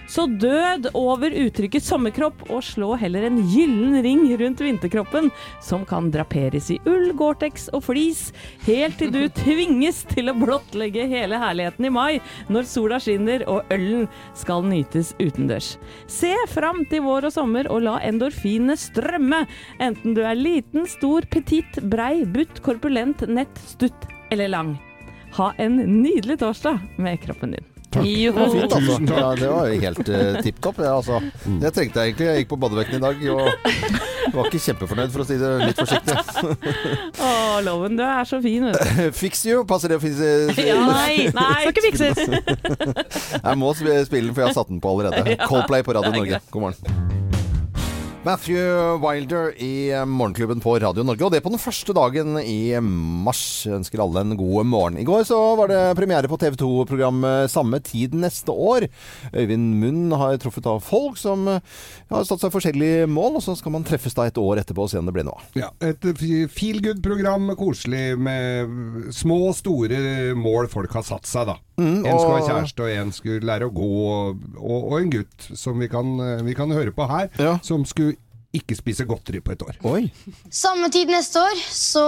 Så 0.10 0.26
død 0.42 0.90
over 0.98 1.34
uttrykket 1.38 1.86
sommerkropp, 1.86 2.42
og 2.50 2.64
slå 2.66 2.96
heller 2.98 3.28
en 3.28 3.38
gyllen 3.52 4.00
ring 4.02 4.24
rundt 4.42 4.64
vinterkroppen, 4.66 5.30
som 5.62 5.86
kan 5.86 6.10
draperes 6.14 6.72
i 6.74 6.80
ull, 6.90 7.12
Gore-Tex 7.18 7.68
og 7.78 7.84
flis, 7.86 8.24
helt 8.66 8.98
til 8.98 9.14
du 9.14 9.22
tvinges 9.44 10.02
til 10.10 10.32
å 10.32 10.38
blottlegge 10.38 11.06
hele 11.12 11.38
herligheten 11.42 11.86
i 11.86 11.94
mai, 11.94 12.18
når 12.50 12.70
sola 12.72 12.98
skinner 13.04 13.46
og 13.46 13.70
ølen 13.76 14.10
skal 14.34 14.66
nytes 14.66 15.14
utendørs. 15.22 15.76
Se 16.10 16.34
fram 16.50 16.82
til 16.90 17.06
vår 17.06 17.30
og 17.30 17.38
sommer, 17.38 17.70
og 17.70 17.86
la 17.86 18.00
endorfinene 18.10 18.80
strømme, 18.82 19.44
enten 19.78 20.18
du 20.18 20.24
er 20.26 20.40
liten, 20.40 20.90
stor, 20.90 21.30
petit, 21.30 21.84
brei, 21.86 22.26
butt, 22.26 22.64
korpulent, 22.66 23.28
nett, 23.30 23.62
stutt 23.70 24.10
eller 24.34 24.50
lang. 24.58 24.78
Ha 25.38 25.54
en 25.62 25.78
nydelig 26.02 26.42
torsdag 26.42 26.82
med 26.98 27.22
kroppen 27.22 27.54
din. 27.54 27.69
Det 27.90 28.32
var 28.36 28.50
fint, 28.54 28.64
altså. 28.64 28.80
Tusen 28.80 29.08
takk. 29.10 29.20
Ja, 29.20 29.30
det 29.40 29.50
var 29.50 29.70
jo 29.70 29.80
helt 29.82 30.10
uh, 30.10 30.40
tipp 30.46 30.62
topp. 30.62 30.78
Det, 30.78 30.90
altså. 30.92 31.22
det 31.64 31.74
trengte 31.74 32.04
jeg 32.04 32.12
egentlig. 32.12 32.28
Jeg 32.30 32.44
gikk 32.44 32.52
på 32.54 32.60
badevekten 32.62 33.00
i 33.00 33.04
dag 33.04 33.24
og 33.34 34.36
var 34.36 34.50
ikke 34.50 34.62
kjempefornøyd, 34.62 35.14
for 35.14 35.24
å 35.24 35.28
si 35.28 35.38
det 35.42 35.52
litt 35.64 35.80
forsiktig. 35.82 36.18
Å, 37.26 37.32
Loven, 37.66 37.98
du 38.00 38.06
er 38.06 38.30
så 38.30 38.42
fin, 38.44 38.68
vet 38.70 38.78
du. 38.78 39.06
Fix 39.22 39.46
you, 39.50 39.64
passer 39.70 39.94
det 39.94 40.00
å 40.00 40.04
finne 40.04 40.30
Ja, 40.70 40.78
nei, 40.86 41.30
nei. 41.34 41.62
Skal 41.64 41.74
ikke 41.74 41.88
fikses. 41.90 42.20
Jeg 43.40 43.56
må 43.60 43.74
spille 43.78 44.28
den, 44.30 44.36
for 44.36 44.46
jeg 44.46 44.52
har 44.52 44.60
satt 44.62 44.70
den 44.70 44.84
på 44.84 44.94
allerede. 44.94 45.40
Coldplay 45.48 45.86
på 45.86 45.98
Radio 45.98 46.14
Norge. 46.20 46.44
God 46.54 46.70
morgen. 46.70 47.19
Matthew 48.20 49.00
Wilder 49.00 49.54
i 49.64 49.92
eh, 49.96 50.06
Morgenklubben 50.06 50.60
på 50.60 50.74
Radio 50.84 51.06
Norge. 51.08 51.24
Og 51.24 51.32
det 51.32 51.40
på 51.44 51.52
den 51.54 51.62
første 51.62 51.94
dagen 51.96 52.36
i 52.42 52.76
mars. 52.84 53.64
Jeg 53.64 53.78
ønsker 53.78 54.02
alle 54.04 54.26
en 54.26 54.36
god 54.36 54.68
morgen. 54.68 54.98
I 55.00 55.06
går 55.08 55.24
så 55.30 55.38
var 55.56 55.72
det 55.72 55.80
premiere 55.96 56.28
på 56.28 56.36
TV 56.42 56.58
2-programmet 56.60 57.48
Samme 57.52 57.80
tid 57.80 58.18
neste 58.20 58.52
år. 58.52 58.90
Øyvind 59.32 59.72
Munn 59.80 60.12
har 60.20 60.36
truffet 60.44 60.68
av 60.68 60.84
folk 60.84 61.16
som 61.22 61.48
eh, 61.48 61.64
har 62.12 62.28
satt 62.28 62.44
seg 62.44 62.52
forskjellige 62.52 63.08
mål, 63.08 63.40
og 63.40 63.46
så 63.46 63.56
skal 63.56 63.78
man 63.78 63.88
treffes 63.88 64.18
da 64.18 64.28
et 64.28 64.42
år 64.42 64.66
etterpå 64.66 64.84
og 64.84 64.92
se 64.92 65.00
om 65.00 65.08
det 65.08 65.16
blir 65.16 65.28
noe. 65.30 65.40
Ja, 65.56 65.72
et 65.80 66.04
feel 66.20 66.84
good-program, 66.84 67.54
koselig 67.60 68.18
med 68.20 69.16
små 69.16 69.46
og 69.48 69.56
store 69.62 70.36
mål 70.36 70.68
folk 70.76 71.00
har 71.00 71.08
satt 71.08 71.30
seg, 71.30 71.54
da. 71.54 71.56
Mm, 71.80 72.00
en 72.04 72.20
skulle 72.20 72.40
ha 72.40 72.48
kjæreste, 72.48 72.86
og 72.86 73.04
en 73.04 73.14
skulle 73.16 73.50
lære 73.50 73.70
å 73.70 73.74
gå, 73.74 73.92
og, 74.14 74.48
og, 74.60 74.80
og 74.80 74.96
en 75.00 75.14
gutt 75.14 75.52
som 75.58 75.80
vi 75.80 75.88
kan, 75.92 76.18
vi 76.46 76.58
kan 76.58 76.72
høre 76.76 76.92
på 76.96 77.08
her, 77.10 77.32
som 77.66 77.88
skulle 77.88 78.18
ikke 78.56 78.74
spise 78.74 79.06
godteri 79.06 79.42
på 79.46 79.54
et 79.54 79.62
år. 79.62 79.78
Oi. 79.86 80.08
Samme 80.54 80.90
tid 80.94 81.12
neste 81.12 81.42
år 81.42 81.60
så 81.70 82.06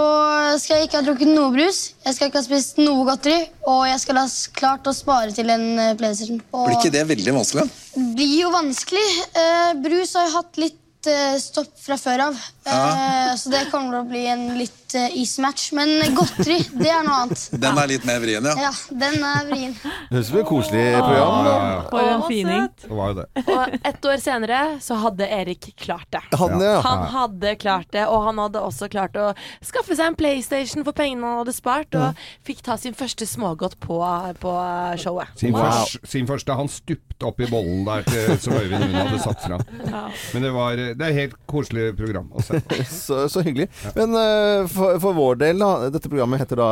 skal 0.62 0.80
jeg 0.80 0.90
ikke 0.90 0.98
ha 0.98 1.06
drukket 1.06 1.30
noe 1.30 1.52
brus, 1.54 1.82
jeg 2.02 2.18
skal 2.18 2.32
ikke 2.32 2.42
ha 2.42 2.48
spist 2.48 2.82
noe 2.82 3.06
godteri, 3.06 3.38
og 3.70 3.84
jeg 3.86 4.02
skal 4.02 4.22
ha 4.24 4.26
klart 4.58 4.90
å 4.90 4.96
spare 4.96 5.36
til 5.38 5.54
en 5.54 5.68
eh, 5.78 5.94
PlayStation. 6.00 6.42
Og 6.50 6.66
Blir 6.66 6.80
ikke 6.80 6.96
det 6.98 7.06
veldig 7.14 7.36
vanskelig? 7.38 7.68
det 7.94 8.06
blir 8.18 8.38
jo 8.40 8.54
vanskelig. 8.56 9.08
Uh, 9.38 9.72
brus 9.86 10.16
har 10.18 10.26
jeg 10.26 10.36
hatt 10.40 10.62
litt 10.64 11.12
uh, 11.12 11.38
stopp 11.44 11.76
fra 11.84 12.00
før 12.02 12.26
av, 12.32 12.44
eh, 12.66 13.34
så 13.38 13.54
det 13.54 13.68
kommer 13.70 14.00
til 14.00 14.02
å 14.02 14.10
bli 14.10 14.26
en 14.34 14.48
litt 14.58 14.81
eh, 14.98 15.18
easy 15.22 15.42
match. 15.44 15.72
Men 15.78 15.90
godteri, 16.16 16.58
det 16.78 16.90
er 16.92 17.04
noe 17.06 17.22
annet. 17.26 17.44
Den 17.64 17.80
er 17.82 17.90
litt 17.92 18.06
mer 18.08 18.22
vrien, 18.24 18.46
ja. 18.46 18.56
Ja, 18.68 18.72
den 18.92 19.24
er 19.26 19.48
vrien. 19.50 19.74
Høres 20.12 20.28
ut 20.28 20.32
som 20.32 20.40
et 20.42 20.48
koselig 20.50 20.86
program. 20.98 21.86
For 21.92 22.10
en 22.12 22.26
fining. 22.28 22.68
Det 22.82 22.92
var 22.98 23.12
jo 23.12 23.18
det. 23.22 23.28
Og 23.46 23.76
ett 23.92 24.08
år 24.12 24.22
senere 24.24 24.60
så 24.84 24.98
hadde 25.02 25.28
Erik 25.40 25.70
klart 25.80 26.08
det. 26.14 26.22
Han, 26.40 26.58
ja. 26.62 26.78
Han 26.86 27.06
hadde 27.14 27.56
klart 27.62 27.92
det, 27.96 28.06
og 28.08 28.26
han 28.28 28.42
hadde 28.42 28.62
også 28.62 28.90
klart 28.92 29.18
å 29.20 29.32
skaffe 29.66 29.96
seg 29.98 30.12
en 30.12 30.18
PlayStation 30.20 30.86
for 30.88 30.98
pengene 30.98 31.28
han 31.28 31.42
hadde 31.44 31.56
spart, 31.56 31.96
og 31.98 32.22
fikk 32.48 32.64
ta 32.66 32.78
sin 32.82 32.96
første 32.98 33.28
smågodt 33.30 33.78
på, 33.84 34.00
på 34.42 34.56
showet. 35.02 35.32
Sin, 35.40 35.56
først, 35.56 36.02
sin 36.16 36.30
første. 36.30 36.58
Han 36.58 36.72
stupte 36.72 37.28
opp 37.30 37.42
i 37.44 37.50
bollen 37.52 37.86
der 37.88 38.38
som 38.42 38.58
Øyvind 38.58 38.88
Munn 38.88 38.98
hadde 38.98 39.22
satt 39.24 39.46
fra. 39.46 39.62
Men 40.34 40.48
det 40.48 40.54
var 40.56 40.80
det 40.80 41.06
er 41.06 41.12
et 41.12 41.20
helt 41.20 41.38
koselig 41.50 41.92
program 41.98 42.30
å 42.34 42.44
se 42.46 42.60
på. 42.62 42.80
Så, 43.02 43.24
så 43.32 43.42
hyggelig. 43.46 43.68
Men 43.96 44.14
eh, 44.18 44.68
for, 44.82 45.00
for 45.04 45.18
vår 45.18 45.40
del, 45.42 45.62
da. 45.62 45.90
Dette 45.94 46.10
programmet 46.12 46.42
heter 46.42 46.60
da 46.62 46.70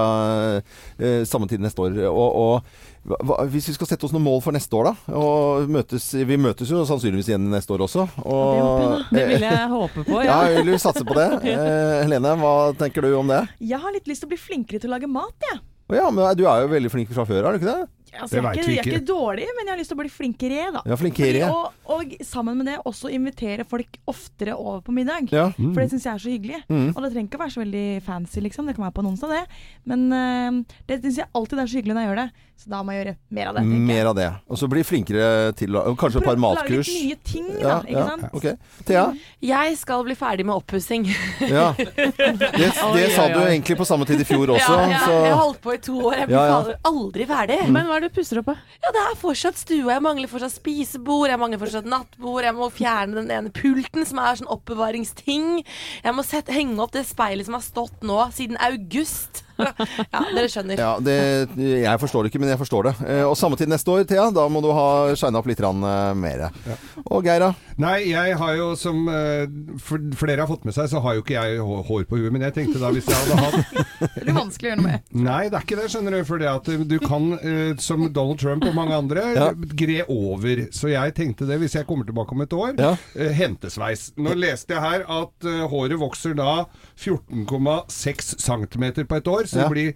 eh, 0.99 1.21
Samme 1.29 1.49
tid 1.49 1.63
neste 1.63 1.85
år. 1.85 1.95
Og, 2.09 2.39
og 2.43 3.15
hva, 3.23 3.39
hvis 3.49 3.69
vi 3.69 3.75
skal 3.77 3.87
sette 3.89 4.05
oss 4.05 4.13
noen 4.13 4.25
mål 4.25 4.41
for 4.43 4.55
neste 4.55 4.75
år, 4.75 4.89
da 4.89 5.15
og 5.19 5.69
møtes, 5.71 6.09
Vi 6.27 6.37
møtes 6.41 6.69
jo 6.69 6.83
sannsynligvis 6.87 7.31
igjen 7.31 7.47
neste 7.53 7.73
år 7.75 7.85
også. 7.87 8.05
Og, 8.25 9.05
Det 9.13 9.25
vil 9.31 9.45
jeg 9.47 9.71
håpe 9.71 10.03
på, 10.03 10.19
ja. 10.25 10.41
ja. 10.49 10.63
vil 10.67 10.81
satse 10.81 11.05
på 11.07 11.17
det. 11.17 11.29
Eh, 11.49 12.03
Helene, 12.03 12.35
hva 12.39 12.71
tenker 12.77 13.03
du 13.03 13.13
om 13.17 13.29
det? 13.29 13.39
Jeg 13.63 13.79
har 13.81 13.93
litt 13.93 14.07
lyst 14.09 14.23
til 14.23 14.29
å 14.29 14.31
bli 14.33 14.39
flinkere 14.39 14.81
til 14.81 14.91
å 14.91 14.95
lage 14.95 15.09
mat, 15.11 15.35
jeg. 15.43 15.59
Ja. 15.59 15.65
Ja, 15.89 16.09
men 16.13 16.37
Du 16.37 16.45
er 16.45 16.63
jo 16.63 16.69
veldig 16.69 16.91
flink 16.93 17.13
fra 17.13 17.25
før, 17.25 17.47
er 17.47 17.55
du 17.55 17.61
ikke 17.61 17.71
det? 17.71 17.87
Altså, 18.15 18.39
jeg, 18.39 18.43
er 18.43 18.57
ikke, 18.57 18.73
jeg 18.73 18.81
er 18.81 18.89
ikke 18.89 19.07
dårlig, 19.07 19.45
men 19.57 19.67
jeg 19.67 19.73
har 19.73 19.79
lyst 19.79 19.91
til 19.93 19.97
å 19.97 20.01
bli 20.01 20.11
flinkere, 20.13 20.65
da. 20.75 20.81
Ja, 20.89 20.97
flinkere. 20.99 21.49
Og, 21.53 21.77
og 21.95 22.13
sammen 22.25 22.59
med 22.59 22.69
det 22.71 22.77
også 22.89 23.11
invitere 23.13 23.65
folk 23.69 23.99
oftere 24.09 24.57
over 24.57 24.81
på 24.85 24.95
middag. 24.95 25.29
Ja. 25.33 25.49
Mm. 25.55 25.71
For 25.73 25.83
det 25.83 25.89
syns 25.93 26.07
jeg 26.07 26.13
er 26.13 26.23
så 26.23 26.33
hyggelig. 26.33 26.61
Mm. 26.71 26.89
Og 26.93 27.01
det 27.03 27.11
trenger 27.13 27.29
ikke 27.29 27.39
å 27.39 27.43
være 27.45 27.55
så 27.55 27.63
veldig 27.63 27.87
fancy, 28.07 28.43
liksom. 28.45 28.69
Det 28.69 28.77
kan 28.77 28.87
være 28.87 28.97
på 28.97 29.05
en 29.05 29.11
onsdag, 29.11 29.35
det. 29.37 29.63
Men 29.89 30.07
uh, 30.09 30.77
det 30.89 31.01
syns 31.03 31.21
jeg 31.23 31.33
alltid 31.37 31.63
er 31.63 31.71
så 31.71 31.81
hyggelig 31.81 31.97
når 31.97 32.05
jeg 32.05 32.11
gjør 32.13 32.21
det. 32.23 32.29
Så 32.59 32.67
da 32.67 32.81
må 32.83 32.91
jeg 32.91 33.05
gjøre 33.05 33.11
mer 33.37 33.47
av 33.49 33.55
det. 33.55 33.61
Mer 33.63 34.07
av 34.09 34.15
det. 34.17 34.25
Og 34.51 34.57
så 34.59 34.67
bli 34.67 34.81
flinkere 34.83 35.53
til 35.55 35.77
å 35.79 35.93
Kanskje 35.95 36.19
et 36.19 36.25
par 36.27 36.35
matkurs. 36.43 36.89
lage 36.91 37.05
litt 37.05 37.05
nye 37.07 37.17
ting, 37.29 37.45
da, 37.61 37.77
ikke 37.87 38.03
sant? 38.09 38.25
Okay. 38.35 38.55
Thea? 38.89 39.03
Jeg 39.47 39.77
skal 39.79 40.03
bli 40.03 40.15
ferdig 40.19 40.45
med 40.49 40.57
oppussing. 40.59 41.07
Ja. 41.49 41.69
Det, 41.77 42.51
det 42.59 43.07
sa 43.15 43.25
du 43.31 43.39
egentlig 43.39 43.77
på 43.79 43.87
samme 43.87 44.05
tid 44.09 44.19
i 44.21 44.27
fjor 44.27 44.51
også. 44.57 44.75
Ja, 44.75 44.89
ja, 44.91 44.99
så 45.05 45.15
jeg 45.15 45.31
har 45.31 45.39
holdt 45.39 45.61
på 45.63 45.73
i 45.77 45.79
to 45.87 45.95
år. 46.03 46.17
Jeg 46.19 46.27
blir 46.33 46.37
Ja, 46.37 46.59
ja. 46.67 46.75
aldri 46.91 47.29
ferdig. 47.31 47.59
Men 47.71 47.87
hva 47.87 47.95
er 47.97 48.03
det 48.05 48.11
du 48.11 48.17
pusser 48.19 48.41
opp, 48.43 48.49
på? 48.51 48.57
Ja, 48.83 48.91
det 48.97 49.05
er 49.07 49.17
fortsatt 49.23 49.57
stua. 49.63 49.93
Jeg 49.95 50.03
mangler 50.05 50.31
fortsatt 50.31 50.57
spisebord. 50.59 51.29
Jeg 51.31 51.39
mangler 51.41 51.63
fortsatt 51.63 51.87
nattbord. 51.89 52.43
Jeg 52.49 52.57
må 52.59 52.67
fjerne 52.75 53.21
den 53.21 53.31
ene 53.39 53.53
pulten 53.55 54.03
som 54.09 54.19
er 54.19 54.35
sånn 54.43 54.51
oppbevaringsting. 54.51 55.63
Jeg 56.03 56.15
må 56.19 56.27
sette, 56.27 56.51
henge 56.55 56.75
opp 56.83 56.91
det 56.95 57.07
speilet 57.07 57.47
som 57.47 57.55
har 57.55 57.63
stått 57.65 58.03
nå 58.03 58.19
siden 58.35 58.59
august. 58.67 59.45
ja, 60.13 60.21
dere 60.35 60.47
skjønner. 60.51 60.79
Ja, 60.79 60.91
det, 61.03 61.15
jeg 61.59 61.99
forstår 62.01 62.23
det 62.25 62.31
ikke, 62.33 62.41
men 62.43 62.51
jeg 62.53 62.59
forstår 62.61 62.89
det. 62.89 62.93
Eh, 63.09 63.23
Og 63.27 63.35
samme 63.39 63.57
tid 63.59 63.69
neste 63.71 63.91
år, 63.93 64.05
Thea. 64.09 64.29
Da 64.35 64.47
må 64.51 64.61
du 64.63 64.69
ha 64.75 64.87
shina 65.19 65.39
opp 65.41 65.47
litt 65.49 65.59
mer. 65.59 66.45
Ja. 66.65 66.75
Og 67.11 67.23
Geira? 67.27 67.51
Nei, 67.79 68.09
jeg 68.11 68.35
har 68.39 68.53
jo 68.57 68.69
som 68.79 69.05
eh, 69.11 69.47
flere 70.19 70.41
har 70.43 70.49
fått 70.49 70.65
med 70.67 70.75
seg, 70.75 70.89
så 70.91 71.01
har 71.03 71.17
jo 71.17 71.23
ikke 71.23 71.35
jeg 71.37 71.59
hår 71.63 72.05
på 72.09 72.19
huet. 72.19 72.31
Men 72.35 72.45
jeg 72.47 72.55
tenkte 72.55 72.79
da 72.81 72.91
hvis 72.95 73.07
jeg 73.09 73.15
hadde 73.15 73.39
hatt 73.43 73.57
Det 74.19 74.23
blir 74.25 74.35
vanskelig 74.37 74.67
å 74.67 74.71
gjøre 74.73 74.81
noe 74.81 74.87
med. 74.89 75.13
Nei, 75.27 75.41
det 75.51 75.57
er 75.59 75.65
ikke 75.67 75.77
det, 75.79 75.87
skjønner 75.93 76.15
du. 76.15 76.21
For 76.29 76.41
det 76.41 76.49
at 76.51 76.69
du 76.89 76.97
kan, 77.03 77.29
eh, 77.39 77.73
som 77.83 78.05
Donald 78.15 78.39
Trump 78.41 78.65
og 78.67 78.75
mange 78.77 78.95
andre, 78.97 79.25
Ja. 79.35 79.49
gre 79.79 80.03
over. 80.11 80.65
Så 80.75 80.89
jeg 80.91 81.13
tenkte 81.17 81.47
det, 81.49 81.59
hvis 81.61 81.75
jeg 81.77 81.87
kommer 81.89 82.07
tilbake 82.07 82.35
om 82.35 82.41
et 82.45 82.53
år, 82.55 82.73
Ja. 82.79 82.93
eh, 83.15 83.31
hentesveis. 83.35 84.09
Nå 84.19 84.33
leste 84.39 84.75
jeg 84.75 84.83
her 84.83 85.05
at 85.07 85.47
eh, 85.47 85.63
håret 85.71 85.99
vokser 85.99 86.35
da 86.37 86.65
14,6 86.99 88.35
cm 88.39 88.85
på 89.07 89.17
et 89.19 89.27
år, 89.31 89.48
så 89.49 89.59
Ja. 89.59 89.63
det 89.63 89.71
blir 89.71 89.93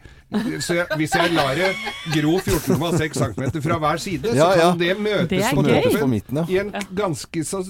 så 0.60 0.78
jeg, 0.80 0.86
hvis 1.00 1.14
jeg 1.16 1.34
lar 1.36 1.54
det 1.58 1.70
gro 2.16 2.38
14,6 2.40 3.20
cm 3.20 3.44
fra 3.64 3.78
hver 3.82 4.02
side, 4.02 4.34
så 4.34 4.50
kan 4.50 4.62
ja. 4.62 4.70
det 4.80 4.96
møtes 4.98 5.30
Det 5.30 5.52
på. 5.54 6.00
På 6.04 6.08
midten, 6.10 6.40
ja. 6.42 6.46
i 6.50 6.60
en 6.62 6.72
ganske 6.96 7.44
så 7.46 7.62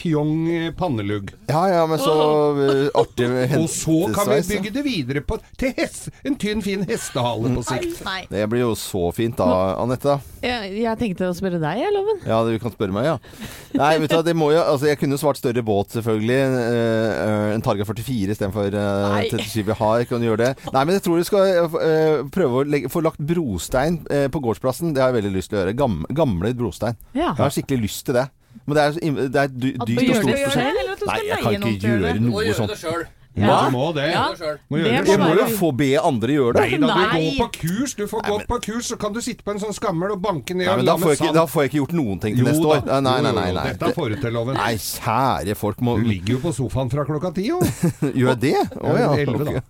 fjong 0.00 0.48
eh, 0.50 0.68
pannelugg. 0.76 1.32
Ja, 1.50 1.62
ja, 1.70 1.84
men 1.86 2.00
så 2.00 2.14
uh, 2.56 2.88
artig 2.98 3.28
Og 3.58 3.68
så 3.70 3.98
kan 4.14 4.30
vi 4.32 4.40
bygge 4.48 4.74
det 4.74 4.84
videre 4.86 5.22
på, 5.26 5.38
til 5.60 5.74
hest, 5.76 6.08
en 6.26 6.38
tynn, 6.40 6.62
fin 6.64 6.84
hestehale 6.88 7.52
på 7.56 7.64
sikt. 7.68 8.00
Nei. 8.06 8.24
Det 8.30 8.46
blir 8.50 8.64
jo 8.64 8.74
så 8.78 9.10
fint 9.14 9.38
da, 9.38 9.76
Anette. 9.80 10.18
Jeg, 10.40 10.72
jeg 10.80 11.00
tenkte 11.00 11.28
å 11.28 11.36
spørre 11.36 11.60
deg, 11.62 11.82
jeg, 11.82 11.94
Loven. 11.94 12.22
Ja, 12.26 12.40
du 12.46 12.54
kan 12.62 12.74
spørre 12.74 12.94
meg, 12.96 13.10
ja. 13.10 13.16
Nei, 13.76 13.92
vet 14.02 14.12
du 14.14 14.22
det 14.26 14.34
må 14.36 14.50
jo 14.54 14.60
Altså, 14.60 14.88
jeg 14.90 14.98
kunne 15.00 15.18
svart 15.20 15.38
større 15.40 15.62
båt, 15.66 15.92
selvfølgelig. 15.96 16.40
Uh, 16.56 17.54
en 17.54 17.64
Targa 17.64 17.86
44 17.86 18.34
istedenfor 18.34 18.74
uh, 18.74 19.16
Nei. 19.16 19.26
37 19.30 19.66
vi 19.68 19.76
har. 19.82 20.04
Kan 20.08 20.22
du 20.22 20.28
gjøre 20.30 20.48
det? 20.48 20.70
Nei, 20.72 20.84
men 20.84 20.96
jeg 20.96 21.04
tror 21.06 21.20
du 21.20 21.26
skal 21.28 21.76
eh, 21.90 22.22
prøve 22.32 22.60
å 22.62 22.66
legge, 22.66 22.90
få 22.92 23.02
lagt 23.04 23.20
brostein 23.22 24.00
eh, 24.10 24.26
på 24.32 24.40
gårdsplassen. 24.44 24.94
Det 24.96 25.02
har 25.02 25.10
jeg 25.12 25.20
veldig 25.22 25.32
lyst 25.36 25.50
til 25.52 25.58
å 25.58 25.62
gjøre. 25.64 25.76
Gam, 25.80 26.00
gamle 26.22 26.52
brostein. 26.58 26.96
Ja. 27.14 27.32
Jeg 27.34 27.42
har 27.44 27.54
skikkelig 27.56 27.82
lyst 27.88 28.04
til 28.08 28.16
det. 28.20 28.26
Men 28.66 28.76
det 28.76 28.82
er, 28.82 28.92
så 28.96 29.28
det 29.34 29.40
er 29.44 29.48
dy- 29.52 29.76
dyrt 29.78 29.80
og 29.80 29.90
gjør 29.90 30.10
det 30.10 30.16
stort 30.16 30.26
selv, 30.26 30.44
prosjekt. 30.44 30.80
eller 30.80 30.92
at 30.92 31.00
du 31.00 31.04
skal 31.04 31.10
Nei, 31.10 31.20
jeg 31.20 31.30
leie 31.30 31.42
kan 31.44 31.60
noen 31.60 31.74
ikke 31.76 31.90
gjøre 31.90 32.20
noe 32.26 32.54
sånt. 32.60 33.16
Ja, 33.40 33.56
du 33.66 33.74
må 33.74 33.86
det. 33.96 34.06
Ja. 34.12 34.24
Må 34.70 34.78
Det 34.80 34.84
gjøre 34.84 35.04
det 35.04 35.12
Jeg 35.14 35.20
må 35.22 35.30
jo 35.38 35.46
få 35.58 35.70
be 35.76 35.88
andre 36.00 36.36
gjøre 36.36 36.54
det. 36.56 36.64
Nei 36.64 36.70
da, 36.70 36.86
du 36.86 37.00
Nei. 37.00 37.20
går 37.30 37.38
på 37.40 37.48
kurs. 37.60 37.94
Du 37.98 38.04
får 38.10 38.24
gå 38.28 38.38
på 38.50 38.58
kurs, 38.66 38.90
så 38.92 38.98
kan 39.00 39.14
du 39.16 39.20
sitte 39.24 39.44
på 39.46 39.54
en 39.54 39.60
sånn 39.62 39.74
skammel 39.76 40.14
og 40.14 40.20
banke 40.24 40.54
ned 40.56 40.66
Nei, 40.66 40.72
og 40.74 40.82
men 40.82 40.88
da, 40.90 40.96
får 41.00 41.14
jeg 41.14 41.20
ikke, 41.20 41.32
da 41.36 41.44
får 41.50 41.62
jeg 41.64 41.70
ikke 41.72 41.80
gjort 41.80 41.94
noen 42.00 42.20
ting 42.22 42.36
til 42.38 42.48
neste 42.48 42.64
da. 42.64 42.68
år. 42.76 42.84
Nei, 42.90 43.00
nei, 43.06 43.16
nei. 43.20 43.32
Nei, 43.40 43.48
nei. 43.56 43.66
Dette 43.74 43.92
får 43.96 44.14
du 44.14 44.16
til, 44.22 44.34
Loven. 44.36 44.58
Nei, 44.60 44.72
kjære 44.80 45.56
folk 45.58 45.80
må 45.86 45.96
Du 46.00 46.04
ligger 46.08 46.36
jo 46.36 46.40
på 46.44 46.52
sofaen 46.56 46.90
fra 46.92 47.04
klokka 47.08 47.32
ti, 47.36 47.46
jo. 47.50 47.60
Gjør 48.20 48.32
jeg 48.34 48.40
det? 48.44 48.54
Å 48.80 48.94
ja. 48.98 49.10
Elleve, 49.24 49.44
da. 49.50 49.62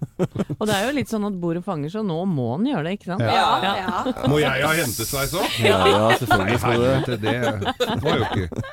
Og 0.59 0.67
det 0.69 0.75
er 0.77 0.87
jo 0.89 0.95
litt 0.99 1.11
sånn 1.13 1.27
at 1.29 1.37
bordet 1.41 1.65
fanger, 1.67 1.93
så 1.93 2.03
nå 2.07 2.19
må 2.29 2.51
han 2.57 2.67
gjøre 2.69 2.85
det, 2.89 2.97
ikke 2.99 3.13
sant? 3.13 3.25
Ja, 3.25 3.51
ja. 3.65 4.03
Må 4.31 4.41
jeg 4.43 4.65
ha 4.65 4.73
hentesveis 4.77 5.33
òg? 5.37 5.59
Ja, 5.65 5.79
ja, 5.87 6.01
Nei, 6.11 6.17
selvfølgelig 6.21 6.61
skal 6.61 6.81
du 6.81 7.11
det. 7.11 7.19
det 7.21 8.01
var 8.05 8.21
jo 8.21 8.29
ikke 8.29 8.65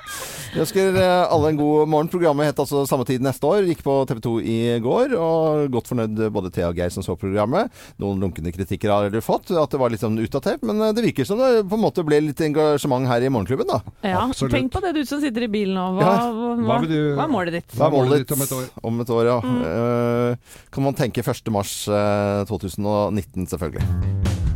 Jeg 0.47 0.63
ønsker 0.63 0.95
eh, 1.01 1.23
alle 1.35 1.49
en 1.51 1.57
god 1.59 1.89
morgen. 1.91 2.07
Programmet 2.11 2.47
het 2.49 2.59
altså 2.63 2.85
samme 2.89 3.03
tid 3.07 3.21
neste 3.21 3.45
år. 3.45 3.65
Gikk 3.67 3.81
på 3.85 3.93
TV 4.09 4.21
2 4.23 4.31
i 4.41 4.57
går, 4.81 4.86
og 5.17 5.67
godt 5.73 5.87
fornøyd 5.91 6.21
både 6.33 6.51
Thea 6.55 6.69
og 6.71 6.75
Geir 6.79 6.89
som 6.93 7.03
så 7.05 7.15
programmet. 7.19 7.71
Noen 8.01 8.19
lunkne 8.23 8.51
kritikker 8.55 8.91
har 8.93 9.09
dere 9.09 9.21
fått, 9.25 9.51
at 9.51 9.71
det 9.73 9.79
var 9.81 9.93
litt 9.93 10.01
sånn 10.03 10.17
utdatert. 10.21 10.63
Men 10.67 10.81
eh, 10.81 10.93
det 10.97 11.03
virker 11.05 11.27
som 11.27 11.37
det 11.41 11.63
på 11.69 11.77
en 11.77 11.83
måte 11.83 12.05
ble 12.07 12.21
litt 12.29 12.41
engasjement 12.41 13.07
her 13.09 13.21
i 13.27 13.29
Morgenklubben, 13.33 13.67
da. 13.69 13.81
Ja, 14.07 14.23
Absolutt. 14.27 14.53
Tenk 14.57 14.71
på 14.73 14.81
det 14.83 14.93
du 14.97 15.03
som 15.05 15.21
sitter 15.23 15.47
i 15.47 15.51
bilen 15.51 15.75
nå. 15.77 15.87
Hva, 15.99 16.07
Ja. 16.07 16.31
hva, 16.31 16.55
Hva 16.79 16.81
du- 16.87 17.15
hva 17.15 17.23
er 17.27 17.33
målet 17.33 17.51
ditt? 17.59 17.71
Hva 17.77 17.87
er 17.87 17.95
målet 17.97 18.23
ditt 18.23 18.31
om 18.37 18.41
et 18.41 18.51
år? 18.59 18.65
Om 18.83 19.01
et 19.01 19.09
år, 19.19 19.25
ja. 19.25 19.37
Eh, 19.67 20.59
kan 20.71 20.83
man 20.83 20.93
tenke 20.93 21.23
1. 21.23 21.51
mars 21.51 21.87
eh, 21.87 22.43
2019, 22.45 23.47
selvfølgelig. 23.47 24.46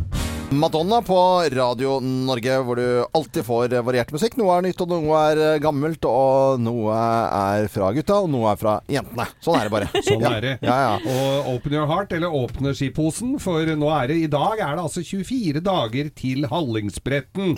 Madonna 0.52 1.02
på 1.02 1.16
Radio 1.52 1.94
Norge, 2.00 2.56
hvor 2.66 2.76
du 2.76 3.04
alltid 3.16 3.44
får 3.46 3.72
variert 3.86 4.10
musikk. 4.12 4.34
Noe 4.36 4.58
er 4.58 4.66
nytt, 4.66 4.80
og 4.84 4.90
noe 4.90 5.20
er 5.30 5.40
eh, 5.40 5.60
gammelt, 5.62 6.04
og 6.08 6.60
noe 6.60 6.96
er 6.96 7.68
fra 7.72 7.88
gutta, 7.96 8.18
og 8.24 8.28
noe 8.32 8.50
er 8.52 8.60
fra 8.60 8.74
jentene. 8.92 9.26
Sånn 9.44 9.56
er 9.56 9.68
det 9.68 9.72
bare. 9.72 9.88
Sånn 10.08 10.24
ja. 10.24 10.32
er 10.36 10.44
det. 10.44 10.52
Ja, 10.66 10.76
ja. 10.82 11.14
Og 11.14 11.48
open 11.54 11.76
your 11.76 11.88
heart, 11.88 12.12
eller 12.12 12.36
åpne 12.36 12.74
skiposen, 12.76 13.38
for 13.42 13.64
nå 13.64 13.90
er 13.96 14.12
det 14.12 14.18
i 14.20 14.28
dag 14.32 14.60
er 14.60 14.76
det 14.76 14.84
altså 14.84 15.04
24 15.06 15.64
dager 15.64 16.12
til 16.20 16.46
Hallingsbretten. 16.52 17.56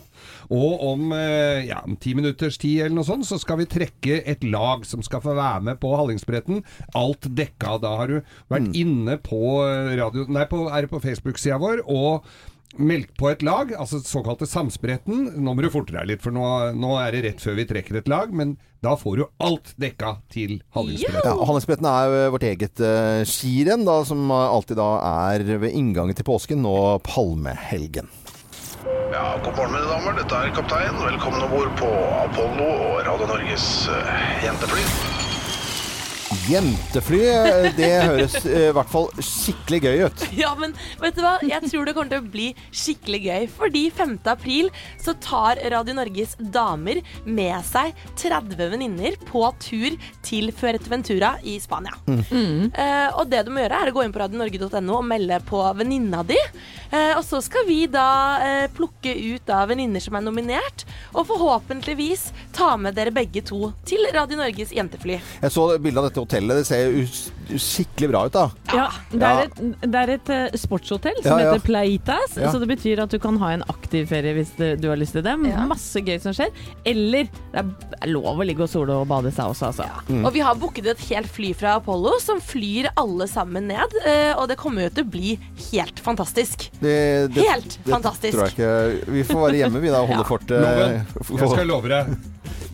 Og 0.54 0.86
om 0.92 1.14
eh, 1.18 1.66
ja, 1.72 1.82
ti 2.00 2.14
minutters 2.14 2.60
tid 2.62 2.86
eller 2.86 3.00
noe 3.00 3.10
sånt, 3.10 3.26
så 3.26 3.40
skal 3.42 3.62
vi 3.64 3.70
trekke 3.74 4.22
et 4.22 4.46
lag 4.46 4.86
som 4.86 5.02
skal 5.02 5.24
få 5.24 5.34
være 5.34 5.66
med 5.72 5.82
på 5.82 5.96
Hallingsbretten. 5.98 6.62
Alt 6.94 7.26
dekka. 7.26 7.78
Da 7.82 7.98
har 7.98 8.14
du 8.14 8.18
vært 8.52 8.74
inne 8.78 9.18
på 9.22 9.44
eh, 9.66 9.94
radio... 9.98 10.28
Nei, 10.30 10.48
på, 10.50 10.66
er 10.70 10.86
det 10.86 10.94
på 10.94 11.02
Facebook-sida 11.02 11.58
vår. 11.62 11.86
og 11.90 12.26
meldt 12.76 13.12
på 13.18 13.30
et 13.30 13.42
lag, 13.46 13.72
altså 13.78 14.00
såkalte 14.04 14.48
Samspretten. 14.48 15.28
Nå 15.38 15.54
må 15.54 15.64
du 15.64 15.70
forte 15.72 15.94
deg 15.94 16.08
litt, 16.10 16.22
for 16.24 16.34
nå, 16.34 16.44
nå 16.76 16.94
er 17.00 17.14
det 17.14 17.24
rett 17.28 17.44
før 17.44 17.58
vi 17.58 17.66
trekker 17.70 18.00
et 18.00 18.10
lag. 18.10 18.34
Men 18.34 18.56
da 18.84 18.96
får 19.00 19.20
du 19.20 19.24
alt 19.44 19.72
dekka 19.80 20.16
til 20.32 20.58
Hallingsbretten. 20.76 21.30
Ja, 21.30 21.46
Hallingsbretten 21.48 21.88
er 21.90 22.10
jo 22.10 22.34
vårt 22.34 22.48
eget 22.50 22.84
uh, 22.84 23.22
skirenn, 23.28 23.86
da, 23.88 24.00
som 24.08 24.28
alltid 24.34 24.80
da 24.80 24.90
er 25.30 25.46
ved 25.54 25.70
inngangen 25.72 26.18
til 26.18 26.28
påsken 26.28 26.66
og 26.68 27.02
palmehelgen. 27.08 28.10
Ja, 29.14 29.38
god 29.40 29.54
morgen 29.56 29.72
mine 29.72 29.88
damer, 29.88 30.16
dette 30.18 30.36
er 30.36 30.54
kaptein. 30.56 30.96
Velkommen 31.06 31.44
om 31.46 31.52
bord 31.54 31.72
på 31.80 31.90
Apollo 32.26 32.68
og 32.68 33.04
Radio 33.08 33.30
Norges 33.30 33.68
uh, 33.88 34.16
jentefly. 34.44 35.13
Jentefly, 36.48 37.20
eh, 37.30 37.66
det 37.76 37.90
høres 38.02 38.34
eh, 38.42 38.68
i 38.68 38.72
hvert 38.74 38.90
fall 38.90 39.06
skikkelig 39.22 39.80
gøy 39.84 40.04
ut. 40.08 40.24
Ja, 40.44 40.50
men 40.58 40.74
vet 41.00 41.16
du 41.16 41.22
hva? 41.24 41.36
Jeg 41.46 41.70
tror 41.70 41.86
det 41.86 41.94
kommer 41.96 42.10
til 42.10 42.20
å 42.20 42.32
bli 42.34 42.48
skikkelig 42.74 43.20
gøy. 43.24 43.46
Fordi 43.54 43.82
5. 43.94 44.16
april 44.32 44.70
så 45.00 45.14
tar 45.22 45.60
Radio 45.72 45.96
Norges 45.96 46.34
damer 46.38 47.00
med 47.24 47.54
seg 47.68 47.94
30 48.20 48.72
venninner 48.74 49.18
på 49.28 49.44
tur 49.62 49.96
til 50.26 50.50
Fuerteventura 50.54 51.36
i 51.46 51.56
Spania. 51.62 51.94
Eh, 52.10 53.08
og 53.14 53.28
det 53.30 53.44
du 53.46 53.52
må 53.54 53.62
gjøre, 53.62 53.80
er 53.84 53.92
å 53.92 53.96
gå 53.96 54.04
inn 54.04 54.14
på 54.14 54.24
radionorge.no 54.24 54.98
og 54.98 55.06
melde 55.08 55.38
på 55.48 55.62
venninna 55.78 56.24
di. 56.26 56.40
Uh, 56.94 57.16
og 57.18 57.24
så 57.26 57.40
skal 57.42 57.64
vi 57.66 57.84
da 57.90 58.08
uh, 58.38 58.66
plukke 58.74 59.10
ut 59.10 59.42
da 59.48 59.64
venninner 59.66 60.02
som 60.02 60.14
er 60.14 60.22
nominert, 60.22 60.84
og 61.10 61.26
forhåpentligvis 61.26 62.28
ta 62.54 62.74
med 62.78 62.94
dere 62.94 63.10
begge 63.14 63.42
to 63.42 63.72
til 63.88 64.04
Radio 64.14 64.38
Norges 64.38 64.70
jentefly. 64.74 65.16
Jeg 65.42 65.54
så 65.54 65.66
bildet 65.74 66.02
av 66.04 66.06
dette 66.06 66.22
hotellet. 66.24 66.62
Det 66.62 66.66
ser 66.66 67.58
skikkelig 67.60 68.08
bra 68.08 68.22
ut, 68.26 68.32
da. 68.32 68.44
Ja, 68.72 68.86
det 69.12 69.22
er 69.22 69.34
Ja. 69.34 69.42
et, 69.44 69.58
det 69.84 69.94
er 70.00 70.10
et 70.14 70.30
eh, 70.32 70.56
sportshotell 70.56 71.18
som 71.22 71.38
Ja, 71.38 71.38
ja. 71.44 71.52
heter 71.52 71.64
Plaitas, 71.66 72.36
Ja. 72.40 72.50
så 72.50 72.58
det 72.62 72.68
betyr 72.70 73.02
at 73.04 73.10
du 73.12 73.18
kan 73.20 73.36
ha 73.42 73.50
en 73.52 73.62
aktiv 73.68 74.06
ferie 74.08 74.32
hvis 74.34 74.54
du 74.56 74.88
har 74.88 74.96
lyst 74.96 75.12
til 75.12 75.22
det. 75.22 75.34
Ja. 75.50 75.66
Masse 75.68 76.00
gøy 76.00 76.18
som 76.22 76.32
skjer. 76.32 76.50
Eller 76.86 77.28
det 77.52 77.64
er 78.00 78.08
lov 78.08 78.40
å 78.40 78.46
ligge 78.48 78.64
og 78.64 78.70
sole 78.72 78.96
og 78.96 79.06
bade 79.08 79.30
seg 79.32 79.44
også, 79.52 79.66
altså. 79.72 79.84
Mm. 80.08 80.24
Og 80.24 80.32
vi 80.32 80.40
har 80.40 80.54
booket 80.56 80.86
et 80.94 80.98
helt 81.10 81.28
fly 81.28 81.52
fra 81.54 81.76
Apollo 81.76 82.16
som 82.24 82.40
flyr 82.40 82.88
alle 82.96 83.28
sammen 83.28 83.68
ned. 83.68 83.92
eh, 84.06 84.32
og 84.36 84.48
det 84.48 84.56
kommer 84.56 84.82
jo 84.88 84.88
til 84.90 85.04
å 85.04 85.10
bli 85.10 85.38
helt 85.72 86.00
fantastisk. 86.00 86.70
Det, 86.80 87.28
det, 87.34 87.44
Helt 87.44 87.78
fantastisk. 87.86 88.32
Tror 88.38 88.48
jeg 88.48 88.56
ikke. 88.56 89.12
Vi 89.12 89.22
får 89.28 89.40
være 89.44 89.58
hjemme, 89.60 89.80
vi 89.80 89.88
da, 89.92 90.00
og 90.00 90.08
holde 90.08 90.24
Ja. 90.24 90.28
fortet. 90.28 91.38
Jeg 91.40 91.48
skal 91.50 91.66
love 91.66 91.88
deg. 91.88 92.16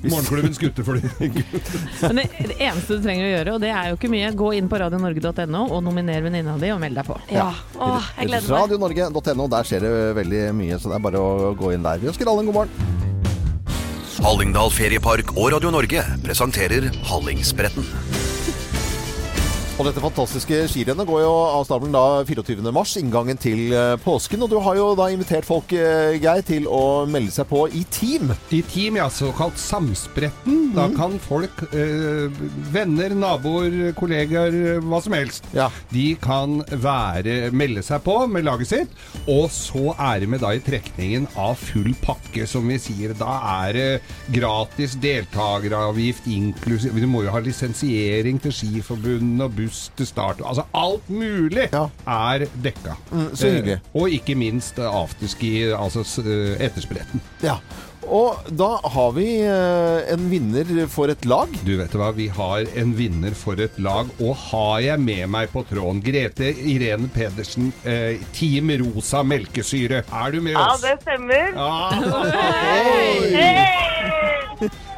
Morgenklubbens 0.00 0.58
guttefly. 0.62 1.00
Men 1.20 2.20
det, 2.22 2.26
det 2.38 2.56
eneste 2.56 2.96
du 2.96 3.04
trenger 3.04 3.26
å 3.26 3.32
gjøre, 3.34 3.56
og 3.56 3.64
det 3.64 3.72
er 3.74 3.90
jo 3.90 3.98
ikke 3.98 4.12
mye, 4.12 4.30
gå 4.36 4.52
inn 4.56 4.70
på 4.70 4.80
radionorge.no 4.80 5.62
og 5.66 5.82
nominer 5.84 6.24
venninna 6.24 6.56
di 6.60 6.72
og 6.72 6.80
meld 6.82 6.96
deg 7.00 7.10
på. 7.10 7.18
Ja. 7.34 7.50
Åh, 7.76 8.10
jeg 8.20 8.30
gleder 8.32 8.48
meg. 8.48 8.64
Radionorge.no, 8.64 9.50
der 9.52 9.68
skjer 9.68 9.84
det 9.86 9.92
veldig 10.20 10.42
mye, 10.62 10.80
så 10.80 10.92
det 10.92 10.98
er 11.00 11.06
bare 11.10 11.20
å 11.20 11.52
gå 11.58 11.74
inn 11.76 11.84
der. 11.86 12.00
Vi 12.00 12.10
ønsker 12.12 12.32
alle 12.32 12.46
en 12.46 12.52
god 12.52 12.60
morgen. 12.62 12.98
Hallingdal 14.20 14.72
Feriepark 14.74 15.30
og 15.36 15.52
Radio 15.54 15.70
Norge 15.72 16.02
presenterer 16.24 16.90
Hallingsbretten. 17.08 17.86
Og 19.80 19.86
dette 19.86 20.02
fantastiske 20.04 20.56
skirennet 20.68 21.08
går 21.08 21.22
jo 21.22 21.28
av 21.32 21.62
stabelen 21.64 21.94
da 21.94 22.20
24. 22.28 22.60
mars, 22.76 22.90
inngangen 23.00 23.38
til 23.40 23.70
eh, 23.72 23.94
påsken. 24.04 24.42
Og 24.44 24.50
du 24.52 24.58
har 24.60 24.76
jo 24.76 24.90
da 24.98 25.06
invitert 25.08 25.46
folk, 25.48 25.72
eh, 25.72 26.18
Geir, 26.20 26.42
til 26.44 26.66
å 26.68 27.06
melde 27.08 27.32
seg 27.32 27.48
på 27.48 27.62
i 27.72 27.80
team. 27.88 28.28
I 28.52 28.60
team, 28.68 28.98
ja, 29.00 29.06
såkalt 29.08 29.56
samspretten. 29.56 30.74
Da 30.76 30.84
kan 30.92 31.16
folk, 31.24 31.62
eh, 31.72 32.28
venner, 32.74 33.14
naboer, 33.16 33.94
kollegaer, 33.96 34.82
hva 34.84 35.00
som 35.00 35.16
helst, 35.16 35.48
de 35.94 36.04
kan 36.20 36.60
være, 36.68 37.48
melde 37.56 37.80
seg 37.86 38.04
på 38.04 38.18
med 38.28 38.44
laget 38.50 38.74
sitt. 38.74 39.00
Og 39.32 39.48
så 39.48 39.94
er 39.96 40.28
vi 40.28 40.42
da 40.44 40.52
i 40.52 40.60
trekningen 40.60 41.30
av 41.40 41.56
full 41.56 41.96
pakke, 42.04 42.44
som 42.44 42.68
vi 42.68 42.76
sier. 42.76 43.16
Da 43.16 43.38
er 43.64 43.80
det 43.80 43.88
gratis 44.36 44.98
deltakeravgift 45.00 46.28
inklusiv 46.28 47.00
Du 47.00 47.08
må 47.08 47.24
jo 47.24 47.32
ha 47.32 47.40
lisensiering 47.40 48.44
til 48.44 48.52
Skiforbundet 48.52 49.48
og 49.48 49.56
buss 49.56 49.69
til 49.98 50.08
start. 50.08 50.42
Altså 50.46 50.66
alt 50.76 51.10
mulig 51.12 51.68
er 51.70 52.46
dekka. 52.64 52.96
Mm, 53.10 53.28
så 53.34 53.46
hyggelig. 53.50 53.78
Eh, 53.78 53.94
og 54.00 54.16
ikke 54.16 54.34
minst 54.38 54.78
eh, 54.78 54.90
afterski, 55.02 55.54
altså 55.76 56.04
eh, 56.24 56.56
etterspretten. 56.66 57.22
Ja. 57.44 57.56
Og 58.10 58.34
da 58.56 58.80
har 58.90 59.12
vi 59.14 59.26
eh, 59.44 60.12
en 60.14 60.30
vinner 60.30 60.64
for 60.90 61.12
et 61.12 61.24
lag. 61.28 61.52
Du 61.66 61.76
vet 61.78 61.92
hva, 61.94 62.10
vi 62.16 62.26
har 62.32 62.66
en 62.80 62.94
vinner 62.96 63.34
for 63.38 63.60
et 63.60 63.76
lag, 63.82 64.08
og 64.18 64.34
har 64.48 64.80
jeg 64.86 64.98
med 65.04 65.28
meg 65.30 65.50
på 65.52 65.62
tråden 65.68 66.00
Grete 66.04 66.50
Irene 66.50 67.10
Pedersen, 67.12 67.72
eh, 67.84 68.18
Team 68.36 68.72
Rosa 68.82 69.22
Melkesyre. 69.22 70.02
Er 70.02 70.30
du 70.34 70.40
med 70.42 70.56
oss? 70.58 70.82
Ja, 70.82 70.90
det 70.90 71.02
stemmer. 71.04 71.46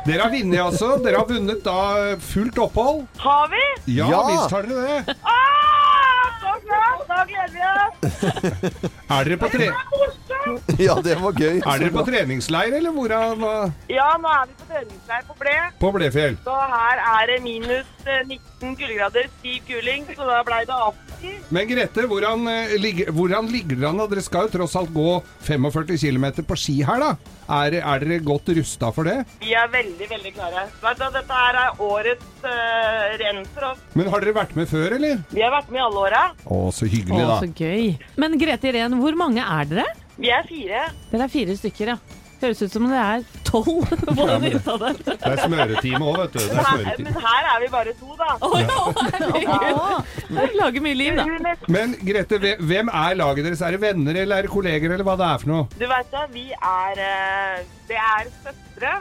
Dere 0.06 0.22
har 0.24 0.30
vunnet, 0.32 0.58
altså. 0.60 0.88
Dere 1.04 1.20
har 1.20 1.28
vunnet 1.28 1.60
da 1.64 1.76
fullt 2.20 2.58
opphold. 2.58 3.04
Har 3.22 3.48
vi? 3.52 3.62
Ja, 3.98 4.08
Ja. 4.10 4.22
visst 4.28 4.50
har 4.56 4.62
dere 4.66 4.82
det. 5.06 5.16
Ah, 5.22 6.26
så 6.42 6.54
klart! 6.66 7.04
Da 7.08 7.24
gleder 7.30 7.54
vi 7.54 7.62
oss. 7.70 7.94
Er 9.12 9.24
dere 9.28 9.36
på, 9.38 9.48
tre 9.52 9.68
Ja, 10.86 10.96
det 11.04 11.16
var 11.20 11.32
gøy. 11.38 11.60
Er 11.60 11.82
dere 11.82 11.92
på 11.94 12.04
treningsleir, 12.08 12.74
eller 12.78 12.94
hvordan? 12.96 13.38
hva- 13.42 13.70
Ja, 13.92 14.08
nå 14.20 14.30
er 14.32 14.46
vi 14.50 14.56
på 14.62 14.68
treningsleir 14.72 15.26
på 15.28 15.36
Ble. 15.42 15.56
På 15.82 15.92
Blefjell? 15.94 16.36
Så 16.44 16.56
her 16.74 17.02
er 17.12 17.30
det 17.32 17.38
minus 17.44 17.86
eh, 18.06 18.22
19 18.26 18.76
kuldegrader, 18.78 19.28
stiv 19.38 19.62
kuling, 19.68 20.06
så 20.16 20.26
da 20.28 20.40
ble 20.46 20.60
det 20.68 20.76
afterski. 20.76 21.34
Men 21.54 21.68
Grete, 21.70 22.06
hvordan, 22.10 22.46
eh, 22.50 22.74
ligger, 22.82 23.12
hvordan 23.14 23.50
ligger 23.52 23.78
dere 23.78 23.92
an? 23.92 24.02
Dere 24.10 24.24
skal 24.24 24.48
jo 24.48 24.54
tross 24.58 24.74
alt 24.80 24.90
gå 24.94 25.20
45 25.46 25.98
km 26.02 26.26
på 26.48 26.58
ski 26.58 26.80
her, 26.86 27.02
da. 27.02 27.12
Er, 27.52 27.74
er 27.82 28.02
dere 28.06 28.20
godt 28.24 28.48
rusta 28.56 28.88
for 28.94 29.04
det? 29.08 29.18
Vi 29.42 29.52
er 29.58 29.68
veldig, 29.70 30.06
veldig 30.08 30.32
klare. 30.36 30.66
Vet 30.82 31.00
du, 31.02 31.06
dette 31.18 31.38
her 31.42 31.58
er 31.66 31.80
årets 31.84 32.46
uh, 32.46 33.16
renn 33.20 33.42
for 33.54 33.68
oss. 33.72 33.82
Men 33.98 34.08
har 34.12 34.22
dere 34.24 34.34
vært 34.38 34.54
med 34.56 34.70
før, 34.70 34.94
eller? 34.96 35.20
Vi 35.34 35.42
har 35.44 35.52
vært 35.52 35.70
med 35.74 35.82
i 35.82 35.84
alle 35.84 36.04
åra. 36.06 36.22
Å, 36.46 36.60
så 36.74 36.88
hyggelig, 36.88 37.18
Å, 37.22 37.28
da. 37.34 37.40
så 37.42 37.50
gøy. 37.52 37.90
Men 38.22 38.38
Grete 38.40 38.70
Irén, 38.72 38.96
hvor 39.02 39.18
mange 39.20 39.42
er 39.44 39.68
dere? 39.68 39.84
Vi 40.22 40.30
er 40.30 40.44
fire. 40.48 40.82
Dere 41.12 41.24
er 41.26 41.32
fire 41.32 41.56
stykker, 41.58 41.94
ja. 41.96 41.98
Høres 42.42 42.58
ut 42.64 42.72
som 42.74 42.88
det 42.90 42.98
er 42.98 43.20
tolv 43.46 43.84
på 44.02 44.24
Ja, 44.32 44.38
men- 44.42 44.56
Det 44.98 45.14
er 45.28 45.36
smøretime 45.44 46.02
òg, 46.10 46.16
vet 46.24 46.32
du. 46.32 46.38
Det 46.40 46.48
er 46.50 46.56
Men 46.58 46.64
her, 46.88 46.96
men 47.06 47.18
her 47.22 47.48
er 47.52 47.60
vi 47.62 47.68
bare 47.70 47.92
to, 48.00 48.16
da. 48.18 48.28
Dere 50.32 50.48
lager 50.58 50.82
mye 50.84 50.96
liv, 50.98 51.18
da. 51.20 51.54
Men 51.70 51.94
Grete, 52.06 52.40
hvem 52.66 52.90
er 52.90 53.14
laget 53.20 53.46
deres? 53.46 53.62
Er 53.62 53.76
det 53.76 53.80
venner 53.84 54.18
eller 54.24 54.36
er 54.42 54.46
det 54.48 54.52
kolleger, 54.54 54.90
eller 54.96 55.06
hva 55.06 55.14
det 55.20 55.28
er 55.28 55.42
for 55.44 55.52
noe? 55.52 55.68
Du 55.78 55.86
vet 55.90 56.10
da, 56.14 56.24
vi 56.34 56.46
er 56.56 57.02
eh, 57.06 57.62
Det 57.90 57.98
er 58.00 58.30
søstre 58.42 58.92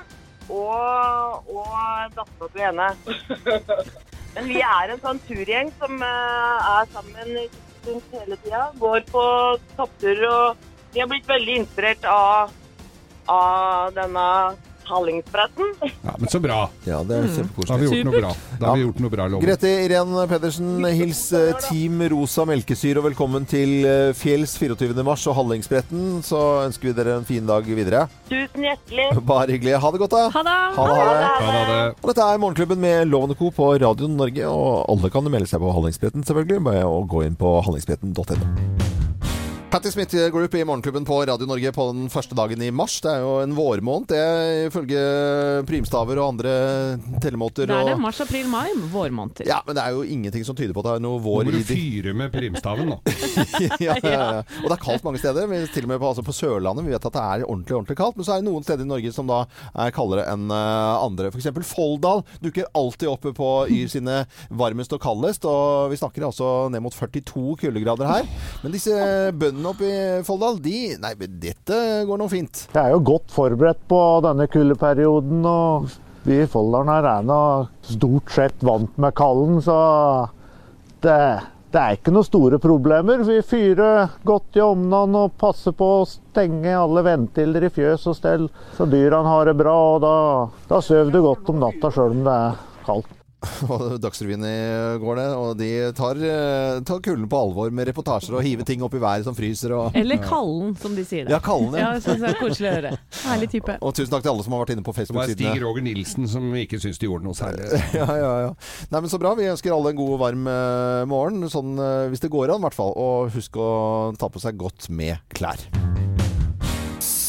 og, 0.52 1.50
og 1.50 2.16
dattera 2.18 2.48
til 2.52 2.62
ene. 2.70 2.88
Men 4.36 4.48
vi 4.48 4.62
er 4.64 4.94
en 4.94 5.02
sånn 5.04 5.20
turgjeng 5.28 5.72
som 5.82 5.98
eh, 6.06 6.74
er 6.78 6.90
sammen 6.94 7.38
rundt 7.88 8.14
hele 8.20 8.38
tida. 8.44 8.68
Går 8.82 9.06
på 9.10 9.24
toppturer 9.80 10.28
og 10.30 10.68
Vi 10.94 11.00
har 11.00 11.08
blitt 11.08 11.28
veldig 11.30 11.56
inspirert 11.64 12.04
av, 12.06 12.52
av 13.32 13.94
denne 13.96 14.28
Hallingsbretten. 14.92 15.66
Ja, 16.04 16.16
Men 16.20 16.28
så 16.28 16.40
bra. 16.44 16.70
Ja, 16.84 17.00
det 17.08 17.16
er 17.16 17.28
Da 17.32 17.74
har 17.74 17.80
vi 17.80 17.88
gjort 17.88 18.08
noe 18.10 18.20
bra. 18.20 18.32
Da 18.60 18.66
har 18.72 18.76
vi 18.76 18.84
gjort 18.84 19.00
noe 19.00 19.14
bra, 19.14 19.28
Loven. 19.32 19.46
Grete 19.46 19.70
Irén 19.86 20.12
Pedersen, 20.28 20.84
hils 20.92 21.22
eh, 21.38 21.54
Team 21.64 22.02
Rosa 22.12 22.44
Melkesyre 22.50 23.00
og 23.00 23.08
velkommen 23.08 23.48
til 23.48 23.86
eh, 23.88 24.12
fjells 24.18 24.58
24. 24.60 24.92
mars 25.08 25.24
og 25.32 25.38
Hallingsbretten. 25.38 26.20
Så 26.28 26.42
ønsker 26.66 26.92
vi 26.92 26.96
dere 26.98 27.16
en 27.22 27.28
fin 27.30 27.48
dag 27.48 27.64
videre. 27.64 28.08
Tusen 28.28 28.68
hjertelig. 28.68 29.08
Bare 29.32 29.56
hyggelig. 29.56 29.78
Ha 29.80 29.94
det 29.96 30.02
godt, 30.04 30.18
da. 30.18 30.26
Ha 30.36 30.44
det. 30.50 30.58
Ha 30.76 30.88
det, 30.92 30.98
ha 31.00 31.14
det. 31.16 31.46
Ha 31.48 31.68
det. 31.72 31.84
Og 32.02 32.12
dette 32.12 32.28
er 32.28 32.42
Morgenklubben 32.44 32.84
med 32.84 33.08
Loven 33.14 33.38
Co. 33.40 33.54
på 33.56 33.72
Radio 33.80 34.12
Norge, 34.12 34.50
og 34.52 34.90
alle 34.92 35.14
kan 35.14 35.32
melde 35.32 35.48
seg 35.48 35.64
på 35.64 35.72
Hallingsbretten, 35.78 36.28
selvfølgelig. 36.28 36.66
Bare 36.68 36.84
å 36.90 37.00
gå 37.08 37.24
inn 37.30 37.40
på 37.40 37.62
hallingsbretten.no. 37.64 39.01
Patti 39.72 39.88
Smith 39.92 40.12
Group 40.32 40.54
i 40.56 40.66
Morgenklubben 40.68 41.06
på 41.08 41.16
Radio 41.26 41.46
Norge 41.48 41.70
på 41.72 41.84
den 41.94 42.10
første 42.12 42.36
dagen 42.36 42.60
i 42.62 42.68
mars. 42.76 42.98
Det 43.00 43.08
er 43.08 43.22
jo 43.24 43.38
en 43.40 43.54
vårmåned, 43.56 44.10
det, 44.12 44.24
ifølge 44.68 45.04
primstaver 45.70 46.20
og 46.20 46.34
andre 46.34 46.56
tellemåter. 47.24 47.70
Da 47.72 47.78
er 47.80 47.88
det 47.94 48.02
mars, 48.04 48.20
april, 48.20 48.50
mai. 48.52 48.66
Vårmåneder. 48.92 49.48
Ja, 49.48 49.62
men 49.64 49.78
det 49.78 49.86
er 49.86 49.96
jo 49.96 50.02
ingenting 50.04 50.44
som 50.44 50.58
tyder 50.60 50.76
på 50.76 50.84
at 50.84 50.90
det 50.90 50.96
er 51.00 51.06
noe 51.06 51.16
Nå 51.16 51.22
vår 51.24 51.48
må 51.48 51.54
i 51.56 51.62
du 51.62 51.70
fyre 51.70 52.12
med 52.20 52.34
primstaven, 52.36 52.92
nå. 52.92 52.98
ja, 53.86 53.96
ja, 54.04 54.12
ja. 54.12 54.26
Og 54.60 54.68
det 54.68 54.76
er 54.76 54.84
kaldt 54.84 55.08
mange 55.08 55.22
steder. 55.24 55.48
Vi- 55.48 55.62
Til 55.72 55.88
og 55.88 55.94
med 55.94 56.02
på, 56.04 56.10
altså 56.12 56.26
på 56.28 56.36
Sørlandet. 56.36 56.86
Vi 56.90 56.92
vet 56.98 57.08
at 57.08 57.16
det 57.16 57.24
er 57.24 57.46
ordentlig 57.48 57.78
ordentlig 57.80 57.98
kaldt. 58.02 58.20
Men 58.20 58.28
så 58.28 58.36
er 58.36 58.44
det 58.44 58.50
noen 58.50 58.68
steder 58.68 58.84
i 58.84 58.92
Norge 58.92 59.14
som 59.16 59.32
da 59.32 59.40
er 59.86 59.96
kaldere 59.96 60.28
enn 60.34 60.52
eh, 60.52 61.06
andre. 61.08 61.32
F.eks. 61.32 61.48
Folldal 61.72 62.26
dukker 62.44 62.68
alltid 62.76 63.08
opp 63.14 63.30
på 63.40 63.50
Yr 63.72 63.88
sine 63.96 64.20
varmest 64.52 64.92
og 64.98 65.00
kaldest. 65.08 65.48
Og 65.48 65.96
vi 65.96 66.02
snakker 66.04 66.28
altså 66.28 66.52
ned 66.76 66.84
mot 66.84 67.00
42 67.00 67.56
kuldegrader 67.64 68.12
her. 68.18 68.28
Men 68.66 68.76
disse 68.76 69.00
bøndene 69.32 69.60
oppe 69.70 69.88
i 69.88 70.24
Folldal, 70.26 70.60
de 70.64 70.96
Nei, 71.02 71.14
dette 71.42 71.78
går 72.08 72.20
nå 72.20 72.28
fint. 72.32 72.66
Jeg 72.74 72.82
er 72.82 72.96
jo 72.96 73.04
godt 73.12 73.34
forberedt 73.34 73.82
på 73.92 74.00
denne 74.26 74.48
kuldeperioden, 74.52 75.46
og 75.46 75.92
vi 76.28 76.42
i 76.44 76.50
Folldalen 76.50 76.92
her 76.94 77.08
er 77.16 77.26
nå 77.26 77.40
stort 77.90 78.34
sett 78.34 78.66
vant 78.66 78.98
med 79.02 79.16
kalden, 79.18 79.62
så 79.66 79.78
det, 81.02 81.18
det 81.74 81.82
er 81.82 81.98
ikke 81.98 82.14
noen 82.14 82.28
store 82.28 82.60
problemer. 82.62 83.24
Vi 83.28 83.40
fyrer 83.46 84.18
godt 84.28 84.60
i 84.60 84.66
omnene 84.66 85.26
og 85.28 85.38
passer 85.42 85.76
på 85.78 85.94
å 86.02 86.10
stenge 86.10 86.76
alle 86.78 87.06
ventiler 87.08 87.70
i 87.70 87.74
fjøs 87.74 88.10
og 88.12 88.20
stell, 88.20 88.52
så 88.78 88.90
dyrene 88.90 89.34
har 89.34 89.50
det 89.50 89.58
bra. 89.62 89.78
og 89.96 90.04
Da, 90.06 90.18
da 90.70 90.84
sover 90.86 91.14
du 91.14 91.24
godt 91.26 91.50
om 91.54 91.62
natta 91.64 91.94
sjøl 91.94 92.20
om 92.20 92.24
det 92.28 92.38
er 92.38 92.62
kaldt. 92.86 93.21
Og 93.74 93.96
Dagsrevyen 94.02 94.44
i 94.46 94.58
går, 95.02 95.18
det. 95.18 95.28
Og 95.38 95.52
de 95.58 95.70
tar, 95.98 96.20
eh, 96.22 96.82
tar 96.86 97.02
kulden 97.04 97.28
på 97.32 97.40
alvor 97.42 97.74
med 97.74 97.90
reportasjer 97.90 98.38
og 98.38 98.46
hiver 98.46 98.68
ting 98.68 98.84
opp 98.86 98.96
i 98.98 99.02
været 99.02 99.26
som 99.26 99.38
fryser. 99.38 99.74
Og, 99.78 99.98
Eller 99.98 100.22
kallen, 100.22 100.76
som 100.82 100.96
de 100.98 101.06
sier 101.08 101.26
det. 101.26 101.34
Ja, 101.34 101.42
kallen, 101.44 101.74
ja. 101.78 101.92
ja. 101.96 102.04
synes 102.04 102.22
det 102.22 102.32
er 102.34 102.40
koselig 102.42 102.70
å 102.70 102.76
høre. 102.78 102.94
Herlig 103.24 103.52
type. 103.56 103.78
Og 103.82 103.96
tusen 103.98 104.14
takk 104.14 104.26
til 104.28 104.34
alle 104.34 104.46
som 104.46 104.56
har 104.58 104.64
vært 104.66 104.76
inne 104.76 104.86
på 104.86 104.96
Facebook 104.96 105.22
Det 105.22 105.34
var 105.34 105.40
Stig 105.40 105.66
Roger 105.66 105.86
Nilsen 105.88 106.30
som 106.30 106.48
ikke 106.62 106.82
syns 106.84 107.02
de 107.02 107.10
gjorde 107.10 107.28
noe 107.28 107.38
særlig. 107.38 107.70
Ja, 108.02 108.08
ja, 108.18 108.32
ja. 108.46 108.52
Nei, 108.94 109.02
men 109.02 109.12
Så 109.12 109.20
bra. 109.22 109.34
Vi 109.38 109.50
ønsker 109.50 109.74
alle 109.74 109.92
en 109.92 110.00
god, 110.00 110.14
og 110.16 110.22
varm 110.22 110.48
eh, 110.52 111.02
morgen. 111.10 111.50
Sånn 111.52 111.76
eh, 111.82 112.08
hvis 112.14 112.24
det 112.24 112.32
går 112.34 112.54
an, 112.54 112.62
i 112.62 112.68
hvert 112.70 112.78
fall. 112.78 112.96
Og 112.96 113.34
husk 113.36 113.58
å 113.60 113.72
ta 114.20 114.32
på 114.32 114.42
seg 114.44 114.60
godt 114.62 114.90
med 114.94 115.18
klær. 115.36 115.70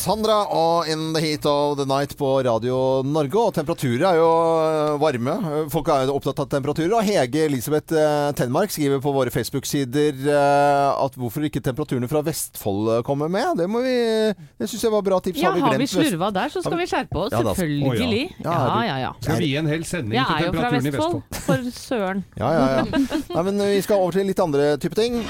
Sandra 0.03 0.41
og 0.51 0.89
In 0.91 1.13
the 1.15 1.21
Heat 1.23 1.45
of 1.47 1.77
the 1.79 1.85
Night 1.87 2.17
på 2.19 2.27
Radio 2.43 3.03
Norge. 3.07 3.39
Og 3.39 3.53
temperaturer 3.55 4.03
er 4.09 4.17
jo 4.19 4.31
eh, 4.67 4.97
varme. 4.99 5.35
Folk 5.71 5.91
er 5.95 6.09
jo 6.09 6.17
opptatt 6.19 6.41
av 6.43 6.49
temperaturer. 6.51 6.95
Og 6.99 7.07
Hege 7.07 7.45
Elisabeth 7.47 7.95
eh, 7.95 8.33
Tenmark 8.35 8.73
skriver 8.75 8.99
på 9.05 9.13
våre 9.15 9.31
Facebook-sider 9.31 10.25
eh, 10.27 10.89
at 11.05 11.19
hvorfor 11.21 11.47
ikke 11.47 11.63
temperaturene 11.63 12.11
fra 12.11 12.25
Vestfold 12.27 12.91
kommer 13.07 13.31
med. 13.31 13.53
Det 13.63 13.69
må 13.71 13.85
vi 13.85 13.95
Det 14.35 14.67
syns 14.73 14.89
jeg 14.89 14.95
var 14.97 15.07
bra 15.07 15.21
tips. 15.23 15.39
Ja, 15.39 15.53
har 15.53 15.61
vi 15.61 15.65
glemt 15.69 15.85
vi 15.85 15.91
slurva 15.93 16.33
der, 16.35 16.51
så 16.51 16.65
skal 16.67 16.81
vi 16.83 16.89
skjerpe 16.91 17.23
oss. 17.23 17.31
Ja, 17.37 17.45
da- 17.47 17.55
Selvfølgelig. 17.63 18.25
Å, 18.43 18.43
ja. 18.43 18.59
Ja, 18.59 18.83
Ja, 18.91 18.99
ja. 19.07 19.13
Skal 19.23 19.39
vi 19.39 19.53
gi 19.53 19.57
en 19.63 19.71
hel 19.71 19.87
sending 19.87 20.19
Jeg 20.19 20.27
til 20.27 20.35
er 20.35 20.49
jo 20.49 20.59
fra 20.59 20.73
Vestfold, 20.75 21.23
Vestfold? 21.31 21.47
for 21.47 21.71
søren. 21.79 22.25
Ja, 22.43 22.51
ja, 22.59 22.67
ja. 22.81 23.05
Nei, 23.37 23.47
men 23.53 23.63
vi 23.71 23.79
skal 23.87 24.03
over 24.03 24.19
til 24.19 24.27
litt 24.33 24.43
andre 24.43 24.73
type 24.83 24.99
ting. 24.99 25.23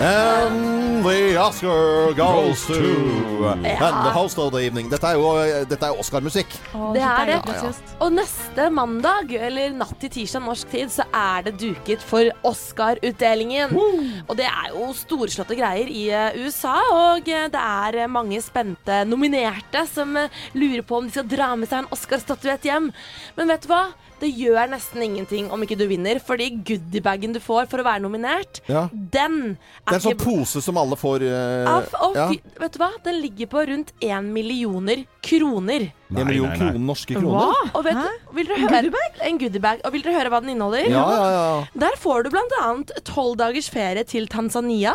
And 0.00 1.04
the 1.04 1.36
Oscar 1.38 2.12
goes 2.14 2.66
to 2.66 3.46
And 3.46 4.06
the 4.06 4.10
host 4.10 4.38
of 4.38 4.50
the 4.52 4.58
evening. 4.66 4.88
Dette 4.90 5.06
er 5.06 5.18
jo 5.20 5.28
dette 5.70 5.86
er 5.86 5.98
Oscar-musikk. 6.00 6.50
Det 6.94 7.02
er 7.04 7.28
det. 7.28 7.36
Ja, 7.46 7.54
ja. 7.62 7.70
Og 8.02 8.12
neste 8.16 8.66
mandag, 8.74 9.30
eller 9.38 9.74
natt 9.78 9.94
til 10.02 10.10
tirsdag 10.16 10.42
norsk 10.42 10.72
tid, 10.72 10.90
så 10.90 11.06
er 11.14 11.46
det 11.46 11.54
duket 11.62 12.02
for 12.02 12.26
Oscar-utdelingen. 12.50 13.76
Og 14.26 14.34
det 14.38 14.48
er 14.50 14.72
jo 14.74 14.90
storslåtte 14.98 15.56
greier 15.58 15.90
i 15.92 16.08
eh, 16.10 16.40
USA, 16.42 16.74
og 16.94 17.28
eh, 17.30 17.46
det 17.52 17.60
er 17.62 18.00
eh, 18.02 18.10
mange 18.10 18.40
spente 18.42 19.02
nominerte 19.06 19.84
som 19.92 20.16
eh, 20.18 20.42
lurer 20.58 20.82
på 20.82 20.98
om 20.98 21.06
de 21.06 21.14
skal 21.14 21.28
dra 21.30 21.52
med 21.54 21.70
seg 21.70 21.84
en 21.84 21.92
Oscar-statuett 21.94 22.66
hjem. 22.66 22.90
Men 23.38 23.54
vet 23.54 23.68
du 23.68 23.70
hva? 23.70 23.84
Det 24.20 24.30
gjør 24.30 24.68
nesten 24.70 25.02
ingenting 25.02 25.50
om 25.52 25.62
ikke 25.64 25.76
du 25.78 25.84
vinner, 25.90 26.20
fordi 26.22 26.50
goodiebagen 26.64 27.34
du 27.34 27.40
får 27.42 27.66
for 27.70 27.82
å 27.82 27.86
være 27.86 28.04
nominert, 28.04 28.60
Ja. 28.70 28.88
den 28.92 29.56
Det 29.56 29.90
er 29.90 29.92
er 29.92 29.94
en 29.98 30.04
sånn 30.06 30.20
pose 30.22 30.62
som 30.62 30.78
alle 30.78 30.96
får 30.96 31.24
uh, 31.26 31.76
Av, 31.76 31.88
og 32.08 32.16
ja. 32.16 32.28
vet 32.60 32.72
du 32.72 32.78
hva? 32.78 32.90
Den 33.04 33.20
ligger 33.20 33.50
på 33.52 33.66
rundt 33.68 33.92
én 34.00 34.30
millioner 34.32 35.04
kroner. 35.22 35.90
En 36.10 36.26
million 36.28 36.46
nei, 36.50 36.58
nei. 36.58 36.66
kroner, 36.68 36.82
norske 36.84 37.14
kroner. 37.16 37.70
Og 37.74 37.84
vet, 37.86 37.96
du- 37.96 38.34
vil 38.36 38.46
dere 38.46 38.68
høre, 38.68 38.90
En 39.24 39.38
goodiebag. 39.40 39.80
Og 39.84 39.92
vil 39.92 40.02
dere 40.02 40.14
høre 40.18 40.30
hva 40.30 40.40
den 40.42 40.50
inneholder? 40.52 40.84
Ja, 40.90 41.04
ja, 41.10 41.28
ja. 41.32 41.66
Der 41.80 41.96
får 41.96 42.24
du 42.24 42.30
bl.a. 42.30 43.00
tolv 43.08 43.36
dagers 43.40 43.70
ferie 43.72 44.04
til 44.04 44.28
Tanzania, 44.28 44.92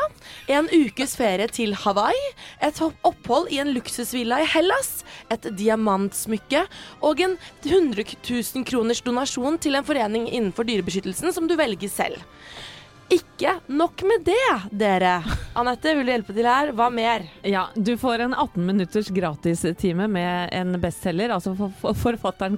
en 0.47 0.69
ukes 0.69 1.15
ferie 1.17 1.47
til 1.47 1.73
Hawaii, 1.73 2.13
et 2.61 2.79
opphold 3.03 3.49
i 3.51 3.57
en 3.59 3.73
luksusvilla 3.73 4.41
i 4.43 4.45
Hellas, 4.45 5.03
et 5.31 5.41
diamantsmykke 5.57 6.65
og 7.01 7.19
en 7.25 7.37
100 7.65 8.05
000 8.23 8.63
kroners 8.69 9.01
donasjon 9.01 9.57
til 9.59 9.75
en 9.75 9.83
forening 9.87 10.29
innenfor 10.29 10.63
dyrebeskyttelsen 10.69 11.33
som 11.33 11.47
du 11.49 11.55
velger 11.59 11.89
selv. 11.89 12.21
Ikke 13.09 13.55
nok 13.73 14.03
med 14.05 14.21
det, 14.27 14.35
dere. 14.77 15.15
Anette, 15.57 15.95
vil 15.97 16.05
du 16.05 16.11
hjelpe 16.11 16.33
til 16.37 16.45
her? 16.45 16.69
Hva 16.77 16.91
mer? 16.93 17.23
Ja, 17.47 17.63
du 17.73 17.95
får 17.97 18.21
en 18.27 18.35
18 18.37 18.61
minutters 18.67 19.09
gratistime 19.13 20.05
med 20.11 20.53
en 20.53 20.75
bestselger, 20.81 21.33
altså 21.33 21.55
for, 21.57 21.73
for, 21.81 21.97
forfatteren 21.97 22.57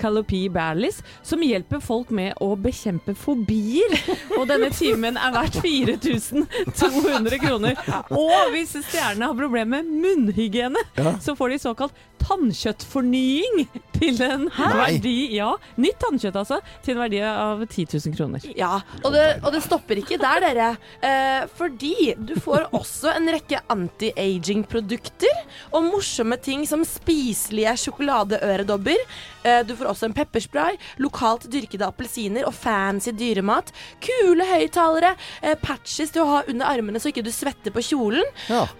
Kalopi 0.00 0.40
Berlis, 0.50 0.98
som 1.22 1.44
hjelper 1.46 1.82
folk 1.84 2.10
med 2.10 2.34
å 2.42 2.50
bekjempe 2.58 3.14
fobier. 3.14 3.94
Og 4.40 4.48
denne 4.50 4.72
timen 4.74 5.20
er 5.20 5.36
verdt 5.38 5.60
4200 5.62 7.38
kroner. 7.44 7.78
Og 8.10 8.50
hvis 8.56 8.74
stjernene 8.88 9.30
har 9.30 9.38
problemer 9.38 9.84
med 9.86 9.94
munnhygiene, 10.02 10.82
Ja. 10.98 11.14
så 11.22 11.36
får 11.38 11.54
de 11.54 11.58
såkalt 11.62 11.94
tannkjøttfornying 12.22 13.64
til 14.00 14.20
en 14.24 14.46
Nei. 14.48 14.70
verdi 14.76 15.16
Ja, 15.36 15.50
nytt 15.80 15.98
tannkjøtt 16.02 16.38
altså, 16.40 16.60
til 16.84 16.96
en 16.96 17.02
verdi 17.04 17.20
av 17.24 17.62
10 17.66 17.86
000 17.96 18.16
kroner. 18.16 18.46
Ja, 18.56 18.80
og 19.02 19.14
det, 19.14 19.24
og 19.44 19.52
det 19.54 19.62
stopper 19.64 20.00
ikke 20.00 20.18
der, 20.20 20.42
dere. 20.44 20.68
Eh, 21.04 21.44
fordi 21.56 22.14
du 22.16 22.34
får 22.40 22.68
også 22.76 23.12
en 23.14 23.28
rekke 23.32 23.60
anti-aging-produkter 23.72 25.42
og 25.74 25.86
morsomme 25.90 26.38
ting 26.40 26.64
som 26.68 26.84
spiselige 26.86 27.76
sjokoladeøredobber. 27.84 29.04
Eh, 29.44 29.60
du 29.68 29.74
får 29.78 29.92
også 29.92 30.08
en 30.08 30.16
pepperspray, 30.16 30.78
lokalt 31.02 31.46
dyrkede 31.52 31.88
appelsiner 31.88 32.48
og 32.48 32.56
fancy 32.56 33.14
dyremat. 33.16 33.72
Kule 34.04 34.46
høyttalere, 34.48 35.14
eh, 35.42 35.56
patches 35.60 36.14
til 36.14 36.24
å 36.24 36.30
ha 36.34 36.42
under 36.48 36.70
armene 36.70 37.00
så 37.00 37.12
ikke 37.12 37.24
du 37.26 37.32
svetter 37.34 37.74
på 37.74 37.84
kjolen. 37.92 38.26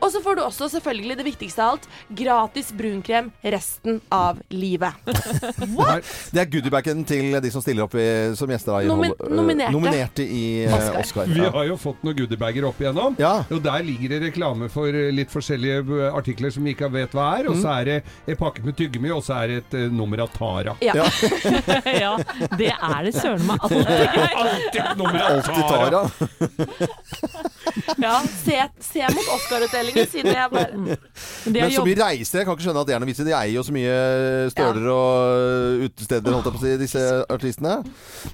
Og 0.00 0.08
så 0.12 0.22
får 0.24 0.38
du 0.38 0.44
også 0.44 0.70
selvfølgelig 0.72 1.20
det 1.20 1.28
viktigste 1.28 1.64
av 1.64 1.76
alt, 1.76 1.88
gratis 2.16 2.72
brunkrem 2.76 3.29
resten 3.42 4.00
av 4.08 4.38
livet. 4.48 4.92
Det 6.30 6.40
er 6.42 6.48
goodiebagen 6.50 7.04
til 7.08 7.36
de 7.42 7.50
som 7.52 7.62
stiller 7.64 7.86
opp 7.86 7.94
i, 7.98 8.06
som 8.38 8.50
gjester 8.50 8.74
da, 8.74 8.80
i 8.84 8.88
nominerte. 8.90 9.70
nominerte 9.74 10.24
i 10.24 10.44
eh, 10.64 10.74
Oscar. 10.74 11.00
Oscar. 11.00 11.32
Vi 11.32 11.46
har 11.56 11.68
jo 11.68 11.76
fått 11.80 12.04
noen 12.06 12.18
goodiebager 12.18 12.66
opp 12.68 12.80
igjennom. 12.82 13.16
Og 13.18 13.62
der 13.64 13.86
ligger 13.86 14.14
det 14.14 14.20
reklame 14.28 14.70
for 14.72 14.88
eh, 14.88 15.10
litt 15.14 15.32
forskjellige 15.32 15.82
eh, 15.98 16.06
artikler 16.10 16.54
som 16.54 16.66
vi 16.66 16.74
ikke 16.76 16.90
vet 16.94 17.16
hva 17.16 17.28
er. 17.40 17.50
Og 17.50 17.60
så 17.60 17.74
er 17.78 17.90
det 17.90 17.98
en 18.26 18.40
pakke 18.40 18.64
med 18.66 18.78
tyggegummi, 18.78 19.12
og 19.14 19.24
så 19.26 19.40
er 19.42 19.54
det 19.54 19.60
et 19.62 19.94
nummer 19.94 20.24
av 20.26 20.34
Tara. 20.34 20.76
Ja. 20.84 21.06
ja, 22.04 22.14
det 22.58 22.72
er 22.74 23.00
det 23.06 23.14
søren 23.16 23.46
meg 23.48 23.66
alltid. 23.66 23.94
Alltid 24.30 24.82
et 24.84 25.00
nummer 25.00 25.20
av 25.20 25.30
Alltid 25.38 25.64
Tara. 25.70 27.48
Ja, 28.04 28.14
se, 28.24 28.56
se 28.80 29.02
mot 29.14 29.28
Oscar-utdelingen, 29.34 30.06
siden 30.10 30.32
jeg 30.32 30.50
bare 30.52 30.78
Men 30.80 31.72
så 31.74 31.82
mye 31.84 31.98
reiser, 31.98 32.40
jeg 32.40 32.48
kan 32.48 32.56
ikke 32.56 32.64
skjønne 32.66 32.82
at 32.84 32.88
det 32.88 32.94
er 32.96 33.02
noe 33.02 33.10
vits 33.10 33.20
i. 33.22 33.26
De 33.28 33.34
eier 33.36 33.54
jo 33.58 33.64
så 33.66 33.74
mye 33.76 33.96
støler 34.54 34.88
og 34.94 35.84
utesteder, 35.88 36.36
holdt 36.36 36.48
jeg 36.50 36.56
på 36.56 36.60
å 36.62 36.64
si, 36.64 36.72
disse 36.80 37.04
artistene. 37.36 37.74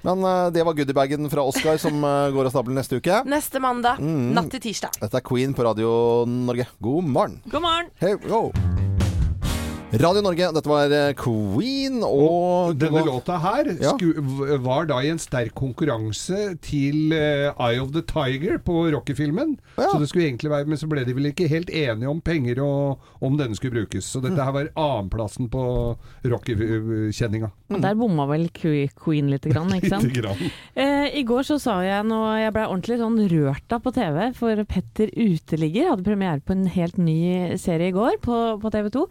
Men 0.07 0.23
uh, 0.27 0.47
det 0.55 0.65
var 0.67 0.77
goodiebagen 0.79 1.31
fra 1.33 1.45
Oscar 1.49 1.81
som 1.83 1.99
uh, 2.07 2.29
går 2.35 2.51
av 2.51 2.55
stabelen 2.55 2.79
neste 2.81 3.01
uke. 3.03 3.23
Neste 3.29 3.63
mandag, 3.63 3.99
Mm. 4.07 4.31
natt 4.37 4.51
til 4.53 4.61
tirsdag. 4.69 4.99
Dette 5.01 5.19
er 5.21 5.25
Queen 5.27 5.55
på 5.57 5.65
Radio 5.67 5.91
Norge. 6.29 6.69
God 6.85 7.11
morgen. 7.11 7.41
God 7.51 7.65
morgen. 7.65 7.91
Hei, 8.03 8.15
go. 8.29 9.06
Radio 9.95 10.19
Norge, 10.21 10.49
dette 10.53 10.67
var 10.69 10.91
eh, 10.93 11.13
Queen 11.17 12.01
og 12.05 12.75
Denne 12.81 13.05
låta 13.07 13.37
her 13.39 13.69
Ja. 13.79 13.93
sku, 13.95 14.19
var 14.65 14.89
da 14.91 14.99
i 15.01 15.13
en 15.13 15.21
sterk 15.23 15.55
konkurranse 15.57 16.57
til 16.61 17.15
eh, 17.15 17.55
Eye 17.55 17.79
of 17.81 17.93
the 17.95 18.03
Tiger 18.03 18.59
på 18.59 18.81
rockefilmen. 18.93 19.55
Ja. 19.79 19.87
Så 19.93 20.01
det 20.03 20.09
skulle 20.11 20.27
egentlig 20.27 20.51
være, 20.51 20.67
Men 20.67 20.77
så 20.81 20.89
ble 20.91 21.05
de 21.07 21.15
vel 21.15 21.31
ikke 21.31 21.47
helt 21.49 21.71
enige 21.71 22.11
om 22.11 22.21
penger 22.21 22.59
og 22.67 22.99
om 23.23 23.39
denne 23.39 23.55
skulle 23.57 23.79
brukes. 23.79 24.05
Så 24.11 24.21
dette 24.21 24.43
her 24.43 24.53
var 24.53 24.73
annenplassen 24.75 25.49
på 25.55 25.63
Rocky-kjenninga. 26.27 27.53
Og 27.67 27.81
der 27.83 27.97
bomma 27.99 28.27
vel 28.31 28.45
Queen 28.55 29.31
lite 29.33 29.51
grann, 29.51 29.73
ikke 29.75 29.91
sant? 29.91 30.07
Lite 30.11 30.23
grann. 30.23 30.53
Eh, 30.79 31.09
I 31.19 31.25
går 31.27 31.47
så 31.49 31.57
sa 31.63 31.75
jeg 31.83 32.07
noe 32.07 32.37
Jeg 32.39 32.53
ble 32.55 32.67
ordentlig 32.69 32.99
sånn 33.01 33.19
rørt 33.33 33.75
av 33.75 33.83
på 33.83 33.93
TV, 33.97 34.21
for 34.39 34.63
Petter 34.71 35.11
Uteligger 35.11 35.91
hadde 35.91 36.07
premiere 36.07 36.45
på 36.47 36.55
en 36.55 36.67
helt 36.71 37.01
ny 37.01 37.57
serie 37.59 37.91
i 37.91 37.97
går 37.97 38.21
på, 38.23 38.39
på 38.63 38.73
TV 38.75 38.91
2. 38.95 39.05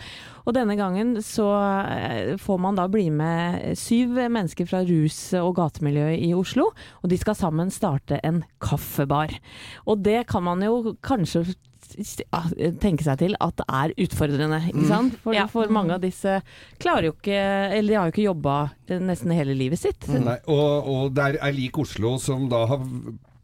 Og 0.45 0.56
denne 0.56 0.78
gangen 0.80 1.18
så 1.26 1.49
eh, 1.84 2.34
får 2.39 2.64
man 2.64 2.80
da 2.80 2.88
bli 2.91 3.10
med 3.12 3.76
syv 3.80 4.16
mennesker 4.24 4.70
fra 4.70 4.86
rus- 4.88 5.34
og 5.41 5.56
gatemiljøet 5.60 6.24
i 6.24 6.32
Oslo, 6.38 6.70
og 7.03 7.12
de 7.12 7.20
skal 7.20 7.38
sammen 7.38 7.74
starte 7.74 8.22
en 8.24 8.43
kaffebar. 8.64 9.36
Og 9.89 9.99
det 10.06 10.24
kan 10.32 10.45
man 10.47 10.64
jo 10.64 10.95
kanskje 11.06 11.43
tenke 12.82 13.04
seg 13.06 13.20
til 13.22 13.36
at 13.41 13.56
det 13.62 13.66
er 13.70 13.93
utfordrende, 14.06 14.62
ikke 14.70 14.84
Mm. 14.84 14.88
sant? 14.89 15.16
For, 15.24 15.38
for 15.52 15.72
mange 15.74 15.93
av 15.96 16.02
disse 16.04 16.41
klarer 16.82 17.10
jo 17.10 17.14
ikke 17.16 17.38
Eller 17.78 17.88
de 17.89 17.96
har 18.00 18.10
jo 18.10 18.14
ikke 18.16 18.28
jobba 18.30 18.56
nesten 19.02 19.32
hele 19.32 19.56
livet 19.58 19.80
sitt. 19.80 20.08
Nei, 20.10 20.38
og, 20.48 20.89
og 20.91 21.14
det 21.16 21.38
er 21.41 21.56
lik 21.56 21.78
Oslo 21.82 22.18
som 22.22 22.50
da 22.52 22.66
har 22.70 22.84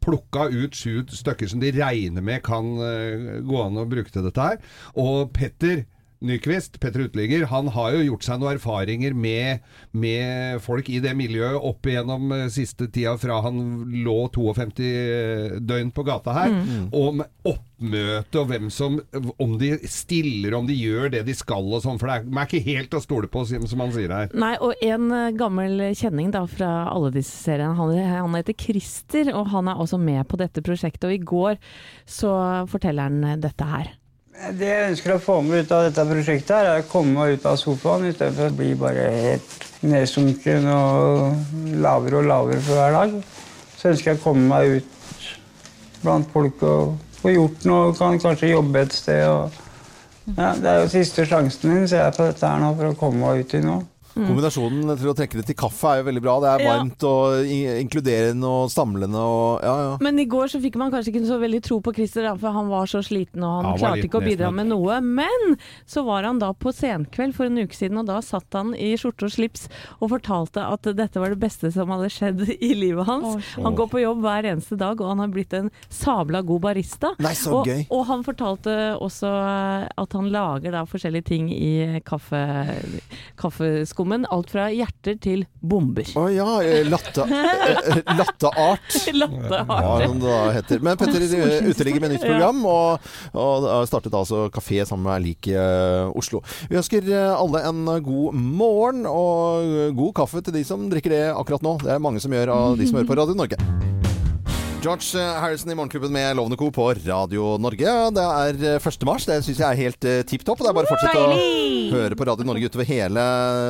plukka 0.02 0.48
ut 0.50 0.74
sju 0.74 1.04
stykker 1.14 1.48
som 1.48 1.60
de 1.62 1.70
regner 1.76 2.22
med 2.26 2.42
kan 2.42 2.64
eh, 2.82 3.40
gå 3.46 3.60
an 3.62 3.76
å 3.78 3.84
bruke 3.86 4.10
til 4.10 4.24
dette 4.26 4.42
her. 4.42 4.58
Og 4.98 5.30
Petter 5.36 5.84
Nyquist, 6.22 6.78
Petter 6.80 7.06
Uteligger, 7.06 7.46
han 7.50 7.68
har 7.74 7.96
jo 7.96 8.04
gjort 8.06 8.26
seg 8.26 8.40
noen 8.40 8.56
erfaringer 8.56 9.14
med, 9.16 9.64
med 9.90 10.62
folk 10.62 10.88
i 10.92 11.00
det 11.02 11.14
miljøet 11.18 11.58
opp 11.58 11.88
igjennom 11.88 12.30
eh, 12.36 12.46
siste 12.52 12.86
tida 12.92 13.16
fra 13.20 13.40
han 13.42 13.58
lå 14.04 14.16
52 14.34 15.58
døgn 15.66 15.92
på 15.94 16.04
gata 16.06 16.36
her. 16.36 16.54
Mm. 16.54 16.88
Og 16.94 17.18
med 17.18 17.30
oppmøte 17.48 18.38
og 18.38 18.50
hvem 18.52 18.68
som 18.70 19.00
Om 19.42 19.56
de 19.58 19.72
stiller, 19.90 20.54
om 20.54 20.68
de 20.68 20.76
gjør 20.76 21.10
det 21.16 21.24
de 21.26 21.34
skal 21.36 21.66
og 21.66 21.82
sånn. 21.84 21.98
For 22.00 22.10
det 22.10 22.20
er, 22.20 22.28
er 22.30 22.48
ikke 22.48 22.68
helt 22.68 22.94
å 22.94 23.02
stole 23.02 23.30
på, 23.32 23.44
som 23.48 23.66
som 23.68 23.82
han 23.82 23.94
sier 23.94 24.12
her. 24.14 24.30
Nei, 24.38 24.54
og 24.62 24.78
en 24.84 25.08
eh, 25.16 25.32
gammel 25.38 25.88
kjenning 25.98 26.30
da 26.34 26.44
fra 26.50 26.70
alle 26.92 27.12
disse 27.14 27.34
seriene, 27.48 27.74
han, 27.78 27.96
han 28.12 28.38
heter 28.38 28.56
Christer, 28.58 29.32
og 29.34 29.50
han 29.54 29.70
er 29.70 29.82
også 29.82 29.98
med 29.98 30.22
på 30.30 30.38
dette 30.40 30.62
prosjektet. 30.64 31.08
Og 31.08 31.16
i 31.16 31.24
går 31.32 31.58
så 32.06 32.32
forteller 32.70 33.10
han 33.10 33.42
dette 33.42 33.66
her. 33.66 33.96
Det 34.32 34.66
jeg 34.66 34.88
ønsker 34.90 35.12
å 35.14 35.20
få 35.22 35.34
med 35.44 35.66
ut 35.66 35.72
av 35.76 35.84
dette 35.86 36.04
prosjektet, 36.08 36.54
her, 36.56 36.68
er 36.70 36.82
å 36.82 36.88
komme 36.88 37.12
meg 37.18 37.36
ut 37.36 37.44
av 37.46 37.58
sofaen 37.60 38.08
istedenfor 38.08 38.48
å 38.48 38.56
bli 38.56 38.70
bare 38.80 39.04
helt 39.12 39.66
nedsunken 39.84 40.66
og 40.72 41.76
lavere 41.84 42.22
og 42.22 42.28
lavere 42.30 42.64
for 42.64 42.80
hver 42.80 42.96
dag. 42.96 43.14
Så 43.76 43.92
ønsker 43.92 44.12
jeg 44.12 44.20
å 44.20 44.24
komme 44.24 44.48
meg 44.48 44.78
ut 44.78 45.28
blant 46.02 46.32
folk 46.32 46.64
og 46.66 46.96
få 47.20 47.34
gjort 47.36 47.68
noe, 47.68 47.92
kan 47.98 48.18
kanskje 48.24 48.54
jobbe 48.54 48.82
et 48.86 48.96
sted. 48.96 49.22
Og, 49.28 49.60
ja, 50.32 50.54
det 50.58 50.72
er 50.72 50.80
jo 50.80 50.90
siste 50.96 51.28
sjansen 51.28 51.70
min, 51.70 51.86
ser 51.90 52.06
jeg 52.06 52.16
på 52.16 52.26
dette 52.30 52.48
her 52.48 52.62
nå, 52.62 52.72
for 52.78 52.90
å 52.90 52.98
komme 52.98 53.22
meg 53.22 53.44
ut 53.44 53.56
i 53.60 53.62
noe. 53.66 53.91
Kombinasjonen 54.14 54.92
til 54.98 55.08
å 55.10 55.14
trekke 55.16 55.38
det 55.40 55.46
til 55.48 55.56
kaffe 55.58 55.88
er 55.92 56.00
jo 56.02 56.06
veldig 56.10 56.22
bra. 56.24 56.34
Det 56.42 56.48
er 56.52 56.62
Ja. 56.62 56.72
varmt 56.76 57.02
og 57.08 57.46
inkluderende 57.46 58.44
og 58.48 58.70
samlende 58.70 59.16
og 59.18 59.62
ja, 59.62 59.74
ja. 59.82 59.96
Men 60.00 60.18
i 60.18 60.26
går 60.26 60.50
så 60.52 60.60
fikk 60.62 60.76
man 60.76 60.90
kanskje 60.92 61.12
ikke 61.14 61.26
så 61.26 61.38
veldig 61.40 61.62
tro 61.62 61.80
på 61.80 61.94
Christer, 61.96 62.28
for 62.38 62.52
han 62.52 62.68
var 62.68 62.86
så 62.86 63.00
sliten 63.04 63.42
og 63.42 63.52
han 63.56 63.64
Ja, 63.64 63.70
han 63.72 63.78
klarte 63.80 64.06
ikke 64.08 64.20
å 64.20 64.24
bidra 64.26 64.50
med 64.52 64.68
noe. 64.68 65.00
Men 65.00 65.56
så 65.86 66.04
var 66.04 66.22
han 66.24 66.38
da 66.38 66.52
på 66.52 66.72
senkveld 66.74 67.34
for 67.34 67.46
en 67.46 67.58
uke 67.58 67.74
siden, 67.74 67.98
og 67.98 68.06
da 68.06 68.20
satt 68.20 68.52
han 68.52 68.74
i 68.74 68.92
skjorte 68.96 69.24
og 69.28 69.32
slips 69.34 69.68
og 70.00 70.10
fortalte 70.12 70.60
at 70.62 70.82
dette 70.96 71.18
var 71.20 71.30
det 71.30 71.40
beste 71.40 71.72
som 71.72 71.88
hadde 71.94 72.10
skjedd 72.12 72.44
i 72.60 72.72
livet 72.74 73.06
hans. 73.06 73.42
Han 73.56 73.74
går 73.78 73.88
på 73.90 74.02
jobb 74.02 74.20
hver 74.22 74.44
eneste 74.52 74.76
dag, 74.78 75.00
og 75.00 75.08
han 75.08 75.18
har 75.24 75.28
blitt 75.32 75.52
en 75.54 75.70
sabla 75.88 76.42
god 76.44 76.60
barista. 76.60 77.14
Nei, 77.18 77.32
så 77.38 77.60
og, 77.60 77.66
gøy. 77.66 77.86
og 77.90 78.06
han 78.06 78.22
fortalte 78.26 78.76
også 79.00 79.30
at 79.98 80.12
han 80.12 80.30
lager 80.32 80.72
da 80.72 80.84
forskjellige 80.88 81.24
ting 81.24 81.48
i 81.52 82.00
kaffe, 82.04 82.42
kaffeskummen. 84.02 84.26
Alt 84.30 84.50
fra 84.50 84.68
hjerter 84.70 85.18
til 85.20 85.44
bomber. 85.60 86.04
Å 86.16 86.26
ja, 86.32 86.62
eh, 86.62 86.84
latte, 86.88 87.22
eh, 87.22 88.02
latteart. 88.16 88.96
Latteart. 89.14 89.68
Ja, 89.68 90.06
som 90.06 90.20
det 90.20 90.38
heter. 90.56 90.80
Men 90.82 90.96
Petter 90.96 91.22
eh, 91.22 91.70
uteligger 91.70 92.00
med 92.00 92.12
nytt 92.12 92.26
program, 92.26 92.64
og, 92.66 93.00
og 93.34 93.86
startet 93.88 94.14
altså 94.14 94.48
kafé 94.52 94.84
sammen 94.84 95.06
med 95.06 95.22
Lik 95.26 95.48
eh, 95.52 96.10
Oslo. 96.16 96.42
Vi 96.68 96.76
ønsker 96.80 97.02
eh, 97.06 97.32
alle 97.32 97.64
en 97.68 97.84
god 98.02 98.34
morgen 98.34 99.06
og 99.06 99.94
god 99.96 100.14
kaffe 100.14 100.42
til 100.42 100.54
de 100.54 100.64
som 100.64 100.88
drikker 100.90 101.12
det 101.14 101.24
akkurat 101.32 101.62
nå. 101.62 101.78
Det 101.82 101.94
er 101.94 102.02
mange 102.02 102.22
som 102.22 102.32
gjør 102.32 102.54
av 102.54 102.78
de 102.78 102.88
som 102.88 102.98
hører 102.98 103.10
på 103.10 103.20
Radio 103.22 103.38
Norge. 103.38 104.01
George 104.82 105.14
eh, 105.14 105.40
Harrison 105.40 105.70
i 105.70 105.74
Morgenklubben 105.74 106.12
med 106.12 106.36
Lovende 106.36 106.56
Co. 106.56 106.70
på 106.70 106.88
Radio 106.94 107.56
Norge. 107.58 107.92
Det 108.10 108.22
er 108.22 108.64
eh, 108.66 108.88
1. 108.90 109.04
mars. 109.06 109.26
Det 109.28 109.36
syns 109.46 109.60
jeg 109.60 109.68
er 109.68 109.78
helt 109.78 110.06
uh, 110.10 110.22
tipp 110.26 110.42
topp. 110.42 110.58
Det 110.58 110.72
er 110.72 110.74
bare 110.74 110.88
å 110.88 110.90
fortsette 110.90 111.22
å 111.22 111.36
høre 111.92 112.18
på 112.18 112.26
Radio 112.26 112.46
Norge 112.48 112.66
utover 112.66 112.88
hele 112.88 113.22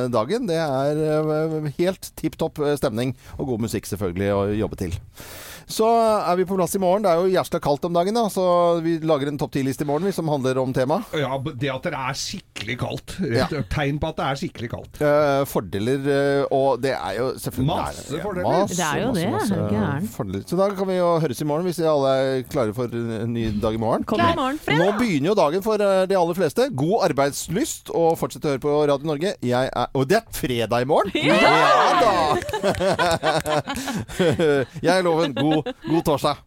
dagen. 0.09 0.47
Det 0.49 0.57
er 0.57 1.01
eh, 1.05 1.69
helt 1.77 2.09
tipp 2.17 2.39
topp 2.41 2.63
eh, 2.65 2.73
stemning 2.81 3.13
og 3.37 3.51
god 3.51 3.67
musikk 3.67 3.91
selvfølgelig 3.91 4.31
å 4.33 4.41
jobbe 4.63 4.79
til. 4.81 4.97
Så 5.67 5.87
er 5.87 6.35
vi 6.39 6.45
på 6.45 6.55
plass 6.57 6.75
i 6.75 6.79
morgen. 6.81 7.03
Det 7.05 7.11
er 7.11 7.15
jo 7.23 7.27
jævla 7.33 7.59
kaldt 7.63 7.85
om 7.87 7.93
dagen, 7.95 8.13
da, 8.17 8.23
så 8.31 8.43
vi 8.83 8.91
lager 9.03 9.27
en 9.31 9.37
topp 9.41 9.51
10-liste 9.55 9.83
i 9.85 9.87
morgen 9.89 10.05
vi, 10.07 10.11
som 10.15 10.27
handler 10.31 10.57
om 10.61 10.73
temaet. 10.75 11.03
Ja, 11.17 11.31
det 11.39 11.69
at 11.71 11.83
det 11.87 11.93
er 11.97 12.13
skikkelig 12.19 12.75
kaldt. 12.81 13.09
Ja. 13.33 13.47
Tegn 13.71 13.99
på 14.01 14.07
at 14.11 14.17
det 14.19 14.25
er 14.27 14.35
skikkelig 14.41 14.69
kaldt. 14.73 14.93
Uh, 15.01 15.43
fordeler, 15.49 15.99
eh, 16.13 16.43
og 16.53 16.81
det 16.83 16.93
er 16.95 17.13
jo 17.19 17.25
selvfølgelig 17.39 17.73
Masse 17.73 18.11
det 18.11 18.19
er- 18.19 18.23
fordeler. 18.27 18.49
masse, 18.49 18.75
Det 18.77 18.85
er 18.87 18.97
jo 19.01 19.07
masse, 19.07 19.21
det, 19.23 19.31
masse 19.33 19.55
gæren? 19.73 20.07
fordeler. 20.17 20.41
Så 20.49 20.55
da 20.59 20.65
kan 20.75 20.87
vi 20.91 20.95
jo 20.99 21.09
høres 21.23 21.41
i 21.41 21.45
morgen, 21.49 21.65
hvis 21.69 21.79
alle 21.93 22.09
er 22.13 22.17
klare 22.51 22.73
for 22.75 22.85
en 22.93 23.33
ny 23.33 23.43
dag 23.63 23.73
i 23.73 23.77
morgen. 23.81 24.03
Kom 24.03 24.19
i 24.19 24.21
morgen. 24.35 24.59
Nå 24.67 24.87
begynner 24.99 25.27
jo 25.31 25.35
dagen 25.39 25.61
for 25.65 25.75
eh, 25.81 26.05
de 26.11 26.15
aller 26.19 26.33
fleste. 26.37 26.61
God 26.75 26.97
arbeidslyst, 27.09 27.89
og 27.95 28.17
fortsett 28.19 28.45
å 28.45 28.49
høre 28.53 28.59
på 28.63 28.71
Radio 28.91 29.07
Norge. 29.13 29.29
Jeg 29.43 29.69
er, 29.73 29.87
og 29.93 30.07
det 30.11 30.17
er 30.21 30.25
fredag 30.33 30.81
i 30.83 30.85
morgen! 30.89 31.11
Ja! 31.13 31.37
da! 32.03 32.13
Jeg 34.83 34.91
er 34.97 35.01
Loven. 35.05 35.33
God, 35.53 35.73
god 35.83 36.03
torsdag. 36.05 36.43